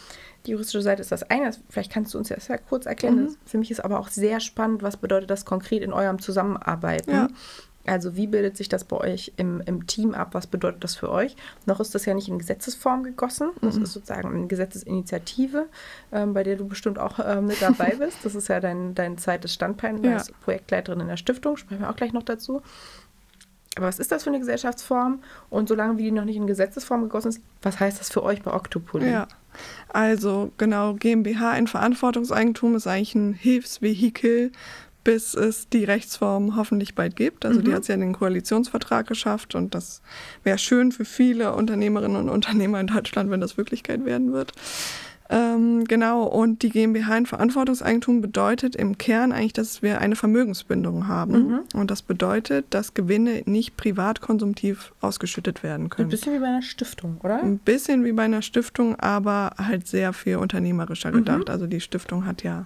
die 0.45 0.51
juristische 0.51 0.81
Seite 0.81 1.01
ist 1.01 1.11
das 1.11 1.23
eine. 1.29 1.51
Vielleicht 1.69 1.91
kannst 1.91 2.13
du 2.13 2.17
uns 2.17 2.27
das 2.29 2.47
ja 2.47 2.57
kurz 2.57 2.85
erklären. 2.85 3.23
Mhm. 3.23 3.35
Für 3.45 3.57
mich 3.57 3.71
ist 3.71 3.79
aber 3.83 3.99
auch 3.99 4.09
sehr 4.09 4.39
spannend, 4.39 4.83
was 4.83 4.97
bedeutet 4.97 5.29
das 5.29 5.45
konkret 5.45 5.81
in 5.83 5.93
eurem 5.93 6.19
Zusammenarbeiten. 6.19 7.11
Ja. 7.11 7.27
Also 7.85 8.15
wie 8.15 8.27
bildet 8.27 8.55
sich 8.55 8.69
das 8.69 8.85
bei 8.85 8.95
euch 8.95 9.33
im, 9.35 9.61
im 9.65 9.87
Team 9.87 10.13
ab? 10.13 10.29
Was 10.31 10.47
bedeutet 10.47 10.85
das 10.85 10.95
für 10.95 11.11
euch? 11.11 11.35
Noch 11.65 11.81
ist 11.81 11.93
das 11.93 12.05
ja 12.05 12.13
nicht 12.13 12.29
in 12.29 12.39
Gesetzesform 12.39 13.03
gegossen. 13.03 13.49
Das 13.61 13.75
Mhm. 13.75 13.83
ist 13.83 13.91
sozusagen 13.93 14.33
eine 14.33 14.47
Gesetzesinitiative, 14.47 15.67
ähm, 16.13 16.33
bei 16.33 16.43
der 16.43 16.55
du 16.55 16.65
bestimmt 16.65 16.97
auch 16.97 17.19
ähm, 17.25 17.47
mit 17.47 17.61
dabei 17.61 17.95
bist. 17.99 18.17
Das 18.23 18.35
ist 18.35 18.47
ja 18.47 18.59
dein, 18.61 18.95
dein 18.95 19.17
zweites 19.17 19.53
Standbein 19.53 20.01
Ja. 20.03 20.13
als 20.13 20.31
Projektleiterin 20.31 21.01
in 21.01 21.07
der 21.09 21.17
Stiftung. 21.17 21.57
Sprechen 21.57 21.81
wir 21.81 21.89
auch 21.89 21.95
gleich 21.95 22.13
noch 22.13 22.23
dazu. 22.23 22.61
Aber 23.75 23.87
was 23.87 23.99
ist 23.99 24.11
das 24.11 24.23
für 24.23 24.29
eine 24.29 24.39
Gesellschaftsform? 24.39 25.19
Und 25.49 25.67
solange 25.67 25.97
wie 25.97 26.03
die 26.03 26.11
noch 26.11 26.25
nicht 26.25 26.35
in 26.35 26.47
Gesetzesform 26.47 27.01
gegossen 27.03 27.29
ist, 27.29 27.41
was 27.61 27.79
heißt 27.79 27.99
das 27.99 28.11
für 28.11 28.23
euch 28.23 28.41
bei 28.43 28.53
Octopoly? 28.53 29.09
Ja, 29.09 29.27
also 29.89 30.51
genau, 30.57 30.93
GmbH 30.93 31.55
in 31.57 31.67
Verantwortungseigentum 31.67 32.75
ist 32.75 32.87
eigentlich 32.87 33.15
ein 33.15 33.33
Hilfsvehikel, 33.33 34.51
bis 35.03 35.33
es 35.33 35.67
die 35.69 35.83
Rechtsform 35.83 36.55
hoffentlich 36.55 36.95
bald 36.95 37.15
gibt. 37.15 37.45
Also 37.45 37.61
die 37.61 37.73
hat 37.73 37.81
es 37.81 37.87
ja 37.87 37.95
in 37.95 38.01
den 38.01 38.13
Koalitionsvertrag 38.13 39.05
geschafft 39.05 39.53
und 39.53 39.75
das 39.75 40.01
wäre 40.43 40.57
schön 40.57 40.91
für 40.91 41.03
viele 41.03 41.53
Unternehmerinnen 41.53 42.15
und 42.15 42.29
Unternehmer 42.29 42.79
in 42.79 42.87
Deutschland, 42.87 43.29
wenn 43.29 43.41
das 43.41 43.57
Wirklichkeit 43.57 44.05
werden 44.05 44.31
wird. 44.31 44.53
Ähm, 45.35 45.85
genau, 45.85 46.23
und 46.23 46.61
die 46.61 46.69
GmbH 46.69 47.17
in 47.17 47.25
Verantwortungseigentum 47.25 48.21
bedeutet 48.21 48.75
im 48.75 48.97
Kern 48.99 49.31
eigentlich, 49.31 49.53
dass 49.53 49.81
wir 49.81 49.99
eine 49.99 50.15
Vermögensbindung 50.15 51.07
haben. 51.07 51.61
Und 51.73 51.89
das 51.89 52.03
bedeutet, 52.03 52.65
dass 52.69 52.93
Gewinne 52.93 53.41
nicht 53.45 53.75
privat 53.75 54.21
konsumtiv 54.21 54.93
ausgeschüttet 55.01 55.63
werden 55.63 55.85
Ein 55.85 55.89
können. 55.89 56.09
bisschen 56.09 56.33
wie 56.35 56.39
bei 56.39 56.47
einer 56.47 56.61
Stiftung, 56.61 57.17
oder? 57.23 57.41
Ein 57.41 57.57
bisschen 57.57 58.05
wie 58.05 58.11
bei 58.11 58.23
einer 58.23 58.41
Stiftung, 58.43 58.95
aber 58.99 59.53
halt 59.57 59.87
sehr 59.87 60.13
viel 60.13 60.35
unternehmerischer 60.37 61.09
Mhm. 61.11 61.15
gedacht. 61.15 61.49
Also 61.49 61.65
die 61.65 61.81
Stiftung 61.81 62.25
hat 62.27 62.43
ja 62.43 62.65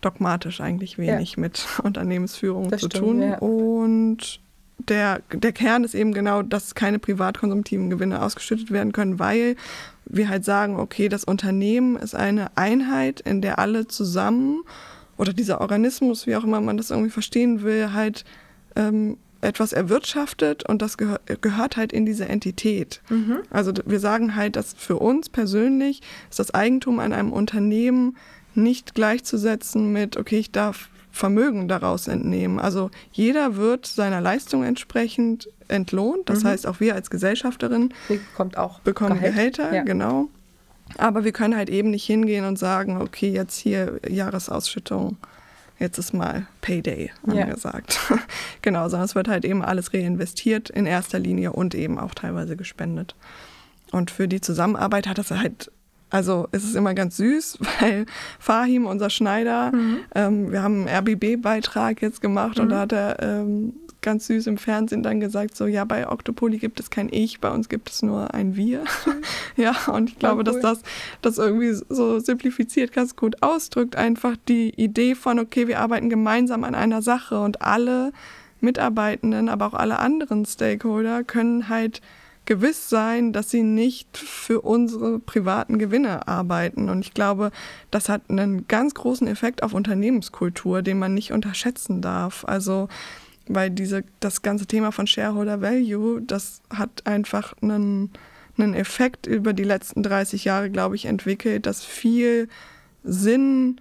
dogmatisch 0.00 0.60
eigentlich 0.60 0.98
wenig 0.98 1.36
mit 1.36 1.64
Unternehmensführung 1.82 2.70
Das 2.70 2.80
zu 2.80 2.86
stimmt, 2.86 3.04
tun. 3.04 3.22
ja. 3.22 3.38
Und 3.38 4.40
der, 4.88 5.20
der 5.32 5.52
Kern 5.52 5.84
ist 5.84 5.94
eben 5.94 6.12
genau, 6.12 6.42
dass 6.42 6.74
keine 6.74 6.98
privatkonsumtiven 6.98 7.90
Gewinne 7.90 8.22
ausgeschüttet 8.22 8.70
werden 8.70 8.92
können, 8.92 9.18
weil 9.18 9.56
wir 10.06 10.28
halt 10.28 10.44
sagen, 10.44 10.76
okay, 10.76 11.08
das 11.08 11.24
Unternehmen 11.24 11.96
ist 11.96 12.14
eine 12.14 12.56
Einheit, 12.56 13.20
in 13.20 13.40
der 13.42 13.58
alle 13.58 13.86
zusammen 13.86 14.62
oder 15.16 15.32
dieser 15.32 15.60
Organismus, 15.60 16.26
wie 16.26 16.34
auch 16.36 16.44
immer 16.44 16.60
man 16.60 16.76
das 16.76 16.90
irgendwie 16.90 17.10
verstehen 17.10 17.62
will, 17.62 17.92
halt 17.92 18.24
ähm, 18.76 19.18
etwas 19.42 19.72
erwirtschaftet 19.72 20.68
und 20.68 20.82
das 20.82 20.98
gehör, 20.98 21.20
gehört 21.40 21.76
halt 21.76 21.92
in 21.92 22.04
diese 22.06 22.28
Entität. 22.28 23.00
Also 23.50 23.72
d- 23.72 23.82
wir 23.86 24.00
sagen 24.00 24.34
halt, 24.36 24.56
dass 24.56 24.74
für 24.76 24.96
uns 24.96 25.28
persönlich 25.28 26.02
ist 26.28 26.38
das 26.38 26.52
Eigentum 26.52 26.98
an 26.98 27.12
einem 27.12 27.32
Unternehmen 27.32 28.16
nicht 28.54 28.94
gleichzusetzen 28.94 29.92
mit, 29.92 30.16
okay, 30.16 30.38
ich 30.38 30.50
darf 30.52 30.88
Vermögen 31.12 31.68
daraus 31.68 32.08
entnehmen. 32.08 32.58
Also 32.60 32.90
jeder 33.12 33.56
wird 33.56 33.86
seiner 33.86 34.20
Leistung 34.20 34.62
entsprechend 34.64 35.48
entlohnt. 35.68 36.28
Das 36.28 36.44
heißt, 36.44 36.66
auch 36.66 36.80
wir 36.80 36.94
als 36.94 37.10
Gesellschafterin 37.10 37.92
bekommt 38.08 38.56
auch 38.56 38.80
bekommen 38.80 39.14
Gehalt. 39.20 39.34
Gehälter, 39.34 39.74
Ja. 39.74 39.82
genau. 39.82 40.28
Aber 40.98 41.24
wir 41.24 41.32
können 41.32 41.56
halt 41.56 41.70
eben 41.70 41.90
nicht 41.90 42.04
hingehen 42.04 42.44
und 42.44 42.58
sagen, 42.58 43.00
okay, 43.00 43.30
jetzt 43.30 43.56
hier 43.58 44.00
Jahresausschüttung, 44.08 45.16
jetzt 45.78 45.98
ist 45.98 46.12
mal 46.12 46.46
Payday 46.62 47.10
Ja. 47.32 47.42
angesagt. 47.44 47.98
genau, 48.62 48.88
sondern 48.88 49.06
es 49.06 49.14
wird 49.14 49.28
halt 49.28 49.44
eben 49.44 49.62
alles 49.62 49.92
reinvestiert 49.94 50.70
in 50.70 50.86
erster 50.86 51.18
Linie 51.18 51.52
und 51.52 51.74
eben 51.74 51.98
auch 51.98 52.14
teilweise 52.14 52.56
gespendet. 52.56 53.14
Und 53.92 54.10
für 54.10 54.26
die 54.28 54.40
Zusammenarbeit 54.40 55.06
hat 55.06 55.18
das 55.18 55.30
halt, 55.30 55.70
also 56.10 56.48
ist 56.52 56.64
es 56.64 56.74
immer 56.74 56.94
ganz 56.94 57.16
süß, 57.16 57.58
weil 57.80 58.06
Fahim, 58.38 58.86
unser 58.86 59.10
Schneider, 59.10 59.72
ähm, 60.14 60.52
wir 60.52 60.62
haben 60.62 60.86
einen 60.86 61.08
RBB-Beitrag 61.08 62.02
jetzt 62.02 62.20
gemacht 62.20 62.58
und 62.58 62.70
da 62.70 62.80
hat 62.80 62.92
er 62.92 63.22
ähm, 63.22 63.72
ganz 64.02 64.26
süß 64.26 64.46
im 64.46 64.58
Fernsehen 64.58 65.02
dann 65.02 65.20
gesagt, 65.20 65.56
so 65.56 65.66
ja, 65.66 65.84
bei 65.84 66.08
Octopoly 66.08 66.58
gibt 66.58 66.80
es 66.80 66.90
kein 66.90 67.08
Ich, 67.10 67.40
bei 67.40 67.50
uns 67.50 67.68
gibt 67.68 67.90
es 67.90 68.02
nur 68.02 68.34
ein 68.34 68.56
Wir. 68.56 68.84
ja, 69.56 69.74
und 69.92 70.10
ich 70.10 70.18
glaube, 70.18 70.38
cool. 70.38 70.44
dass 70.44 70.60
das 70.60 70.82
das 71.22 71.38
irgendwie 71.38 71.72
so 71.88 72.18
simplifiziert 72.18 72.92
ganz 72.92 73.16
gut 73.16 73.42
ausdrückt, 73.42 73.96
einfach 73.96 74.36
die 74.48 74.70
Idee 74.70 75.14
von, 75.14 75.38
okay, 75.38 75.68
wir 75.68 75.80
arbeiten 75.80 76.10
gemeinsam 76.10 76.64
an 76.64 76.74
einer 76.74 77.02
Sache 77.02 77.40
und 77.40 77.62
alle 77.62 78.12
Mitarbeitenden, 78.60 79.48
aber 79.48 79.66
auch 79.66 79.74
alle 79.74 79.98
anderen 79.98 80.44
Stakeholder 80.44 81.24
können 81.24 81.68
halt 81.68 82.00
gewiss 82.46 82.88
sein, 82.88 83.32
dass 83.32 83.50
sie 83.50 83.62
nicht 83.62 84.16
für 84.16 84.60
unsere 84.60 85.18
privaten 85.18 85.78
Gewinne 85.78 86.26
arbeiten. 86.26 86.88
Und 86.88 87.00
ich 87.00 87.14
glaube, 87.14 87.50
das 87.90 88.08
hat 88.08 88.22
einen 88.28 88.66
ganz 88.66 88.94
großen 88.94 89.26
Effekt 89.28 89.62
auf 89.62 89.72
Unternehmenskultur, 89.72 90.82
den 90.82 90.98
man 90.98 91.14
nicht 91.14 91.32
unterschätzen 91.32 92.02
darf. 92.02 92.44
Also, 92.44 92.88
weil 93.46 93.70
diese, 93.70 94.04
das 94.20 94.42
ganze 94.42 94.66
Thema 94.66 94.90
von 94.90 95.06
Shareholder 95.06 95.60
Value, 95.60 96.22
das 96.22 96.62
hat 96.70 97.06
einfach 97.06 97.54
einen, 97.62 98.10
einen 98.58 98.74
Effekt 98.74 99.26
über 99.26 99.52
die 99.52 99.64
letzten 99.64 100.02
30 100.02 100.44
Jahre, 100.44 100.70
glaube 100.70 100.96
ich, 100.96 101.06
entwickelt, 101.06 101.66
dass 101.66 101.84
viel 101.84 102.48
Sinn 103.04 103.80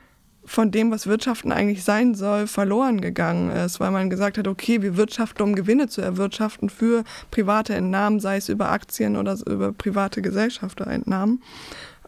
von 0.49 0.71
dem, 0.71 0.89
was 0.89 1.05
Wirtschaften 1.05 1.51
eigentlich 1.51 1.83
sein 1.83 2.15
soll, 2.15 2.47
verloren 2.47 3.01
gegangen 3.01 3.51
ist, 3.51 3.79
weil 3.79 3.91
man 3.91 4.09
gesagt 4.09 4.39
hat, 4.39 4.47
okay, 4.47 4.81
wir 4.81 4.97
wirtschaften, 4.97 5.43
um 5.43 5.53
Gewinne 5.53 5.89
zu 5.89 6.01
erwirtschaften 6.01 6.71
für 6.71 7.03
private 7.29 7.75
Entnahmen, 7.75 8.19
sei 8.19 8.37
es 8.37 8.49
über 8.49 8.71
Aktien 8.71 9.15
oder 9.15 9.37
über 9.45 9.71
private 9.71 10.23
Gesellschafterentnahmen. 10.23 11.43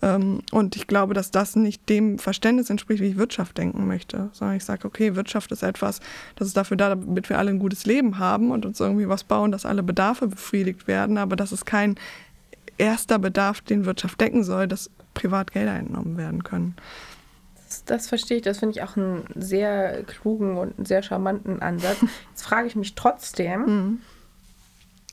Ähm, 0.01 0.39
Und 0.51 0.75
ich 0.75 0.87
glaube, 0.87 1.13
dass 1.13 1.29
das 1.29 1.55
nicht 1.55 1.87
dem 1.87 2.17
Verständnis 2.17 2.71
entspricht, 2.71 3.03
wie 3.03 3.09
ich 3.09 3.17
Wirtschaft 3.17 3.59
denken 3.59 3.85
möchte, 3.85 4.31
sondern 4.33 4.57
ich 4.57 4.65
sage, 4.65 4.87
okay, 4.87 5.15
Wirtschaft 5.15 5.51
ist 5.51 5.61
etwas, 5.61 5.99
das 6.35 6.47
ist 6.47 6.57
dafür 6.57 6.77
da, 6.77 6.89
damit 6.89 7.29
wir 7.29 7.37
alle 7.37 7.51
ein 7.51 7.59
gutes 7.59 7.85
Leben 7.85 8.17
haben 8.17 8.49
und 8.49 8.65
uns 8.65 8.79
irgendwie 8.79 9.07
was 9.07 9.23
bauen, 9.23 9.51
dass 9.51 9.67
alle 9.67 9.83
Bedarfe 9.83 10.27
befriedigt 10.27 10.87
werden, 10.87 11.19
aber 11.19 11.35
das 11.35 11.51
ist 11.51 11.67
kein 11.67 11.93
erster 12.79 13.19
Bedarf, 13.19 13.61
den 13.61 13.85
Wirtschaft 13.85 14.19
decken 14.19 14.43
soll, 14.43 14.67
dass 14.67 14.89
privat 15.13 15.51
Gelder 15.51 15.75
entnommen 15.75 16.17
werden 16.17 16.43
können. 16.43 16.75
Das, 17.86 18.07
verstehe 18.07 18.38
ich. 18.38 18.43
Das 18.43 18.59
finde 18.59 18.78
ich 18.78 18.84
auch 18.84 18.97
einen 18.97 19.26
sehr 19.36 20.03
klugen 20.03 20.57
und 20.57 20.78
einen 20.78 20.86
sehr 20.86 21.03
charmanten 21.03 21.61
Ansatz. 21.61 21.97
Jetzt 22.30 22.43
frage 22.43 22.67
ich 22.67 22.76
mich 22.76 22.95
trotzdem, 22.95 24.01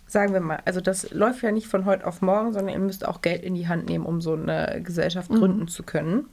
sagen 0.06 0.32
wir 0.32 0.40
mal, 0.40 0.61
also 0.64 0.80
das 0.80 1.11
läuft 1.11 1.42
ja 1.42 1.52
nicht 1.52 1.66
von 1.66 1.84
heute 1.84 2.06
auf 2.06 2.22
morgen, 2.22 2.52
sondern 2.52 2.74
ihr 2.74 2.80
müsst 2.80 3.06
auch 3.06 3.22
Geld 3.22 3.42
in 3.42 3.54
die 3.54 3.68
Hand 3.68 3.88
nehmen, 3.88 4.06
um 4.06 4.20
so 4.20 4.34
eine 4.34 4.80
Gesellschaft 4.82 5.30
gründen 5.30 5.68
zu 5.68 5.82
können. 5.82 6.26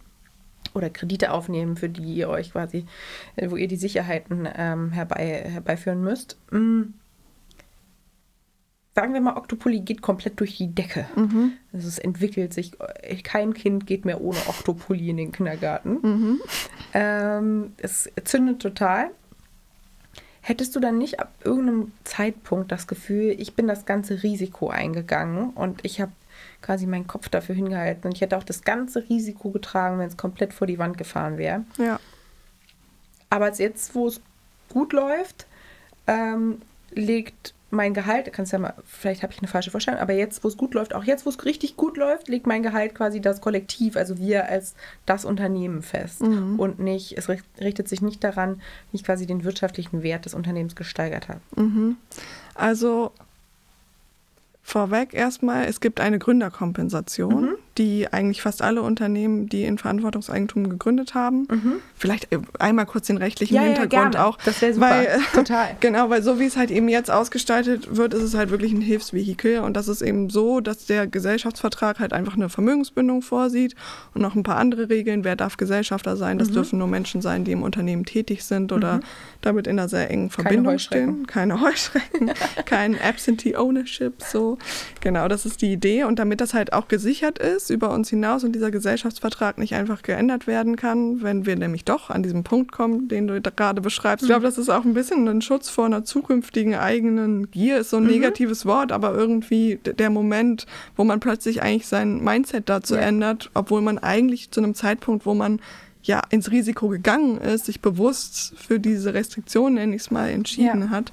Oder 0.74 0.90
Kredite 0.90 1.32
aufnehmen, 1.32 1.78
für 1.78 1.88
die 1.88 2.16
ihr 2.16 2.28
euch 2.28 2.52
quasi, 2.52 2.86
wo 3.42 3.56
ihr 3.56 3.68
die 3.68 3.78
Sicherheiten 3.78 4.48
ähm, 4.58 4.92
herbei, 4.92 5.46
herbeiführen 5.48 6.04
müsst. 6.04 6.38
Mm. 6.52 6.94
Sagen 8.96 9.14
wir 9.14 9.20
mal, 9.20 9.36
Octopoly 9.36 9.82
geht 9.82 10.02
komplett 10.02 10.40
durch 10.40 10.56
die 10.56 10.74
Decke. 10.74 11.06
Also 11.74 11.88
es 11.90 12.00
entwickelt 12.00 12.54
sich, 12.54 12.72
äh, 13.02 13.18
kein 13.18 13.54
Kind 13.54 13.86
geht 13.86 14.06
mehr 14.06 14.22
ohne 14.22 14.40
Octopoly 14.48 15.10
in 15.10 15.18
den 15.18 15.32
Kindergarten. 15.34 16.40
Ähm, 16.94 17.74
es 17.78 18.10
zündet 18.24 18.62
total. 18.62 19.10
Hättest 20.40 20.76
du 20.76 20.80
dann 20.80 20.98
nicht 20.98 21.20
ab 21.20 21.34
irgendeinem 21.44 21.92
Zeitpunkt 22.04 22.72
das 22.72 22.88
Gefühl, 22.88 23.36
ich 23.38 23.56
bin 23.56 23.68
das 23.68 23.86
ganze 23.86 24.22
Risiko 24.22 24.70
eingegangen 24.70 25.50
und 25.50 25.84
ich 25.84 26.00
habe 26.00 26.12
quasi 26.62 26.86
meinen 26.86 27.08
Kopf 27.08 27.28
dafür 27.30 27.56
hingehalten. 27.56 28.06
Und 28.06 28.14
ich 28.14 28.22
hätte 28.22 28.38
auch 28.38 28.44
das 28.44 28.62
ganze 28.62 29.10
Risiko 29.10 29.50
getragen, 29.50 29.98
wenn 30.00 30.08
es 30.08 30.18
komplett 30.18 30.54
vor 30.54 30.68
die 30.68 30.78
Wand 30.78 30.98
gefahren 30.98 31.38
wäre. 31.38 31.66
Ja. 31.78 32.00
Aber 33.30 33.52
jetzt, 33.52 33.96
wo 33.96 34.08
es 34.08 34.22
gut 34.70 34.94
läuft, 34.94 35.48
ähm, 36.08 36.62
legt 36.92 37.55
mein 37.76 37.94
Gehalt, 37.94 38.32
kannst 38.34 38.52
ja 38.52 38.60
mal, 38.60 38.74
vielleicht 38.86 39.22
habe 39.24 39.34
ich 39.34 39.40
eine 39.40 39.48
falsche 39.48 39.72
Vorstellung, 39.72 40.00
aber 40.00 40.14
jetzt, 40.14 40.44
wo 40.44 40.48
es 40.48 40.58
gut 40.58 40.74
läuft, 40.74 40.96
auch 40.96 41.04
jetzt, 41.04 41.26
wo 41.26 41.30
es 41.30 41.46
richtig 41.46 41.78
gut 41.78 41.98
läuft, 41.98 42.28
legt 42.28 42.48
mein 42.48 42.64
Gehalt 42.64 42.96
quasi 42.96 43.22
das 43.22 43.42
Kollektiv, 43.42 43.96
also 43.96 44.18
wir 44.18 44.48
als 44.48 44.76
das 45.06 45.26
Unternehmen 45.26 45.84
fest. 45.84 46.22
Mhm. 46.22 46.60
Und 46.60 46.80
nicht, 46.80 47.18
es 47.18 47.30
richtet 47.30 47.88
sich 47.88 48.02
nicht 48.02 48.24
daran, 48.24 48.62
wie 48.92 48.98
ich 48.98 49.04
quasi 49.04 49.26
den 49.26 49.44
wirtschaftlichen 49.44 50.02
Wert 50.02 50.26
des 50.26 50.34
Unternehmens 50.34 50.76
gesteigert 50.76 51.30
habe. 51.30 51.42
Mhm. 51.56 51.98
Also 52.56 53.12
Vorweg 54.64 55.14
erstmal, 55.14 55.66
es 55.66 55.80
gibt 55.80 56.00
eine 56.00 56.18
Gründerkompensation, 56.18 57.42
mhm. 57.42 57.56
Die 57.78 58.12
eigentlich 58.12 58.42
fast 58.42 58.62
alle 58.62 58.82
Unternehmen, 58.82 59.50
die 59.50 59.66
in 59.66 59.78
Verantwortungseigentum 59.78 60.70
gegründet 60.70 61.14
haben. 61.14 61.48
Mhm. 61.50 61.74
Vielleicht 61.96 62.32
äh, 62.32 62.40
einmal 62.58 62.86
kurz 62.86 63.08
den 63.08 63.18
rechtlichen 63.18 63.56
ja, 63.56 63.62
Hintergrund 63.64 64.16
ja, 64.16 64.26
auch. 64.26 64.38
Das 64.46 64.62
wäre 64.62 64.74
super. 64.74 64.90
Weil, 64.90 65.20
Total. 65.34 65.76
genau, 65.82 66.10
weil 66.10 66.24
so 66.24 66.40
wie 66.40 66.46
es 66.46 66.56
halt 66.56 66.72
eben 66.72 66.88
jetzt 66.88 67.12
ausgestaltet 67.12 67.98
wird, 67.98 68.14
ist 68.14 68.24
es 68.24 68.34
halt 68.34 68.50
wirklich 68.50 68.72
ein 68.72 68.82
Hilfsvehikel. 68.82 69.60
Und 69.60 69.76
das 69.76 69.90
ist 69.90 70.02
eben 70.02 70.30
so, 70.30 70.62
dass 70.62 70.86
der 70.86 71.08
Gesellschaftsvertrag 71.08 72.00
halt 72.00 72.14
einfach 72.14 72.36
eine 72.36 72.48
Vermögensbindung 72.48 73.22
vorsieht 73.22 73.76
und 74.14 74.22
noch 74.22 74.36
ein 74.36 74.44
paar 74.44 74.58
andere 74.58 74.90
Regeln. 74.90 75.26
Wer 75.26 75.36
darf 75.36 75.58
Gesellschafter 75.58 76.16
sein? 76.16 76.38
Das 76.38 76.50
mhm. 76.50 76.54
dürfen 76.54 76.80
nur 76.80 76.88
Menschen 76.88 77.22
sein, 77.22 77.44
die 77.44 77.52
im 77.52 77.64
Unternehmen 77.64 78.06
tätig 78.06 78.46
sind 78.46 78.72
oder 78.72 78.98
mhm. 78.98 79.02
damit 79.42 79.68
in 79.68 79.78
einer 79.78 79.90
sehr 79.90 80.10
engen 80.10 80.30
Verbindung 80.30 80.66
Keine 80.66 80.80
stehen. 80.80 81.28
Keine 81.28 81.62
Heuschrecken. 81.66 82.32
kein 82.66 83.00
Absentee 83.02 83.58
Ownership, 83.58 84.22
so. 84.22 84.58
Genau, 85.02 85.28
das 85.28 85.46
ist 85.46 85.62
die 85.62 85.74
Idee. 85.74 86.06
Und 86.06 86.20
damit 86.20 86.40
das 86.40 86.54
halt 86.54 86.72
auch 86.72 86.88
gesichert 86.88 87.38
ist 87.40 87.65
über 87.70 87.92
uns 87.92 88.10
hinaus 88.10 88.44
und 88.44 88.54
dieser 88.54 88.72
Gesellschaftsvertrag 88.72 89.58
nicht 89.58 89.76
einfach 89.76 90.02
geändert 90.02 90.48
werden 90.48 90.76
kann, 90.76 91.22
wenn 91.22 91.46
wir 91.46 91.56
nämlich 91.56 91.86
doch 91.86 92.10
an 92.10 92.24
diesen 92.24 92.44
Punkt 92.44 92.72
kommen, 92.72 93.08
den 93.08 93.28
du 93.28 93.42
gerade 93.42 93.82
beschreibst. 93.82 94.24
Ich 94.24 94.30
glaube, 94.30 94.44
das 94.44 94.58
ist 94.58 94.70
auch 94.70 94.86
ein 94.86 94.94
bisschen 94.94 95.28
ein 95.28 95.42
Schutz 95.42 95.70
vor 95.70 95.86
einer 95.86 96.04
zukünftigen 96.04 96.76
eigenen 96.76 97.52
Gier, 97.52 97.80
ist 97.80 97.90
so 97.90 97.98
ein 97.98 98.04
mhm. 98.04 98.12
negatives 98.12 98.66
Wort, 98.66 98.92
aber 98.92 99.14
irgendwie 99.14 99.80
der 99.84 100.10
Moment, 100.10 100.66
wo 100.96 101.04
man 101.04 101.20
plötzlich 101.20 101.62
eigentlich 101.62 101.88
sein 101.88 102.24
Mindset 102.24 102.70
dazu 102.70 102.96
ja. 102.96 103.02
ändert, 103.02 103.50
obwohl 103.54 103.82
man 103.82 103.98
eigentlich 103.98 104.52
zu 104.52 104.62
einem 104.62 104.76
Zeitpunkt, 104.76 105.26
wo 105.26 105.34
man 105.34 105.60
ja 106.04 106.22
ins 106.30 106.52
Risiko 106.52 106.88
gegangen 106.88 107.40
ist, 107.40 107.66
sich 107.66 107.82
bewusst 107.82 108.54
für 108.58 108.80
diese 108.80 109.14
Restriktion, 109.14 109.76
nenne 109.76 109.96
ich 109.96 110.04
es 110.04 110.12
mal, 110.12 110.30
entschieden 110.30 110.82
ja. 110.82 110.90
hat, 110.90 111.12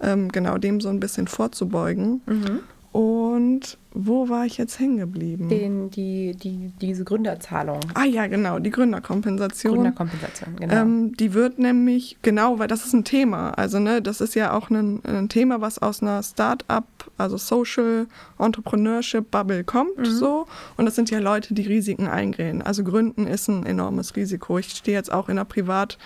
ähm, 0.00 0.30
genau 0.30 0.58
dem 0.58 0.80
so 0.80 0.88
ein 0.88 1.00
bisschen 1.00 1.26
vorzubeugen. 1.26 2.20
Mhm. 2.26 2.60
Und 2.94 3.76
wo 3.92 4.28
war 4.28 4.46
ich 4.46 4.56
jetzt 4.56 4.78
hängen 4.78 4.98
geblieben? 4.98 5.48
Den, 5.48 5.90
die, 5.90 6.36
die, 6.36 6.70
diese 6.80 7.02
Gründerzahlung. 7.02 7.80
Ah 7.94 8.04
ja, 8.04 8.28
genau, 8.28 8.60
die 8.60 8.70
Gründerkompensation. 8.70 9.74
Gründerkompensation, 9.74 10.54
genau. 10.54 10.74
Ähm, 10.74 11.16
die 11.16 11.34
wird 11.34 11.58
nämlich, 11.58 12.18
genau, 12.22 12.60
weil 12.60 12.68
das 12.68 12.86
ist 12.86 12.92
ein 12.92 13.02
Thema. 13.02 13.50
Also, 13.50 13.80
ne, 13.80 14.00
das 14.00 14.20
ist 14.20 14.36
ja 14.36 14.52
auch 14.52 14.70
ein, 14.70 15.04
ein 15.04 15.28
Thema, 15.28 15.60
was 15.60 15.80
aus 15.80 16.02
einer 16.02 16.22
Start-up, 16.22 16.86
also 17.18 17.36
Social 17.36 18.06
Entrepreneurship 18.38 19.28
Bubble 19.28 19.64
kommt, 19.64 19.98
mhm. 19.98 20.04
so. 20.04 20.46
Und 20.76 20.84
das 20.84 20.94
sind 20.94 21.10
ja 21.10 21.18
Leute, 21.18 21.52
die 21.52 21.66
Risiken 21.66 22.06
eingehen. 22.06 22.62
Also 22.62 22.84
Gründen 22.84 23.26
ist 23.26 23.48
ein 23.48 23.66
enormes 23.66 24.14
Risiko. 24.14 24.56
Ich 24.58 24.68
stehe 24.70 24.96
jetzt 24.96 25.12
auch 25.12 25.28
in 25.28 25.36
einer 25.36 25.44
Privat- 25.44 25.98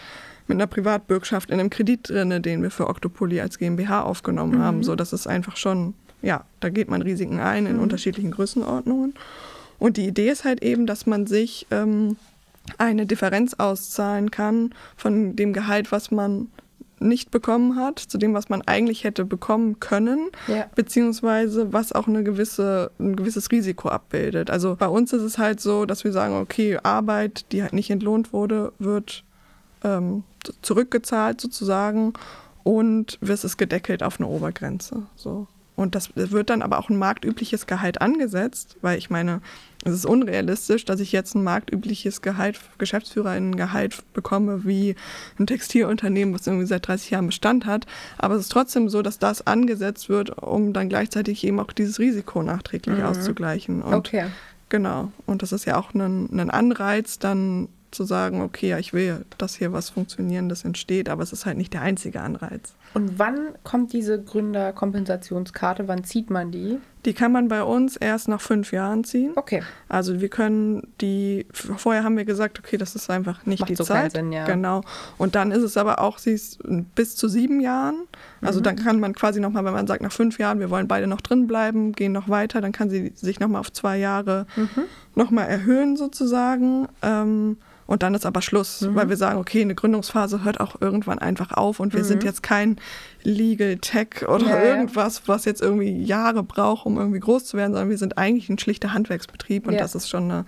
mit 0.47 0.57
einer 0.57 0.67
Privatbürgschaft 0.67 1.51
in 1.51 1.61
einem 1.61 1.69
Kredit 1.69 2.09
drin, 2.09 2.43
den 2.43 2.63
wir 2.63 2.71
für 2.71 2.89
Octopoly 2.89 3.43
als 3.43 3.59
GmbH 3.59 4.05
aufgenommen 4.05 4.57
mhm. 4.57 4.63
haben. 4.63 4.83
So, 4.83 4.97
das 4.97 5.13
ist 5.13 5.27
einfach 5.27 5.59
schon 5.59 5.93
ja, 6.23 6.45
da 6.61 6.69
geht 6.69 6.89
man 6.89 7.03
Risiken 7.03 7.41
ein 7.41 7.67
in 7.67 7.77
mhm. 7.77 7.83
unterschiedlichen 7.83 8.31
Größenordnungen. 8.31 9.15
Und 9.79 9.97
die 9.97 10.07
Idee 10.07 10.31
ist 10.31 10.45
halt 10.45 10.63
eben, 10.63 10.87
dass 10.87 11.07
man 11.07 11.27
sich 11.27 11.67
ähm, 11.71 12.17
eine 12.77 13.07
Differenz 13.07 13.55
auszahlen 13.55 14.31
kann 14.31 14.75
von 14.97 15.37
dem 15.37 15.53
Gehalt, 15.53 15.93
was 15.93 16.11
man 16.11 16.49
nicht 17.01 17.31
bekommen 17.31 17.77
hat, 17.77 18.01
zu 18.01 18.19
dem, 18.19 18.35
was 18.35 18.49
man 18.49 18.63
eigentlich 18.63 19.05
hätte 19.05 19.25
bekommen 19.25 19.79
können, 19.79 20.31
ja. 20.49 20.67
beziehungsweise 20.75 21.73
was 21.73 21.93
auch 21.93 22.09
eine 22.09 22.25
gewisse, 22.25 22.91
ein 22.99 23.15
gewisses 23.15 23.51
Risiko 23.53 23.89
abbildet. 23.89 24.51
Also 24.51 24.77
bei 24.77 24.89
uns 24.89 25.13
ist 25.13 25.23
es 25.23 25.39
halt 25.39 25.61
so, 25.61 25.85
dass 25.85 26.03
wir 26.03 26.13
sagen, 26.13 26.35
okay, 26.35 26.79
Arbeit, 26.83 27.47
die 27.53 27.63
halt 27.63 27.73
nicht 27.73 27.91
entlohnt 27.91 28.33
wurde, 28.33 28.73
wird 28.81 29.23
ähm, 29.85 30.25
zurückgezahlt 30.63 31.41
sozusagen 31.41 32.15
und 32.65 33.19
es 33.21 33.45
ist 33.45 33.59
gedeckelt 33.59 34.03
auf 34.03 34.19
eine 34.19 34.29
Obergrenze. 34.29 35.03
So. 35.15 35.47
Und 35.79 35.95
das 35.95 36.11
wird 36.17 36.51
dann 36.51 36.63
aber 36.63 36.81
auch 36.81 36.91
ein 36.91 36.97
marktübliches 36.97 37.69
Gehalt 37.69 38.01
angesetzt, 38.01 38.77
weil 38.81 38.99
ich 38.99 39.11
meine, 39.11 39.41
es 39.85 39.93
ist 39.93 40.07
unrealistisch, 40.07 40.85
dass 40.85 40.99
ich 40.99 41.13
jetzt 41.13 41.37
ein 41.37 41.45
marktübliches 41.45 42.21
Gehalt, 42.21 42.59
Geschäftsführer 42.79 43.31
ein 43.31 43.55
Gehalt 43.55 44.03
bekomme 44.13 44.65
wie 44.65 44.97
ein 45.39 45.47
Textilunternehmen, 45.47 46.35
was 46.35 46.49
irgendwie 46.49 46.67
seit 46.67 46.89
30 46.89 47.11
Jahren 47.11 47.27
Bestand 47.27 47.65
hat. 47.65 47.87
Aber 48.19 48.35
es 48.35 48.43
ist 48.43 48.49
trotzdem 48.49 48.89
so, 48.89 49.03
dass 49.03 49.21
das 49.21 49.47
angesetzt 49.47 50.09
wird, 50.09 50.43
um 50.43 50.73
dann 50.73 50.89
gleichzeitig 50.89 51.45
eben 51.45 51.61
auch 51.61 51.71
dieses 51.71 52.01
Risiko 52.01 52.43
nachträglich 52.43 52.99
mhm. 52.99 53.05
auszugleichen. 53.05 53.81
Und 53.81 53.95
okay. 53.95 54.27
Genau. 54.71 55.13
Und 55.27 55.43
das 55.43 55.53
ist 55.53 55.65
ja 55.65 55.79
auch 55.79 55.95
ein, 55.95 56.29
ein 56.33 56.51
Anreiz, 56.51 57.21
dann 57.21 57.69
zu 57.91 58.05
sagen, 58.05 58.43
okay, 58.43 58.69
ja, 58.71 58.79
ich 58.79 58.93
will, 58.93 59.25
dass 59.39 59.57
hier 59.57 59.73
was 59.73 59.91
Funktionierendes 59.91 60.65
entsteht, 60.65 61.09
aber 61.09 61.23
es 61.23 61.33
ist 61.33 61.47
halt 61.47 61.57
nicht 61.57 61.73
der 61.73 61.83
einzige 61.83 62.21
Anreiz. 62.21 62.75
Und 62.95 63.19
wann 63.19 63.55
kommt 63.65 63.93
diese 63.93 64.23
Gründerkompensationskarte? 64.23 65.89
Wann 65.89 66.05
zieht 66.05 66.31
man 66.31 66.51
die? 66.51 66.79
Die 67.05 67.15
kann 67.15 67.33
man 67.33 67.49
bei 67.49 67.63
uns 67.63 67.97
erst 67.97 68.29
nach 68.29 68.41
fünf 68.41 68.73
Jahren 68.73 69.05
ziehen. 69.05 69.33
Okay. 69.37 69.63
Also 69.89 70.21
wir 70.21 70.29
können 70.29 70.83
die, 71.01 71.47
vorher 71.53 72.05
haben 72.05 72.17
wir 72.17 72.25
gesagt, 72.25 72.59
okay, 72.59 72.77
das 72.77 72.95
ist 72.95 73.09
einfach 73.09 73.47
nicht 73.47 73.61
Macht 73.61 73.71
die 73.71 73.77
so 73.77 73.85
Zeit. 73.85 74.13
Sinn, 74.13 74.33
ja. 74.33 74.45
Genau. 74.47 74.83
Und 75.17 75.35
dann 75.35 75.53
ist 75.53 75.63
es 75.63 75.77
aber 75.77 76.01
auch, 76.01 76.19
sie 76.19 76.33
ist 76.33 76.59
bis 76.95 77.17
zu 77.17 77.29
sieben 77.29 77.61
Jahren. 77.61 78.07
Also 78.41 78.61
mhm. 78.61 78.65
dann 78.65 78.77
kann 78.77 79.01
man 79.01 79.15
quasi 79.15 79.41
nochmal, 79.41 79.65
wenn 79.65 79.73
man 79.73 79.87
sagt, 79.87 80.03
nach 80.03 80.13
fünf 80.13 80.39
Jahren, 80.39 80.61
wir 80.61 80.71
wollen 80.71 80.89
beide 80.89 81.07
noch 81.07 81.21
drin 81.21 81.47
bleiben, 81.47 81.93
gehen 81.93 82.13
noch 82.13 82.29
weiter, 82.29 82.61
dann 82.61 82.73
kann 82.73 82.91
sie 82.91 83.13
sich 83.15 83.41
nochmal 83.41 83.61
auf 83.61 83.73
zwei 83.73 83.99
Jahre 83.99 84.47
mhm. 84.57 84.85
nochmal 85.15 85.49
erhöhen 85.49 85.97
sozusagen. 85.97 86.89
Ähm, 87.03 87.59
und 87.89 88.03
dann 88.03 88.15
ist 88.15 88.27
aber 88.27 88.43
Schluss, 88.43 88.83
mhm. 88.83 88.97
weil 88.97 89.09
wir 89.09 89.17
sagen, 89.17 89.39
okay, 89.39 89.63
eine 89.63 89.75
Gründungsphase 89.75 90.45
hört 90.45 90.61
auch 90.61 90.79
irgendwann 90.83 91.19
einfach 91.19 91.53
auf 91.53 91.81
und 91.81 91.95
wir 91.95 92.01
mhm. 92.01 92.05
sind 92.05 92.23
jetzt 92.23 92.43
kein 92.43 92.77
Legal 93.29 93.77
Tech 93.77 94.27
oder 94.27 94.47
ja, 94.47 94.63
irgendwas, 94.63 95.29
was 95.29 95.45
jetzt 95.45 95.61
irgendwie 95.61 96.03
Jahre 96.03 96.43
braucht, 96.43 96.87
um 96.87 96.97
irgendwie 96.97 97.21
groß 97.21 97.45
zu 97.45 97.57
werden, 97.57 97.73
sondern 97.73 97.91
wir 97.91 97.99
sind 97.99 98.17
eigentlich 98.17 98.49
ein 98.49 98.59
schlichter 98.59 98.95
Handwerksbetrieb 98.95 99.67
und 99.67 99.75
ja. 99.75 99.81
das 99.81 99.95
ist 99.95 100.09
schon 100.09 100.31
eine 100.31 100.45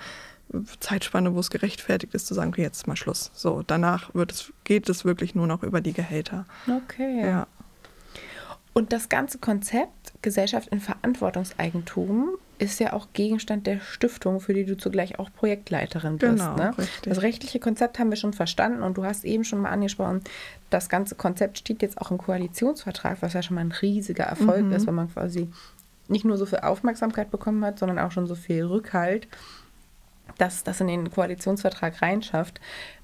Zeitspanne, 0.81 1.35
wo 1.35 1.41
es 1.41 1.51
gerechtfertigt 1.51 2.15
ist, 2.15 2.27
zu 2.27 2.35
sagen, 2.35 2.51
okay, 2.51 2.63
jetzt 2.63 2.87
mal 2.87 2.97
Schluss. 2.97 3.31
So, 3.35 3.63
danach 3.67 4.15
wird 4.15 4.33
es, 4.33 4.53
geht 4.65 4.89
es 4.89 5.05
wirklich 5.05 5.35
nur 5.35 5.47
noch 5.47 5.63
über 5.63 5.81
die 5.81 5.93
Gehälter. 5.93 6.47
Okay. 6.69 7.21
Ja. 7.23 7.47
Und 8.73 8.93
das 8.93 9.09
ganze 9.09 9.39
Konzept 9.39 10.13
Gesellschaft 10.23 10.69
in 10.69 10.81
Verantwortungseigentum 10.81 12.31
ist 12.61 12.79
ja 12.79 12.93
auch 12.93 13.09
Gegenstand 13.13 13.67
der 13.67 13.81
Stiftung, 13.81 14.41
für 14.41 14.55
die 14.55 14.65
du 14.65 14.77
zugleich 14.77 15.19
auch 15.19 15.33
Projektleiterin 15.33 16.19
bist. 16.19 16.37
Genau, 16.37 16.57
ne? 16.57 16.75
Das 17.03 17.23
rechtliche 17.23 17.59
Konzept 17.59 17.99
haben 17.99 18.11
wir 18.11 18.17
schon 18.17 18.33
verstanden 18.33 18.83
und 18.83 18.97
du 18.97 19.05
hast 19.05 19.25
eben 19.25 19.45
schon 19.45 19.61
mal 19.61 19.71
angesprochen, 19.71 20.21
das 20.69 20.89
ganze 20.89 21.15
Konzept 21.15 21.59
steht 21.59 21.83
jetzt 21.83 22.01
auch 22.01 22.11
im 22.11 22.19
Koalitionsvertrag, 22.19 23.23
was 23.23 23.33
ja 23.33 23.43
schon 23.43 23.55
mal 23.55 23.63
ein 23.63 23.73
riesiger 23.73 24.25
Erfolg 24.25 24.67
mhm. 24.67 24.73
ist, 24.73 24.87
wenn 24.87 24.95
man 24.95 25.13
quasi 25.13 25.49
nicht 26.09 26.25
nur 26.25 26.37
so 26.37 26.45
viel 26.45 26.61
Aufmerksamkeit 26.61 27.31
bekommen 27.31 27.65
hat, 27.65 27.79
sondern 27.79 27.99
auch 27.99 28.11
schon 28.11 28.27
so 28.27 28.35
viel 28.35 28.65
Rückhalt 28.65 29.27
dass 30.41 30.65
das 30.65 30.81
in 30.81 30.87
den 30.87 31.11
Koalitionsvertrag 31.11 32.01
reinschafft. 32.01 32.61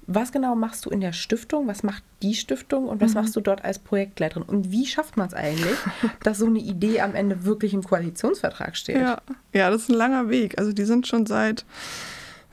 Was 0.07 0.31
genau 0.31 0.55
machst 0.55 0.85
du 0.85 0.89
in 0.89 1.01
der 1.01 1.11
Stiftung? 1.11 1.67
Was 1.67 1.83
macht 1.83 2.03
die 2.21 2.33
Stiftung 2.33 2.87
und 2.87 3.01
was 3.01 3.13
mhm. 3.13 3.21
machst 3.21 3.35
du 3.35 3.41
dort 3.41 3.63
als 3.63 3.79
Projektleiterin? 3.79 4.43
Und 4.43 4.71
wie 4.71 4.85
schafft 4.85 5.17
man 5.17 5.27
es 5.27 5.33
eigentlich, 5.33 5.77
dass 6.23 6.39
so 6.39 6.45
eine 6.45 6.59
Idee 6.59 7.01
am 7.01 7.13
Ende 7.13 7.43
wirklich 7.43 7.73
im 7.73 7.83
Koalitionsvertrag 7.83 8.75
steht? 8.75 8.97
Ja. 8.97 9.21
ja, 9.53 9.69
das 9.69 9.83
ist 9.83 9.89
ein 9.89 9.95
langer 9.95 10.29
Weg. 10.29 10.57
Also 10.57 10.71
die 10.71 10.85
sind 10.85 11.07
schon 11.07 11.25
seit 11.25 11.65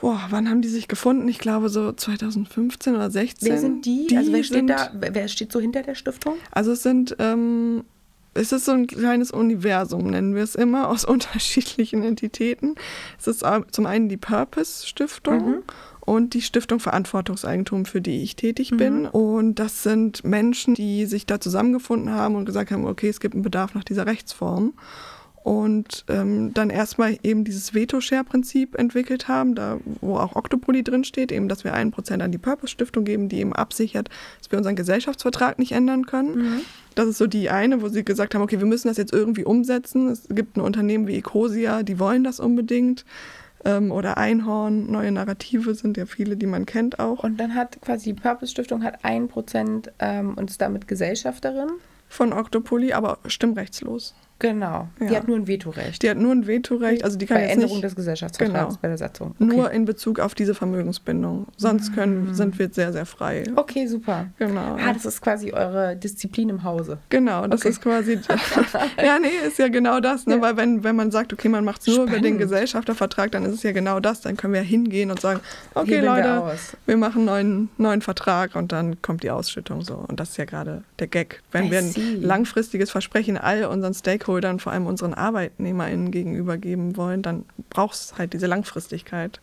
Boah, 0.01 0.21
wann 0.29 0.51
haben 0.51 0.61
die 0.61 0.69
sich 0.69 0.87
gefunden? 0.87 1.29
Ich 1.29 1.39
glaube 1.39 1.71
so 1.71 1.91
2015 1.91 2.95
oder 2.95 3.11
16. 3.11 3.49
Wer 3.49 3.59
sind 3.59 3.87
die? 3.87 4.07
die 4.09 4.19
also 4.19 4.33
wer 4.33 4.45
steht 4.45 4.69
da? 4.69 4.91
Wer 4.93 5.29
steht 5.29 5.51
so 5.51 5.61
hinter 5.61 5.83
der 5.83 5.95
Stiftung? 5.95 6.35
Also 6.51 6.73
es 6.73 6.83
sind 6.83 7.17
ähm, 7.19 7.85
es 8.35 8.53
ist 8.53 8.65
so 8.65 8.73
ein 8.73 8.87
kleines 8.87 9.31
Universum, 9.31 10.11
nennen 10.11 10.35
wir 10.35 10.43
es 10.43 10.55
immer, 10.55 10.89
aus 10.89 11.05
unterschiedlichen 11.07 12.03
Entitäten. 12.03 12.75
Es 13.19 13.27
ist 13.27 13.45
zum 13.71 13.87
einen 13.87 14.09
die 14.09 14.17
Purpose 14.17 14.87
Stiftung. 14.87 15.51
Mhm. 15.51 15.63
Und 16.07 16.35
die 16.35 16.43
Stiftung 16.43 16.81
Verantwortungseigentum, 16.81 17.87
für 17.87 18.03
die 18.03 18.23
ich 18.23 18.37
tätig 18.37 18.73
mhm. 18.73 18.77
bin. 18.77 19.07
Und 19.07 19.55
das 19.55 19.83
sind 19.83 20.23
Menschen, 20.23 20.75
die 20.75 21.07
sich 21.07 21.25
da 21.25 21.41
zusammengefunden 21.41 22.11
haben 22.11 22.35
und 22.35 22.45
gesagt 22.45 22.73
haben, 22.73 22.87
okay, 22.87 23.09
es 23.09 23.21
gibt 23.21 23.33
einen 23.33 23.43
Bedarf 23.43 23.73
nach 23.73 23.85
dieser 23.85 24.05
Rechtsform. 24.05 24.75
Und 25.45 26.07
ähm, 26.09 26.55
dann 26.55 26.71
erstmal 26.71 27.19
eben 27.23 27.45
dieses 27.45 27.75
Veto-Share-Prinzip 27.75 28.79
entwickelt 28.79 29.29
haben, 29.29 29.55
da 29.55 29.79
wo 30.01 30.17
auch 30.17 30.37
Octopoly 30.37 30.83
drinsteht, 30.83 31.31
eben, 31.31 31.51
dass 31.51 31.65
wir 31.65 31.75
ein 31.75 31.91
Prozent 31.91 32.23
an 32.23 32.33
die 32.33 32.39
Purpose-Stiftung 32.39 33.05
geben, 33.05 33.29
die 33.29 33.41
eben 33.41 33.53
absichert, 33.53 34.09
dass 34.39 34.51
wir 34.51 34.57
unseren 34.57 34.75
Gesellschaftsvertrag 34.75 35.59
nicht 35.59 35.73
ändern 35.73 36.07
können. 36.07 36.37
Mhm. 36.37 36.61
Das 36.95 37.09
ist 37.09 37.19
so 37.19 37.27
die 37.27 37.51
eine, 37.51 37.83
wo 37.83 37.89
sie 37.89 38.07
gesagt 38.07 38.35
haben, 38.35 38.41
okay, 38.41 38.59
wir 38.59 38.67
müssen 38.67 38.89
das 38.89 38.97
jetzt 38.97 39.13
irgendwie 39.13 39.45
umsetzen. 39.45 40.09
Es 40.09 40.27
gibt 40.31 40.57
ein 40.57 40.63
Unternehmen 40.63 41.07
wie 41.07 41.17
Ecosia, 41.17 41.83
die 41.83 41.99
wollen 41.99 42.25
das 42.25 42.41
unbedingt. 42.41 43.05
Ähm, 43.67 43.93
oder 43.93 44.17
Einhorn, 44.17 44.91
neue 44.91 45.13
Narrative 45.13 45.75
sind 45.75 45.99
ja 45.99 46.07
viele, 46.07 46.39
die 46.39 46.47
man 46.47 46.65
kennt 46.65 47.01
auch. 47.01 47.23
Und 47.23 47.39
dann 47.39 47.55
hat 47.55 47.83
quasi 47.83 48.15
die 48.15 48.21
Purpose-Stiftung 48.21 48.83
hat 48.83 49.05
ein 49.05 49.29
Prozent 49.29 49.93
ähm, 49.99 50.39
und 50.39 50.49
ist 50.49 50.63
damit 50.63 50.89
Gesellschafterin. 50.89 51.69
Von 52.09 52.33
Octopoly, 52.33 52.95
aber 52.95 53.19
stimmrechtslos. 53.27 54.15
Genau. 54.49 54.89
Ja. 55.01 55.07
Die 55.07 55.17
hat 55.17 55.27
nur 55.29 55.37
ein 55.37 55.47
Vetorecht. 55.49 56.03
Die 56.03 56.11
hat 56.11 56.19
nur 56.19 56.33
ein 56.33 56.47
Vetorecht. 56.47 57.03
Also 57.05 57.17
die 57.19 57.27
kann 57.27 57.39
bei 57.39 57.43
jetzt 57.45 57.53
Änderung 57.53 57.77
nicht, 57.77 57.85
des 57.85 57.97
Gesellschaftsvertrags 57.97 58.67
genau, 58.69 58.79
bei 58.83 58.89
der 58.89 58.99
Satzung. 58.99 59.35
Okay. 59.41 59.45
Nur 59.45 59.71
in 59.71 59.85
Bezug 59.85 60.21
auf 60.21 60.35
diese 60.35 60.55
Vermögensbindung. 60.55 61.47
Sonst 61.57 61.95
können, 61.95 62.29
Mhm. 62.29 62.35
sind 62.35 62.59
wir 62.59 62.69
sehr, 62.71 62.93
sehr 62.93 63.07
frei. 63.07 63.45
Okay, 63.57 63.87
super. 63.87 64.27
Genau. 64.39 64.77
Ah, 64.79 64.93
das 64.93 65.05
ist 65.07 65.21
quasi 65.23 65.53
eure 65.53 65.97
Disziplin 65.97 66.49
im 66.51 66.63
Hause. 66.63 66.99
Genau, 67.09 67.47
das 67.47 67.61
Okay. 67.61 67.71
ist 67.71 67.81
quasi. 67.83 68.19
ja, 69.03 69.19
nee, 69.19 69.29
ist 69.47 69.59
ja 69.59 69.69
genau 69.69 70.01
das. 70.01 70.27
Ne? 70.27 70.37
Ja. 70.37 70.41
Weil 70.43 70.57
wenn, 70.57 70.85
wenn 70.85 70.97
man 70.97 71.11
sagt, 71.11 71.33
okay, 71.33 71.49
man 71.49 71.65
macht 71.65 71.81
es 71.81 71.87
nur 71.87 72.05
über 72.05 72.13
den 72.17 72.19
Spannend. 72.35 72.39
Gesellschaftervertrag, 72.41 73.33
dann 73.33 73.45
ist 73.45 73.55
es 73.55 73.63
ja 73.63 73.73
genau 73.73 74.01
das. 74.01 74.21
Dann 74.21 74.37
können 74.37 74.53
wir 74.53 74.61
hingehen 74.61 75.11
und 75.11 75.21
sagen, 75.21 75.41
okay, 75.75 75.97
Hebeln 75.97 76.05
wir 76.05 76.11
Leute, 76.23 76.43
aus. 76.43 76.77
wir 76.87 76.97
machen 76.97 77.21
einen 77.21 77.27
neuen, 77.27 77.69
neuen 77.79 78.03
Vertrag 78.03 78.55
und 78.57 78.73
dann 78.73 79.01
kommt 79.03 79.23
die 79.23 79.31
Ausschüttung 79.31 79.83
so. 79.83 79.95
Und 80.09 80.21
das 80.21 80.31
ist 80.31 80.37
ja 80.37 80.45
gerade 80.45 80.83
der 80.99 81.07
Gag. 81.07 81.43
Wenn 81.53 81.67
I 81.67 81.71
wir 81.71 81.79
ein 81.79 81.91
see. 81.91 82.17
langfristiges 82.21 82.91
Versprechen 82.91 83.39
all 83.39 83.65
unseren 83.65 83.95
Stakeholdern, 83.95 84.34
vor 84.59 84.73
allem 84.73 84.87
unseren 84.87 85.15
ArbeitnehmerInnen 85.15 86.11
gegenüber 86.11 86.57
geben 86.57 86.97
wollen, 86.97 87.23
dann 87.23 87.45
braucht 87.71 87.95
es 87.95 88.15
halt 88.19 88.33
diese 88.33 88.47
Langfristigkeit. 88.47 89.41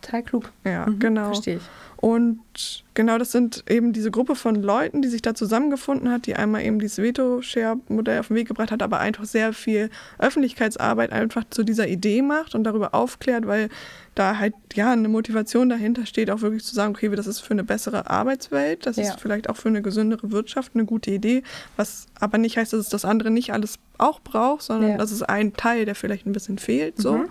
Total 0.00 0.22
klug. 0.22 0.52
Ja, 0.64 0.86
Mhm, 0.86 0.98
genau. 0.98 1.26
Verstehe 1.26 1.56
ich. 1.56 1.62
Und 1.96 2.84
genau 2.92 3.16
das 3.16 3.32
sind 3.32 3.64
eben 3.66 3.94
diese 3.94 4.10
Gruppe 4.10 4.34
von 4.36 4.56
Leuten, 4.56 5.00
die 5.00 5.08
sich 5.08 5.22
da 5.22 5.34
zusammengefunden 5.34 6.10
hat, 6.10 6.26
die 6.26 6.36
einmal 6.36 6.62
eben 6.62 6.78
dieses 6.78 6.98
Veto-Share-Modell 6.98 8.20
auf 8.20 8.28
den 8.28 8.36
Weg 8.36 8.46
gebracht 8.48 8.70
hat, 8.70 8.82
aber 8.82 8.98
einfach 9.00 9.24
sehr 9.24 9.54
viel 9.54 9.88
Öffentlichkeitsarbeit 10.18 11.12
einfach 11.12 11.44
zu 11.48 11.62
dieser 11.62 11.88
Idee 11.88 12.20
macht 12.20 12.54
und 12.54 12.64
darüber 12.64 12.94
aufklärt, 12.94 13.46
weil 13.46 13.70
da 14.14 14.38
halt 14.38 14.54
ja 14.74 14.92
eine 14.92 15.08
Motivation 15.08 15.68
dahinter 15.68 16.06
steht, 16.06 16.30
auch 16.30 16.40
wirklich 16.40 16.64
zu 16.64 16.74
sagen, 16.74 16.94
okay, 16.94 17.08
das 17.10 17.26
ist 17.26 17.40
für 17.40 17.50
eine 17.52 17.64
bessere 17.64 18.08
Arbeitswelt, 18.10 18.86
das 18.86 18.96
Ja. 18.96 19.02
ist 19.04 19.20
vielleicht 19.20 19.48
auch 19.50 19.56
für 19.56 19.68
eine 19.68 19.82
gesündere 19.82 20.30
Wirtschaft 20.30 20.72
eine 20.74 20.84
gute 20.84 21.10
Idee, 21.10 21.42
was 21.76 22.06
aber 22.20 22.38
nicht 22.38 22.56
heißt, 22.56 22.72
dass 22.72 22.80
es 22.80 22.88
das 22.88 23.04
andere 23.04 23.30
nicht 23.30 23.52
alles 23.52 23.78
auch 23.98 24.20
braucht, 24.20 24.62
sondern 24.62 24.92
Ja. 24.92 24.96
das 24.98 25.10
ist 25.12 25.22
ein 25.22 25.52
Teil, 25.54 25.84
der 25.84 25.94
vielleicht 25.94 26.26
ein 26.26 26.32
bisschen 26.32 26.58
fehlt. 26.58 26.98
So. 26.98 27.14
Mhm. 27.18 27.28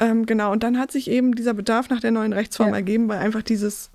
Ähm, 0.00 0.26
genau, 0.26 0.50
und 0.50 0.62
dann 0.64 0.78
hat 0.78 0.90
sich 0.90 1.08
eben 1.08 1.34
dieser 1.34 1.54
Bedarf 1.54 1.88
nach 1.88 2.00
der 2.00 2.10
neuen 2.10 2.32
Rechtsform 2.32 2.70
Ja. 2.70 2.76
ergeben, 2.76 3.08
weil 3.08 3.18
einfach 3.18 3.42
dieses 3.42 3.90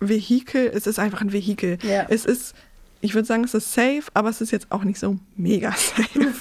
Vehikel, 0.00 0.70
es 0.72 0.86
ist 0.86 0.98
einfach 0.98 1.20
ein 1.20 1.32
Vehikel. 1.32 1.76
Ja. 1.82 2.06
Es 2.08 2.24
ist, 2.24 2.54
ich 3.02 3.14
würde 3.14 3.26
sagen, 3.26 3.44
es 3.44 3.54
ist 3.54 3.72
safe, 3.72 4.02
aber 4.14 4.28
es 4.28 4.40
ist 4.40 4.50
jetzt 4.50 4.66
auch 4.70 4.84
nicht 4.84 4.98
so 4.98 5.16
mega 5.36 5.72
safe. 5.76 6.32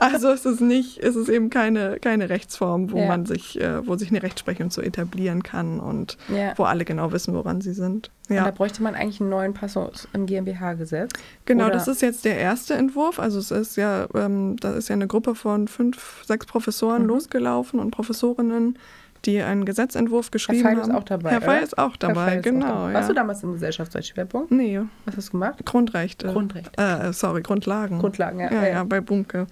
also 0.00 0.30
es 0.30 0.46
ist 0.46 0.60
nicht, 0.60 0.98
es 0.98 1.14
ist 1.16 1.28
eben 1.28 1.50
keine, 1.50 1.98
keine 2.00 2.28
Rechtsform, 2.30 2.90
wo 2.92 2.98
Ja. 2.98 3.06
man 3.08 3.26
sich, 3.26 3.60
äh, 3.60 3.86
wo 3.86 3.96
sich 3.96 4.10
eine 4.10 4.22
Rechtsprechung 4.22 4.70
so 4.70 4.80
etablieren 4.80 5.42
kann 5.42 5.78
und 5.80 6.16
Ja. 6.28 6.54
wo 6.56 6.64
alle 6.64 6.84
genau 6.84 7.12
wissen, 7.12 7.34
woran 7.34 7.60
sie 7.60 7.74
sind. 7.74 8.10
Und 8.28 8.36
da 8.36 8.46
Ja, 8.46 8.50
bräuchte 8.50 8.82
man 8.82 8.94
eigentlich 8.94 9.20
einen 9.20 9.30
neuen 9.30 9.52
Passus 9.54 10.08
im 10.12 10.26
GmbH-Gesetz. 10.26 11.10
genau, 11.44 11.64
Oder- 11.66 11.74
das 11.74 11.88
ist 11.88 12.00
jetzt 12.02 12.24
der 12.24 12.38
erste 12.38 12.74
Entwurf. 12.74 13.18
Also 13.18 13.38
es 13.38 13.50
ist 13.50 13.76
ja, 13.76 14.06
ähm, 14.14 14.56
da 14.60 14.72
ist 14.72 14.88
ja 14.88 14.94
eine 14.94 15.06
Gruppe 15.06 15.34
von 15.34 15.68
fünf, 15.68 16.22
sechs 16.26 16.46
Professoren 16.46 17.02
Mhm. 17.02 17.08
losgelaufen 17.08 17.80
und 17.80 17.90
Professorinnen, 17.90 18.78
die 19.26 19.40
einen 19.42 19.64
Gesetzentwurf 19.64 20.26
Herr 20.26 20.30
geschrieben 20.32 20.62
Feil 20.62 20.76
haben. 20.76 20.90
ist 20.90 20.96
auch 20.96 21.04
dabei. 21.04 21.30
Herr 21.30 21.40
Feil 21.40 21.56
oder? 21.58 21.62
ist 21.64 21.78
auch 21.78 21.90
Herr 21.90 21.98
dabei, 21.98 22.14
Feil 22.26 22.34
ist 22.38 22.40
auch 22.40 22.42
genau. 22.52 22.66
dabei. 22.66 22.88
ja. 22.88 22.94
Warst 22.94 23.10
du 23.10 23.14
damals 23.14 23.42
im 23.42 23.52
Gesellschaftsrechtsschwerpunkt? 23.52 24.50
Nee, 24.50 24.80
Was 25.04 25.16
hast 25.16 25.28
du 25.28 25.32
gemacht? 25.32 25.64
Grundrechte. 25.66 26.28
Grundrecht. 26.28 26.70
Äh, 26.78 27.12
sorry, 27.12 27.42
Grundlagen. 27.42 27.98
Grundlagen, 27.98 28.40
ja. 28.40 28.52
Ja, 28.52 28.66
ja, 28.66 28.84
bei 28.84 29.00
Bumke. 29.00 29.46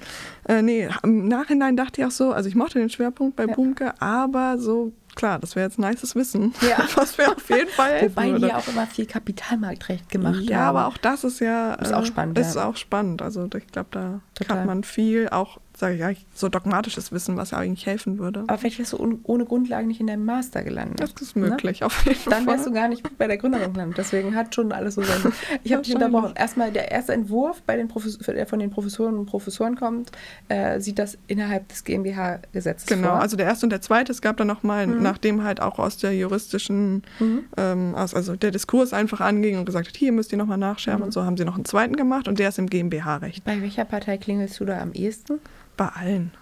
Äh, 0.48 0.62
nee, 0.62 0.88
im 1.02 1.28
Nachhinein 1.28 1.76
dachte 1.76 2.00
ich 2.00 2.06
auch 2.06 2.10
so, 2.10 2.32
also 2.32 2.48
ich 2.48 2.54
mochte 2.54 2.78
den 2.78 2.90
Schwerpunkt 2.90 3.36
bei 3.36 3.44
Ja. 3.46 3.54
Bumke, 3.54 3.92
aber 4.00 4.56
so, 4.58 4.92
klar, 5.14 5.38
das 5.38 5.54
wäre 5.56 5.66
jetzt 5.66 5.78
nices 5.78 6.14
Wissen, 6.14 6.54
Ja. 6.62 6.78
was 6.94 7.18
mir 7.18 7.28
auf 7.28 7.48
jeden 7.50 7.68
Fall 7.68 7.90
helfen 7.92 8.10
Wobei 8.16 8.26
die 8.26 8.32
würde. 8.32 8.48
ja 8.48 8.56
auch 8.56 8.68
immer 8.68 8.86
viel 8.86 9.06
Kapitalmarktrecht 9.06 10.08
gemacht 10.08 10.40
ja, 10.42 10.58
haben. 10.60 10.76
aber 10.76 10.86
auch 10.88 10.96
das 10.96 11.24
ist 11.24 11.40
ja 11.40 11.74
Ist 11.74 11.92
auch 11.92 12.04
spannend, 12.06 12.38
Ist 12.38 12.56
ja. 12.56 12.64
auch 12.66 12.76
spannend. 12.76 13.22
Also 13.22 13.44
ich 13.54 13.66
glaube, 13.66 13.88
da 13.90 14.20
Total. 14.34 14.58
hat 14.60 14.66
man 14.66 14.82
viel, 14.84 15.28
auch 15.28 15.58
sage 15.78 15.94
ich 15.94 16.00
ja, 16.00 16.10
so 16.34 16.48
dogmatisches 16.48 17.12
Wissen, 17.12 17.36
was 17.36 17.52
ja 17.52 17.58
eigentlich 17.58 17.86
helfen 17.86 18.18
würde. 18.18 18.44
Aber 18.48 18.58
vielleicht 18.58 18.78
wärst 18.78 18.92
du 18.94 19.20
ohne 19.24 19.44
Grundlagen 19.44 19.86
nicht 19.88 20.00
in 20.00 20.06
deinem 20.08 20.24
Master 20.24 20.62
gelandet. 20.64 21.00
das 21.00 21.12
ist 21.22 21.36
möglich, 21.36 21.84
auf 21.84 22.04
jeden 22.04 22.18
Ne? 22.18 22.24
Dann 22.30 22.44
Fall. 22.44 22.54
wärst 22.54 22.66
du 22.66 22.72
gar 22.72 22.88
nicht 22.88 23.16
bei 23.18 23.26
der 23.26 23.36
Gründerin 23.38 23.72
gelandet. 23.72 23.98
Deswegen 23.98 24.34
hat 24.34 24.54
schon 24.54 24.72
alles 24.72 24.96
so 24.96 25.02
sein. 25.02 25.32
Ich 25.64 25.72
habe 25.72 25.82
dich 25.82 25.94
unterbrochen. 25.94 26.32
Erstmal 26.36 26.72
der 26.72 26.90
erste 26.90 27.12
Entwurf, 27.12 27.62
bei 27.62 27.76
den 27.76 27.88
Profes 27.88 28.18
der 28.18 28.46
von 28.46 28.58
den 28.58 28.70
Professoren 28.70 29.16
und 29.18 29.26
Professoren 29.26 29.76
kommt, 29.76 30.10
äh, 30.48 30.80
sieht 30.80 30.98
das 30.98 31.16
innerhalb 31.26 31.68
des 31.68 31.84
GmbH-Gesetzes 31.84 32.86
Genau, 32.86 33.08
vor. 33.08 33.20
also 33.20 33.36
der 33.36 33.46
erste 33.46 33.66
und 33.66 33.70
der 33.70 33.80
zweite, 33.80 34.12
es 34.12 34.20
gab 34.22 34.36
dann 34.36 34.46
nochmal, 34.46 34.86
Mhm. 34.86 35.02
nachdem 35.02 35.44
halt 35.44 35.60
auch 35.62 35.78
aus 35.78 35.96
der 35.96 36.14
juristischen, 36.16 37.02
Mhm. 37.20 37.44
ähm, 37.56 37.94
aus, 37.94 38.14
also 38.14 38.36
der 38.36 38.50
Diskurs 38.50 38.92
einfach 38.92 39.20
anging 39.20 39.58
und 39.58 39.64
gesagt 39.64 39.88
hat, 39.88 39.96
hier 39.96 40.12
müsst 40.12 40.32
ihr 40.32 40.38
nochmal 40.38 40.58
nachschärfen 40.58 41.00
Mhm. 41.00 41.06
und 41.06 41.12
so, 41.12 41.24
haben 41.24 41.36
sie 41.36 41.44
noch 41.44 41.54
einen 41.56 41.64
zweiten 41.64 41.96
gemacht 41.96 42.28
und 42.28 42.38
der 42.38 42.48
ist 42.48 42.58
im 42.58 42.68
GmbH-Recht. 42.68 43.44
Bei 43.44 43.60
welcher 43.62 43.84
Partei 43.84 44.16
klingelst 44.18 44.58
du 44.60 44.64
da 44.64 44.80
am 44.80 44.92
ehesten? 44.92 45.38
Bei 45.78 45.86
allen. 45.90 46.32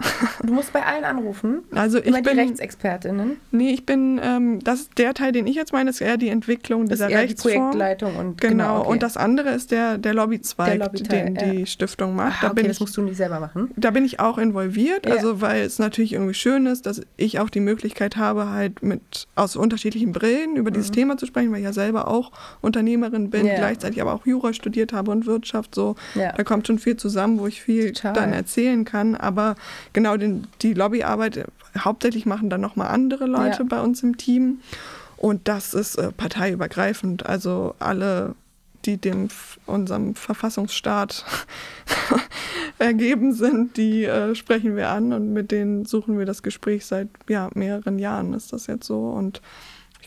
Du 0.46 0.54
musst 0.54 0.72
bei 0.72 0.84
allen 0.84 1.04
anrufen. 1.04 1.62
Also 1.74 1.98
ich 1.98 2.06
Immer 2.06 2.22
die 2.22 2.30
bin, 2.30 2.38
Rechtsexpertinnen. 2.38 3.36
nee, 3.50 3.70
ich 3.72 3.84
bin, 3.86 4.20
ähm, 4.22 4.58
das 4.64 4.80
ist 4.80 4.98
der 4.98 5.14
Teil, 5.14 5.32
den 5.32 5.46
ich 5.46 5.54
jetzt 5.54 5.72
meine, 5.72 5.90
ist 5.90 6.00
eher 6.00 6.16
die 6.16 6.28
Entwicklung 6.28 6.86
Das 6.86 7.00
ist 7.00 7.06
dieser 7.06 7.10
eher 7.10 7.20
die 7.22 7.26
Rechtsform. 7.28 7.52
Projektleitung 7.70 8.16
und 8.16 8.40
Genau, 8.40 8.80
okay. 8.80 8.88
und 8.90 9.02
das 9.02 9.16
andere 9.16 9.50
ist 9.50 9.70
der, 9.70 9.98
der 9.98 10.14
Lobbyzweig, 10.14 10.68
Der 10.78 10.78
Lobbyteil, 10.86 11.24
den 11.26 11.36
ja. 11.36 11.52
die 11.52 11.66
Stiftung 11.66 12.16
macht. 12.16 12.38
Ah, 12.42 12.46
da 12.48 12.52
bin 12.52 12.60
okay, 12.62 12.68
das 12.68 12.76
ich 12.76 12.80
musst 12.80 12.96
du 12.96 13.02
nicht 13.02 13.16
selber 13.16 13.38
machen. 13.40 13.70
da 13.76 13.90
bin 13.90 14.04
ich 14.04 14.18
auch 14.20 14.38
involviert, 14.38 15.06
Ja. 15.06 15.14
also 15.14 15.40
weil 15.40 15.62
es 15.62 15.78
natürlich 15.78 16.14
irgendwie 16.14 16.34
schön 16.34 16.66
ist, 16.66 16.86
dass 16.86 17.02
ich 17.16 17.38
auch 17.38 17.50
die 17.50 17.60
Möglichkeit 17.60 18.16
habe, 18.16 18.48
halt 18.50 18.82
mit 18.82 19.28
aus 19.36 19.56
unterschiedlichen 19.56 20.12
Brillen 20.12 20.56
über 20.56 20.70
dieses 20.70 20.90
Thema 20.90 21.16
zu 21.18 21.26
sprechen, 21.26 21.52
weil 21.52 21.58
ich 21.58 21.64
ja 21.64 21.72
selber 21.72 22.08
auch 22.08 22.32
Unternehmerin 22.60 23.30
bin, 23.30 23.42
Mhm. 23.42 23.46
Ja. 23.48 23.54
gleichzeitig 23.56 24.00
aber 24.00 24.14
auch 24.14 24.26
Jura 24.26 24.52
studiert 24.52 24.92
habe 24.92 25.10
und 25.10 25.26
Wirtschaft 25.26 25.74
so. 25.74 25.96
Da 26.14 26.42
kommt 26.44 26.66
schon 26.66 26.78
viel 26.78 26.96
zusammen, 26.96 27.38
wo 27.38 27.46
ich 27.46 27.60
viel 27.62 27.92
Total. 27.92 28.12
dann 28.14 28.32
erzählen 28.32 28.84
kann. 28.84 29.14
Aber 29.14 29.54
genau 29.92 30.16
den, 30.16 30.46
die 30.62 30.74
Lobbyarbeit 30.74 31.36
äh, 31.38 31.44
hauptsächlich 31.78 32.26
machen 32.26 32.50
dann 32.50 32.60
nochmal 32.60 32.88
andere 32.88 33.26
Leute 33.26 33.58
Ja. 33.58 33.66
bei 33.68 33.80
uns 33.80 34.02
im 34.02 34.16
Team. 34.16 34.60
Und 35.16 35.48
das 35.48 35.74
ist 35.74 35.96
äh, 35.96 36.12
parteiübergreifend. 36.12 37.26
Also 37.26 37.74
alle, 37.78 38.34
die 38.86 38.96
dem 38.96 39.28
unserem 39.66 40.14
Verfassungsstaat 40.14 41.24
ergeben 42.78 43.34
sind, 43.34 43.76
die 43.76 44.04
äh, 44.04 44.34
sprechen 44.34 44.76
wir 44.76 44.88
an 44.88 45.12
und 45.12 45.32
mit 45.32 45.50
denen 45.50 45.84
suchen 45.84 46.18
wir 46.18 46.26
das 46.26 46.42
Gespräch 46.42 46.86
seit 46.86 47.08
ja, 47.28 47.50
mehreren 47.54 47.98
Jahren 47.98 48.32
ist 48.32 48.52
das 48.52 48.66
jetzt 48.66 48.86
so. 48.86 49.10
Und 49.10 49.42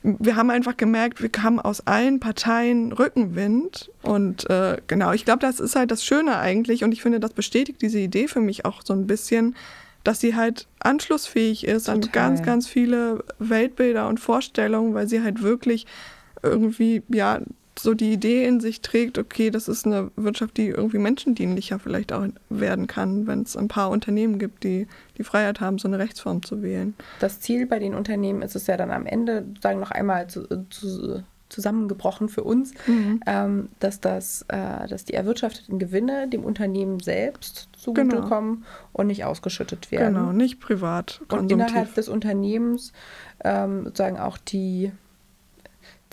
wir 0.04 0.36
haben 0.36 0.49
einfach 0.49 0.76
gemerkt, 0.76 1.22
wir 1.22 1.30
haben 1.41 1.60
aus 1.60 1.88
allen 1.88 2.20
Parteien 2.20 2.91
Rückenwind. 2.91 3.89
Und 4.01 4.49
äh, 4.49 4.78
genau, 4.88 5.14
ich 5.14 5.26
glaube, 5.26 5.39
das 5.39 5.60
ist 5.60 5.76
halt 5.76 5.91
das 5.91 6.04
Schöne 6.04 6.38
eigentlich. 6.38 6.84
Und 6.84 6.91
ich 6.91 7.01
finde, 7.01 7.20
das 7.20 7.34
bestätigt 7.34 7.82
diese 7.82 7.99
Idee 7.99 8.28
für 8.28 8.41
mich 8.41 8.66
auch 8.66 8.82
so 8.84 8.93
ein 8.93 9.08
bisschen, 9.08 9.56
dass 10.04 10.20
sie 10.20 10.36
halt 10.36 10.68
anschlussfähig 10.80 11.66
ist 11.66 11.88
an 11.88 12.01
Total. 12.01 12.30
ganz, 12.30 12.43
ganz 12.43 12.68
viele 12.68 13.24
Weltbilder 13.39 14.10
und 14.10 14.20
Vorstellungen, 14.20 14.93
weil 14.93 15.08
sie 15.08 15.22
halt 15.22 15.41
wirklich 15.41 15.88
irgendwie, 16.41 17.01
ja, 17.08 17.39
so 17.80 17.93
die 17.93 18.12
Idee 18.12 18.45
in 18.45 18.60
sich 18.60 18.82
trägt, 18.82 19.18
okay, 19.18 19.49
das 19.49 19.68
ist 19.68 19.86
eine 19.86 20.12
Wirtschaft, 20.16 20.58
die 20.58 20.68
irgendwie 20.68 20.99
menschendienlicher 20.99 21.80
vielleicht 21.80 22.14
auch 22.14 22.28
werden 22.49 22.88
kann, 22.88 23.26
wenn 23.26 23.41
es 23.41 23.58
ein 23.58 23.68
paar 23.68 23.89
Unternehmen 23.89 24.38
gibt, 24.38 24.64
die 24.64 24.88
die 25.18 25.24
Freiheit 25.24 25.59
haben, 25.61 25.78
so 25.78 25.88
eine 25.88 25.99
Rechtsform 25.99 26.43
zu 26.43 26.61
wählen. 26.64 26.95
Das 27.20 27.39
Ziel 27.39 27.66
bei 27.68 27.80
den 27.80 27.93
Unternehmen 27.93 28.41
ist 28.41 28.55
es 28.55 28.68
ja 28.68 28.78
dann 28.78 28.91
am 28.91 29.05
Ende, 29.05 29.45
sagen 29.61 29.80
noch 29.80 29.91
einmal 29.91 30.28
zu, 30.28 30.47
zu, 30.70 31.24
zusammengebrochen 31.49 32.30
für 32.30 32.43
uns, 32.43 32.74
Mhm. 32.88 33.20
ähm, 33.28 33.70
dass, 33.80 33.99
das, 33.99 34.43
äh, 34.47 34.88
dass 34.88 35.05
die 35.05 35.14
erwirtschafteten 35.14 35.78
Gewinne 35.78 36.28
dem 36.28 36.43
Unternehmen 36.43 36.99
selbst 36.99 37.68
Genau. 37.86 38.16
zugutekommen 38.16 38.64
und 38.91 39.07
nicht 39.07 39.24
ausgeschüttet 39.26 39.91
werden. 39.91 40.16
Genau, 40.16 40.32
nicht 40.32 40.59
privat 40.59 41.22
Und 41.30 41.51
innerhalb 41.51 41.93
des 41.95 42.09
Unternehmens 42.09 42.91
ähm, 43.43 43.84
sozusagen 43.86 44.18
auch 44.20 44.38
die 44.38 44.91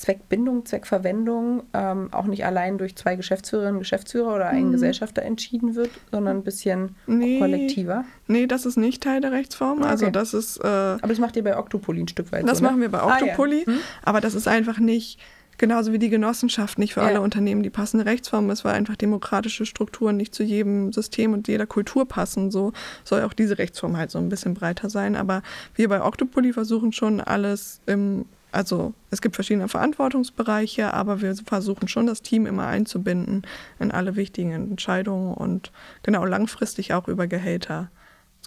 Zweckbindung, 0.00 0.64
Zweckverwendung 0.64 1.62
ähm, 1.74 2.08
auch 2.12 2.24
nicht 2.26 2.44
allein 2.44 2.78
durch 2.78 2.96
zwei 2.96 3.16
Geschäftsführerinnen 3.16 3.74
und 3.76 3.80
Geschäftsführer 3.80 4.34
oder 4.34 4.46
einen 4.48 4.68
Mhm. 4.68 4.72
Gesellschafter 4.72 5.22
entschieden 5.22 5.74
wird, 5.74 5.90
sondern 6.10 6.38
ein 6.38 6.42
bisschen 6.44 6.96
Nee. 7.06 7.38
kollektiver. 7.38 8.04
Nee, 8.26 8.46
das 8.46 8.66
ist 8.66 8.76
nicht 8.76 9.02
Teil 9.02 9.20
der 9.20 9.32
Rechtsform. 9.32 9.82
Ah, 9.82 9.88
Also 9.90 10.06
okay. 10.06 10.12
das 10.12 10.34
ist, 10.34 10.56
äh, 10.58 10.66
Aber 10.66 11.08
das 11.08 11.18
macht 11.18 11.36
ihr 11.36 11.44
bei 11.44 11.56
Octopoly 11.56 12.00
ein 12.02 12.08
Stück 12.08 12.32
weit 12.32 12.48
das 12.48 12.58
so, 12.58 12.64
ne? 12.64 12.70
machen 12.70 12.80
wir 12.80 12.88
bei 12.88 13.00
Ah, 13.00 13.18
ja. 13.18 13.24
Octopoly, 13.26 13.64
Hm? 13.66 13.78
aber 14.02 14.20
das 14.20 14.34
ist 14.34 14.48
einfach 14.48 14.78
nicht 14.78 15.20
Genauso 15.58 15.92
wie 15.92 15.98
die 15.98 16.08
Genossenschaft 16.08 16.78
nicht 16.78 16.94
für 16.94 17.00
Ja. 17.00 17.08
alle 17.08 17.20
Unternehmen 17.20 17.62
die 17.62 17.68
passende 17.68 18.06
Rechtsform 18.06 18.48
ist, 18.48 18.64
weil 18.64 18.72
einfach 18.72 18.96
demokratische 18.96 19.66
Strukturen 19.66 20.16
nicht 20.16 20.34
zu 20.34 20.42
jedem 20.42 20.90
System 20.90 21.34
und 21.34 21.48
jeder 21.48 21.66
Kultur 21.66 22.08
passen. 22.08 22.50
So 22.50 22.72
soll 23.04 23.20
auch 23.24 23.34
diese 23.34 23.58
Rechtsform 23.58 23.98
halt 23.98 24.10
so 24.10 24.16
ein 24.16 24.30
bisschen 24.30 24.54
breiter 24.54 24.88
sein. 24.88 25.16
Aber 25.16 25.42
wir 25.74 25.90
bei 25.90 26.02
Octopoly 26.02 26.54
versuchen 26.54 26.92
schon 26.94 27.20
alles 27.20 27.82
im, 27.84 28.24
also 28.52 28.94
es 29.10 29.20
gibt 29.20 29.34
verschiedene 29.36 29.68
Verantwortungsbereiche, 29.68 30.92
aber 30.92 31.20
wir 31.20 31.34
versuchen 31.36 31.88
schon 31.88 32.06
das 32.06 32.22
Team 32.22 32.46
immer 32.46 32.66
einzubinden 32.66 33.46
in 33.78 33.90
alle 33.90 34.16
wichtigen 34.16 34.52
Entscheidungen 34.52 35.34
und 35.34 35.72
genau 36.02 36.24
langfristig 36.24 36.94
auch 36.94 37.08
über 37.08 37.26
Gehälter 37.26 37.90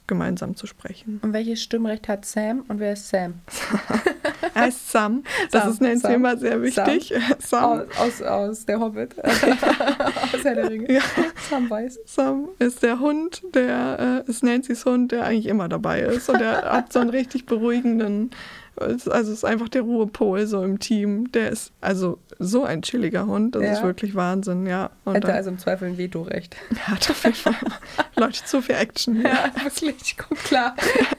gemeinsam 0.07 0.55
zu 0.55 0.67
sprechen. 0.67 1.19
Und 1.21 1.33
welches 1.33 1.63
Stimmrecht 1.63 2.07
hat 2.07 2.25
Sam 2.25 2.65
und 2.67 2.79
wer 2.79 2.93
ist 2.93 3.09
Sam? 3.09 3.35
Er 4.55 4.63
heißt 4.63 4.91
Sam. 4.91 5.23
Das 5.51 5.63
Sam, 5.63 5.71
ist 5.71 5.81
Nancy 5.81 6.01
Sam, 6.01 6.13
immer 6.13 6.37
sehr 6.37 6.61
wichtig. 6.61 7.13
Sam. 7.39 7.63
Aus, 7.63 7.87
aus, 7.97 8.21
aus 8.21 8.65
der 8.65 8.79
Hobbit. 8.79 9.15
aus 9.23 10.43
Herr 10.43 10.55
der 10.55 10.69
Ringe. 10.69 10.93
Ja. 10.93 11.01
Sam 11.49 11.69
weiß. 11.69 11.99
Sam 12.05 12.49
ist 12.59 12.83
der 12.83 12.99
Hund, 12.99 13.41
der 13.55 14.23
äh, 14.27 14.29
ist 14.29 14.43
Nancy's 14.43 14.85
Hund, 14.85 15.11
der 15.11 15.25
eigentlich 15.25 15.47
immer 15.47 15.69
dabei 15.69 16.01
ist. 16.01 16.29
Und 16.29 16.39
der 16.39 16.61
hat 16.71 16.93
so 16.93 16.99
einen 16.99 17.09
richtig 17.09 17.45
beruhigenden, 17.45 18.31
also 18.77 19.11
es 19.11 19.27
ist 19.27 19.45
einfach 19.45 19.69
der 19.69 19.81
Ruhepol 19.83 20.45
so 20.47 20.63
im 20.63 20.79
Team. 20.79 21.31
Der 21.31 21.49
ist 21.49 21.71
also 21.81 22.17
so 22.39 22.63
ein 22.63 22.81
chilliger 22.81 23.25
Hund, 23.27 23.55
das 23.55 23.63
Ja. 23.63 23.71
ist 23.73 23.83
wirklich 23.83 24.15
Wahnsinn, 24.15 24.65
ja. 24.65 24.89
Und 25.05 25.15
Hätte 25.15 25.27
dann, 25.27 25.35
also 25.35 25.49
im 25.51 25.59
Zweifel 25.59 25.89
ein 25.89 25.97
Vetorecht. 25.97 26.55
er 26.71 26.87
hat 26.95 27.09
auf 27.09 27.23
jeden 27.23 27.35
Fall 27.35 27.53
Leute 28.15 28.43
zu 28.45 28.61
viel 28.61 28.75
Action. 28.75 29.21
Ja. 29.21 29.29
Ja, 29.29 29.51
wirklich. 29.65 30.17
Guck 30.17 30.37
klar. 30.39 30.75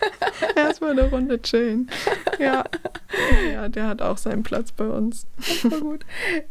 Erstmal 0.57 0.91
eine 0.93 1.09
Runde 1.11 1.41
chillen. 1.43 1.91
Ja. 2.39 2.65
ja, 3.53 3.69
der 3.69 3.87
hat 3.89 4.03
auch 4.03 4.19
seinen 4.19 4.43
Platz 4.43 4.73
bei 4.73 4.87
uns. 4.87 5.27
Voll 5.39 5.81
gut. 5.81 6.07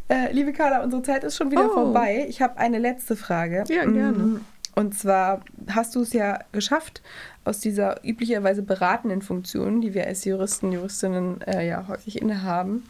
Äh, 0.09 0.31
liebe 0.31 0.53
Carla, 0.53 0.83
unsere 0.83 1.01
Zeit 1.03 1.23
ist 1.23 1.35
schon 1.37 1.51
wieder 1.51 1.65
Oh. 1.69 1.73
vorbei. 1.73 2.25
Ich 2.29 2.41
habe 2.41 2.57
eine 2.57 2.79
letzte 2.79 3.15
Frage. 3.15 3.63
Ja, 3.67 3.83
gerne. 3.85 4.17
Mm, 4.17 4.41
Und 4.75 4.97
zwar 4.97 5.41
hast 5.69 5.95
du 5.95 6.01
es 6.01 6.13
ja 6.13 6.39
geschafft, 6.51 7.01
aus 7.45 7.59
dieser 7.59 8.03
üblicherweise 8.05 8.63
beratenden 8.63 9.21
Funktion, 9.21 9.81
die 9.81 9.93
wir 9.93 10.07
als 10.07 10.25
Juristen, 10.25 10.71
Juristinnen 10.71 11.41
äh, 11.41 11.67
ja 11.67 11.87
häufig 11.87 12.21
innehaben, 12.21 12.83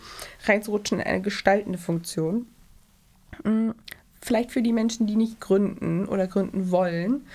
reinzurutschen 0.45 0.99
in 0.99 1.05
eine 1.05 1.21
gestaltende 1.21 1.79
Funktion. 1.79 2.45
Mm, 3.43 3.71
Vielleicht 4.23 4.53
für 4.53 4.61
die 4.61 4.71
Menschen, 4.71 5.05
die 5.05 5.17
nicht 5.17 5.41
gründen 5.41 6.05
oder 6.05 6.27
gründen 6.27 6.71
wollen, 6.71 7.25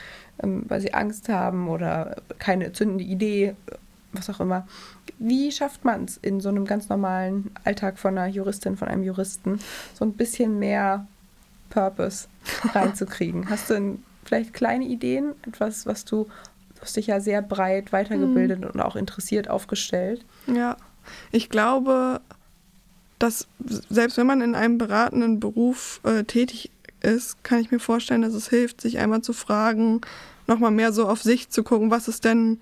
ähm, 0.42 0.64
weil 0.68 0.80
sie 0.80 0.94
Angst 0.94 1.28
haben 1.28 1.68
oder 1.68 2.16
keine 2.38 2.72
zündende 2.72 3.04
Idee, 3.04 3.54
was 4.12 4.30
auch 4.30 4.40
immer. 4.40 4.66
Wie 5.18 5.52
schafft 5.52 5.84
man 5.84 6.06
es 6.06 6.16
in 6.16 6.40
so 6.40 6.48
einem 6.48 6.64
ganz 6.64 6.88
normalen 6.88 7.50
Alltag 7.62 7.98
von 7.98 8.16
einer 8.16 8.32
Juristin, 8.32 8.78
von 8.78 8.88
einem 8.88 9.02
Juristen, 9.02 9.60
so 9.92 10.06
ein 10.06 10.14
bisschen 10.14 10.58
mehr 10.58 11.06
Purpose 11.68 12.26
reinzukriegen? 12.72 13.50
Hast 13.50 13.68
du 13.68 13.74
denn 13.74 14.02
vielleicht 14.24 14.54
kleine 14.54 14.86
Ideen, 14.86 15.34
etwas, 15.46 15.84
was 15.84 16.06
du, 16.06 16.26
du 16.78 16.82
hast 16.82 16.96
dich 16.96 17.08
ja 17.08 17.20
sehr 17.20 17.42
breit 17.42 17.92
weitergebildet 17.92 18.64
und 18.64 18.80
auch 18.80 18.96
interessiert 18.96 19.50
aufgestellt? 19.50 20.24
Ja, 20.46 20.76
ich 21.32 21.48
glaube, 21.48 22.20
dass 23.18 23.48
selbst 23.88 24.16
wenn 24.16 24.26
man 24.26 24.40
in 24.40 24.54
einem 24.54 24.78
beratenden 24.78 25.40
Beruf 25.40 26.00
äh, 26.04 26.24
tätig 26.24 26.70
ist, 27.00 27.42
kann 27.42 27.60
ich 27.60 27.70
mir 27.70 27.80
vorstellen, 27.80 28.22
dass 28.22 28.34
es 28.34 28.48
hilft, 28.48 28.80
sich 28.80 28.98
einmal 28.98 29.22
zu 29.22 29.32
fragen, 29.32 30.00
nochmal 30.46 30.70
mehr 30.70 30.92
so 30.92 31.08
auf 31.08 31.22
sich 31.22 31.50
zu 31.50 31.62
gucken, 31.62 31.90
was 31.90 32.08
ist 32.08 32.24
denn 32.24 32.58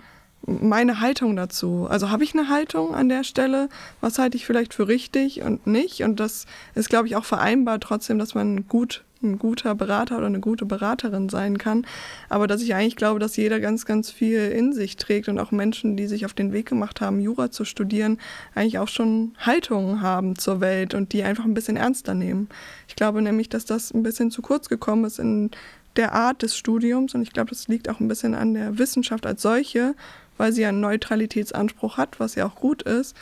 meine 0.46 1.00
Haltung 1.00 1.36
dazu? 1.36 1.86
Also 1.90 2.10
habe 2.10 2.24
ich 2.24 2.34
eine 2.34 2.48
Haltung 2.48 2.94
an 2.94 3.08
der 3.08 3.24
Stelle? 3.24 3.68
Was 4.00 4.18
halte 4.18 4.36
ich 4.36 4.46
vielleicht 4.46 4.74
für 4.74 4.88
richtig 4.88 5.42
und 5.42 5.66
nicht? 5.66 6.02
Und 6.02 6.20
das 6.20 6.46
ist, 6.74 6.88
glaube 6.88 7.08
ich, 7.08 7.16
auch 7.16 7.24
vereinbar 7.24 7.80
trotzdem, 7.80 8.18
dass 8.18 8.34
man 8.34 8.68
gut 8.68 9.04
ein 9.22 9.38
guter 9.38 9.74
Berater 9.74 10.18
oder 10.18 10.26
eine 10.26 10.40
gute 10.40 10.66
Beraterin 10.66 11.28
sein 11.28 11.58
kann. 11.58 11.86
Aber 12.28 12.46
dass 12.46 12.62
ich 12.62 12.74
eigentlich 12.74 12.96
glaube, 12.96 13.18
dass 13.18 13.36
jeder 13.36 13.60
ganz, 13.60 13.86
ganz 13.86 14.10
viel 14.10 14.48
in 14.50 14.72
sich 14.72 14.96
trägt 14.96 15.28
und 15.28 15.38
auch 15.38 15.50
Menschen, 15.50 15.96
die 15.96 16.06
sich 16.06 16.26
auf 16.26 16.34
den 16.34 16.52
Weg 16.52 16.66
gemacht 16.66 17.00
haben, 17.00 17.20
Jura 17.20 17.50
zu 17.50 17.64
studieren, 17.64 18.18
eigentlich 18.54 18.78
auch 18.78 18.88
schon 18.88 19.34
Haltungen 19.38 20.02
haben 20.02 20.36
zur 20.38 20.60
Welt 20.60 20.94
und 20.94 21.12
die 21.12 21.22
einfach 21.22 21.44
ein 21.44 21.54
bisschen 21.54 21.76
ernster 21.76 22.14
nehmen. 22.14 22.48
Ich 22.88 22.96
glaube 22.96 23.22
nämlich, 23.22 23.48
dass 23.48 23.64
das 23.64 23.92
ein 23.92 24.02
bisschen 24.02 24.30
zu 24.30 24.42
kurz 24.42 24.68
gekommen 24.68 25.04
ist 25.04 25.18
in 25.18 25.50
der 25.96 26.12
Art 26.12 26.42
des 26.42 26.56
Studiums 26.56 27.14
und 27.14 27.22
ich 27.22 27.32
glaube, 27.32 27.50
das 27.50 27.68
liegt 27.68 27.88
auch 27.88 28.00
ein 28.00 28.08
bisschen 28.08 28.34
an 28.34 28.54
der 28.54 28.78
Wissenschaft 28.78 29.26
als 29.26 29.42
solche, 29.42 29.94
weil 30.36 30.52
sie 30.52 30.66
einen 30.66 30.80
Neutralitätsanspruch 30.80 31.96
hat, 31.96 32.20
was 32.20 32.34
ja 32.34 32.46
auch 32.46 32.56
gut 32.56 32.82
ist. 32.82 33.16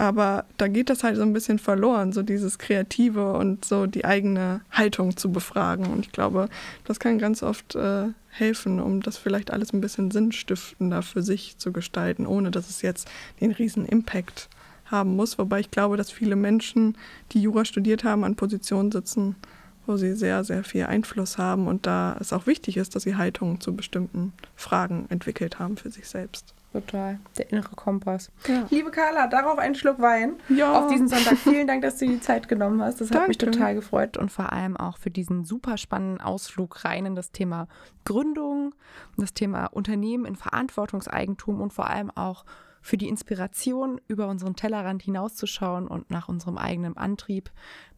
Aber 0.00 0.46
da 0.56 0.66
geht 0.66 0.88
das 0.88 1.04
halt 1.04 1.16
so 1.16 1.22
ein 1.22 1.34
bisschen 1.34 1.58
verloren, 1.58 2.12
so 2.12 2.22
dieses 2.22 2.56
Kreative 2.56 3.34
und 3.34 3.66
so 3.66 3.84
die 3.84 4.06
eigene 4.06 4.62
Haltung 4.70 5.14
zu 5.14 5.30
befragen. 5.30 5.84
Und 5.88 6.06
ich 6.06 6.10
glaube, 6.10 6.48
das 6.86 6.98
kann 6.98 7.18
ganz 7.18 7.42
oft 7.42 7.74
äh, 7.74 8.06
helfen, 8.30 8.80
um 8.80 9.02
das 9.02 9.18
vielleicht 9.18 9.50
alles 9.50 9.74
ein 9.74 9.82
bisschen 9.82 10.10
sinnstiftender 10.10 11.02
für 11.02 11.20
sich 11.20 11.58
zu 11.58 11.70
gestalten, 11.70 12.26
ohne 12.26 12.50
dass 12.50 12.70
es 12.70 12.80
jetzt 12.80 13.10
den 13.42 13.52
riesen 13.52 13.84
Impact 13.84 14.48
haben 14.86 15.16
muss. 15.16 15.38
Wobei 15.38 15.60
ich 15.60 15.70
glaube, 15.70 15.98
dass 15.98 16.10
viele 16.10 16.34
Menschen, 16.34 16.96
die 17.32 17.42
Jura 17.42 17.66
studiert 17.66 18.02
haben, 18.02 18.24
an 18.24 18.36
Positionen 18.36 18.90
sitzen, 18.90 19.36
wo 19.84 19.98
sie 19.98 20.14
sehr, 20.14 20.44
sehr 20.44 20.64
viel 20.64 20.86
Einfluss 20.86 21.36
haben 21.36 21.68
und 21.68 21.84
da 21.84 22.16
es 22.18 22.32
auch 22.32 22.46
wichtig 22.46 22.78
ist, 22.78 22.96
dass 22.96 23.02
sie 23.02 23.16
Haltungen 23.16 23.60
zu 23.60 23.76
bestimmten 23.76 24.32
Fragen 24.56 25.04
entwickelt 25.10 25.58
haben 25.58 25.76
für 25.76 25.90
sich 25.90 26.08
selbst. 26.08 26.54
Total. 26.72 27.18
Der 27.36 27.50
innere 27.50 27.74
Kompass. 27.74 28.30
Ja. 28.46 28.66
Liebe 28.70 28.90
Carla, 28.90 29.26
darauf 29.26 29.58
einen 29.58 29.74
Schluck 29.74 30.00
Wein. 30.00 30.34
Ja. 30.48 30.78
Auf 30.78 30.92
diesen 30.92 31.08
Sonntag. 31.08 31.36
Vielen 31.38 31.66
Dank, 31.66 31.82
dass 31.82 31.98
du 31.98 32.06
dir 32.06 32.12
die 32.12 32.20
Zeit 32.20 32.48
genommen 32.48 32.80
hast. 32.80 33.00
Das 33.00 33.10
hat 33.10 33.26
mich 33.26 33.38
Danke. 33.38 33.56
total 33.56 33.74
gefreut. 33.74 34.16
Und 34.16 34.30
vor 34.30 34.52
allem 34.52 34.76
auch 34.76 34.96
für 34.96 35.10
diesen 35.10 35.44
super 35.44 35.76
spannenden 35.78 36.20
Ausflug 36.20 36.84
rein 36.84 37.06
in 37.06 37.14
das 37.16 37.32
Thema 37.32 37.66
Gründung, 38.04 38.74
das 39.16 39.34
Thema 39.34 39.66
Unternehmen 39.66 40.24
in 40.24 40.36
Verantwortungseigentum 40.36 41.60
und 41.60 41.72
vor 41.72 41.90
allem 41.90 42.10
auch 42.12 42.44
für 42.82 42.96
die 42.96 43.08
Inspiration, 43.08 44.00
über 44.08 44.28
unseren 44.28 44.56
Tellerrand 44.56 45.02
hinauszuschauen 45.02 45.86
und 45.86 46.10
nach 46.10 46.28
unserem 46.28 46.56
eigenen 46.56 46.96
Antrieb, 46.96 47.50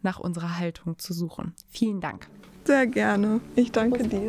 nach 0.02 0.18
unserer 0.18 0.58
Haltung 0.58 0.98
zu 0.98 1.12
suchen. 1.12 1.54
Vielen 1.68 2.00
Dank. 2.00 2.26
Sehr 2.64 2.86
gerne. 2.86 3.40
Ich 3.54 3.70
danke 3.70 4.08
dir. 4.08 4.28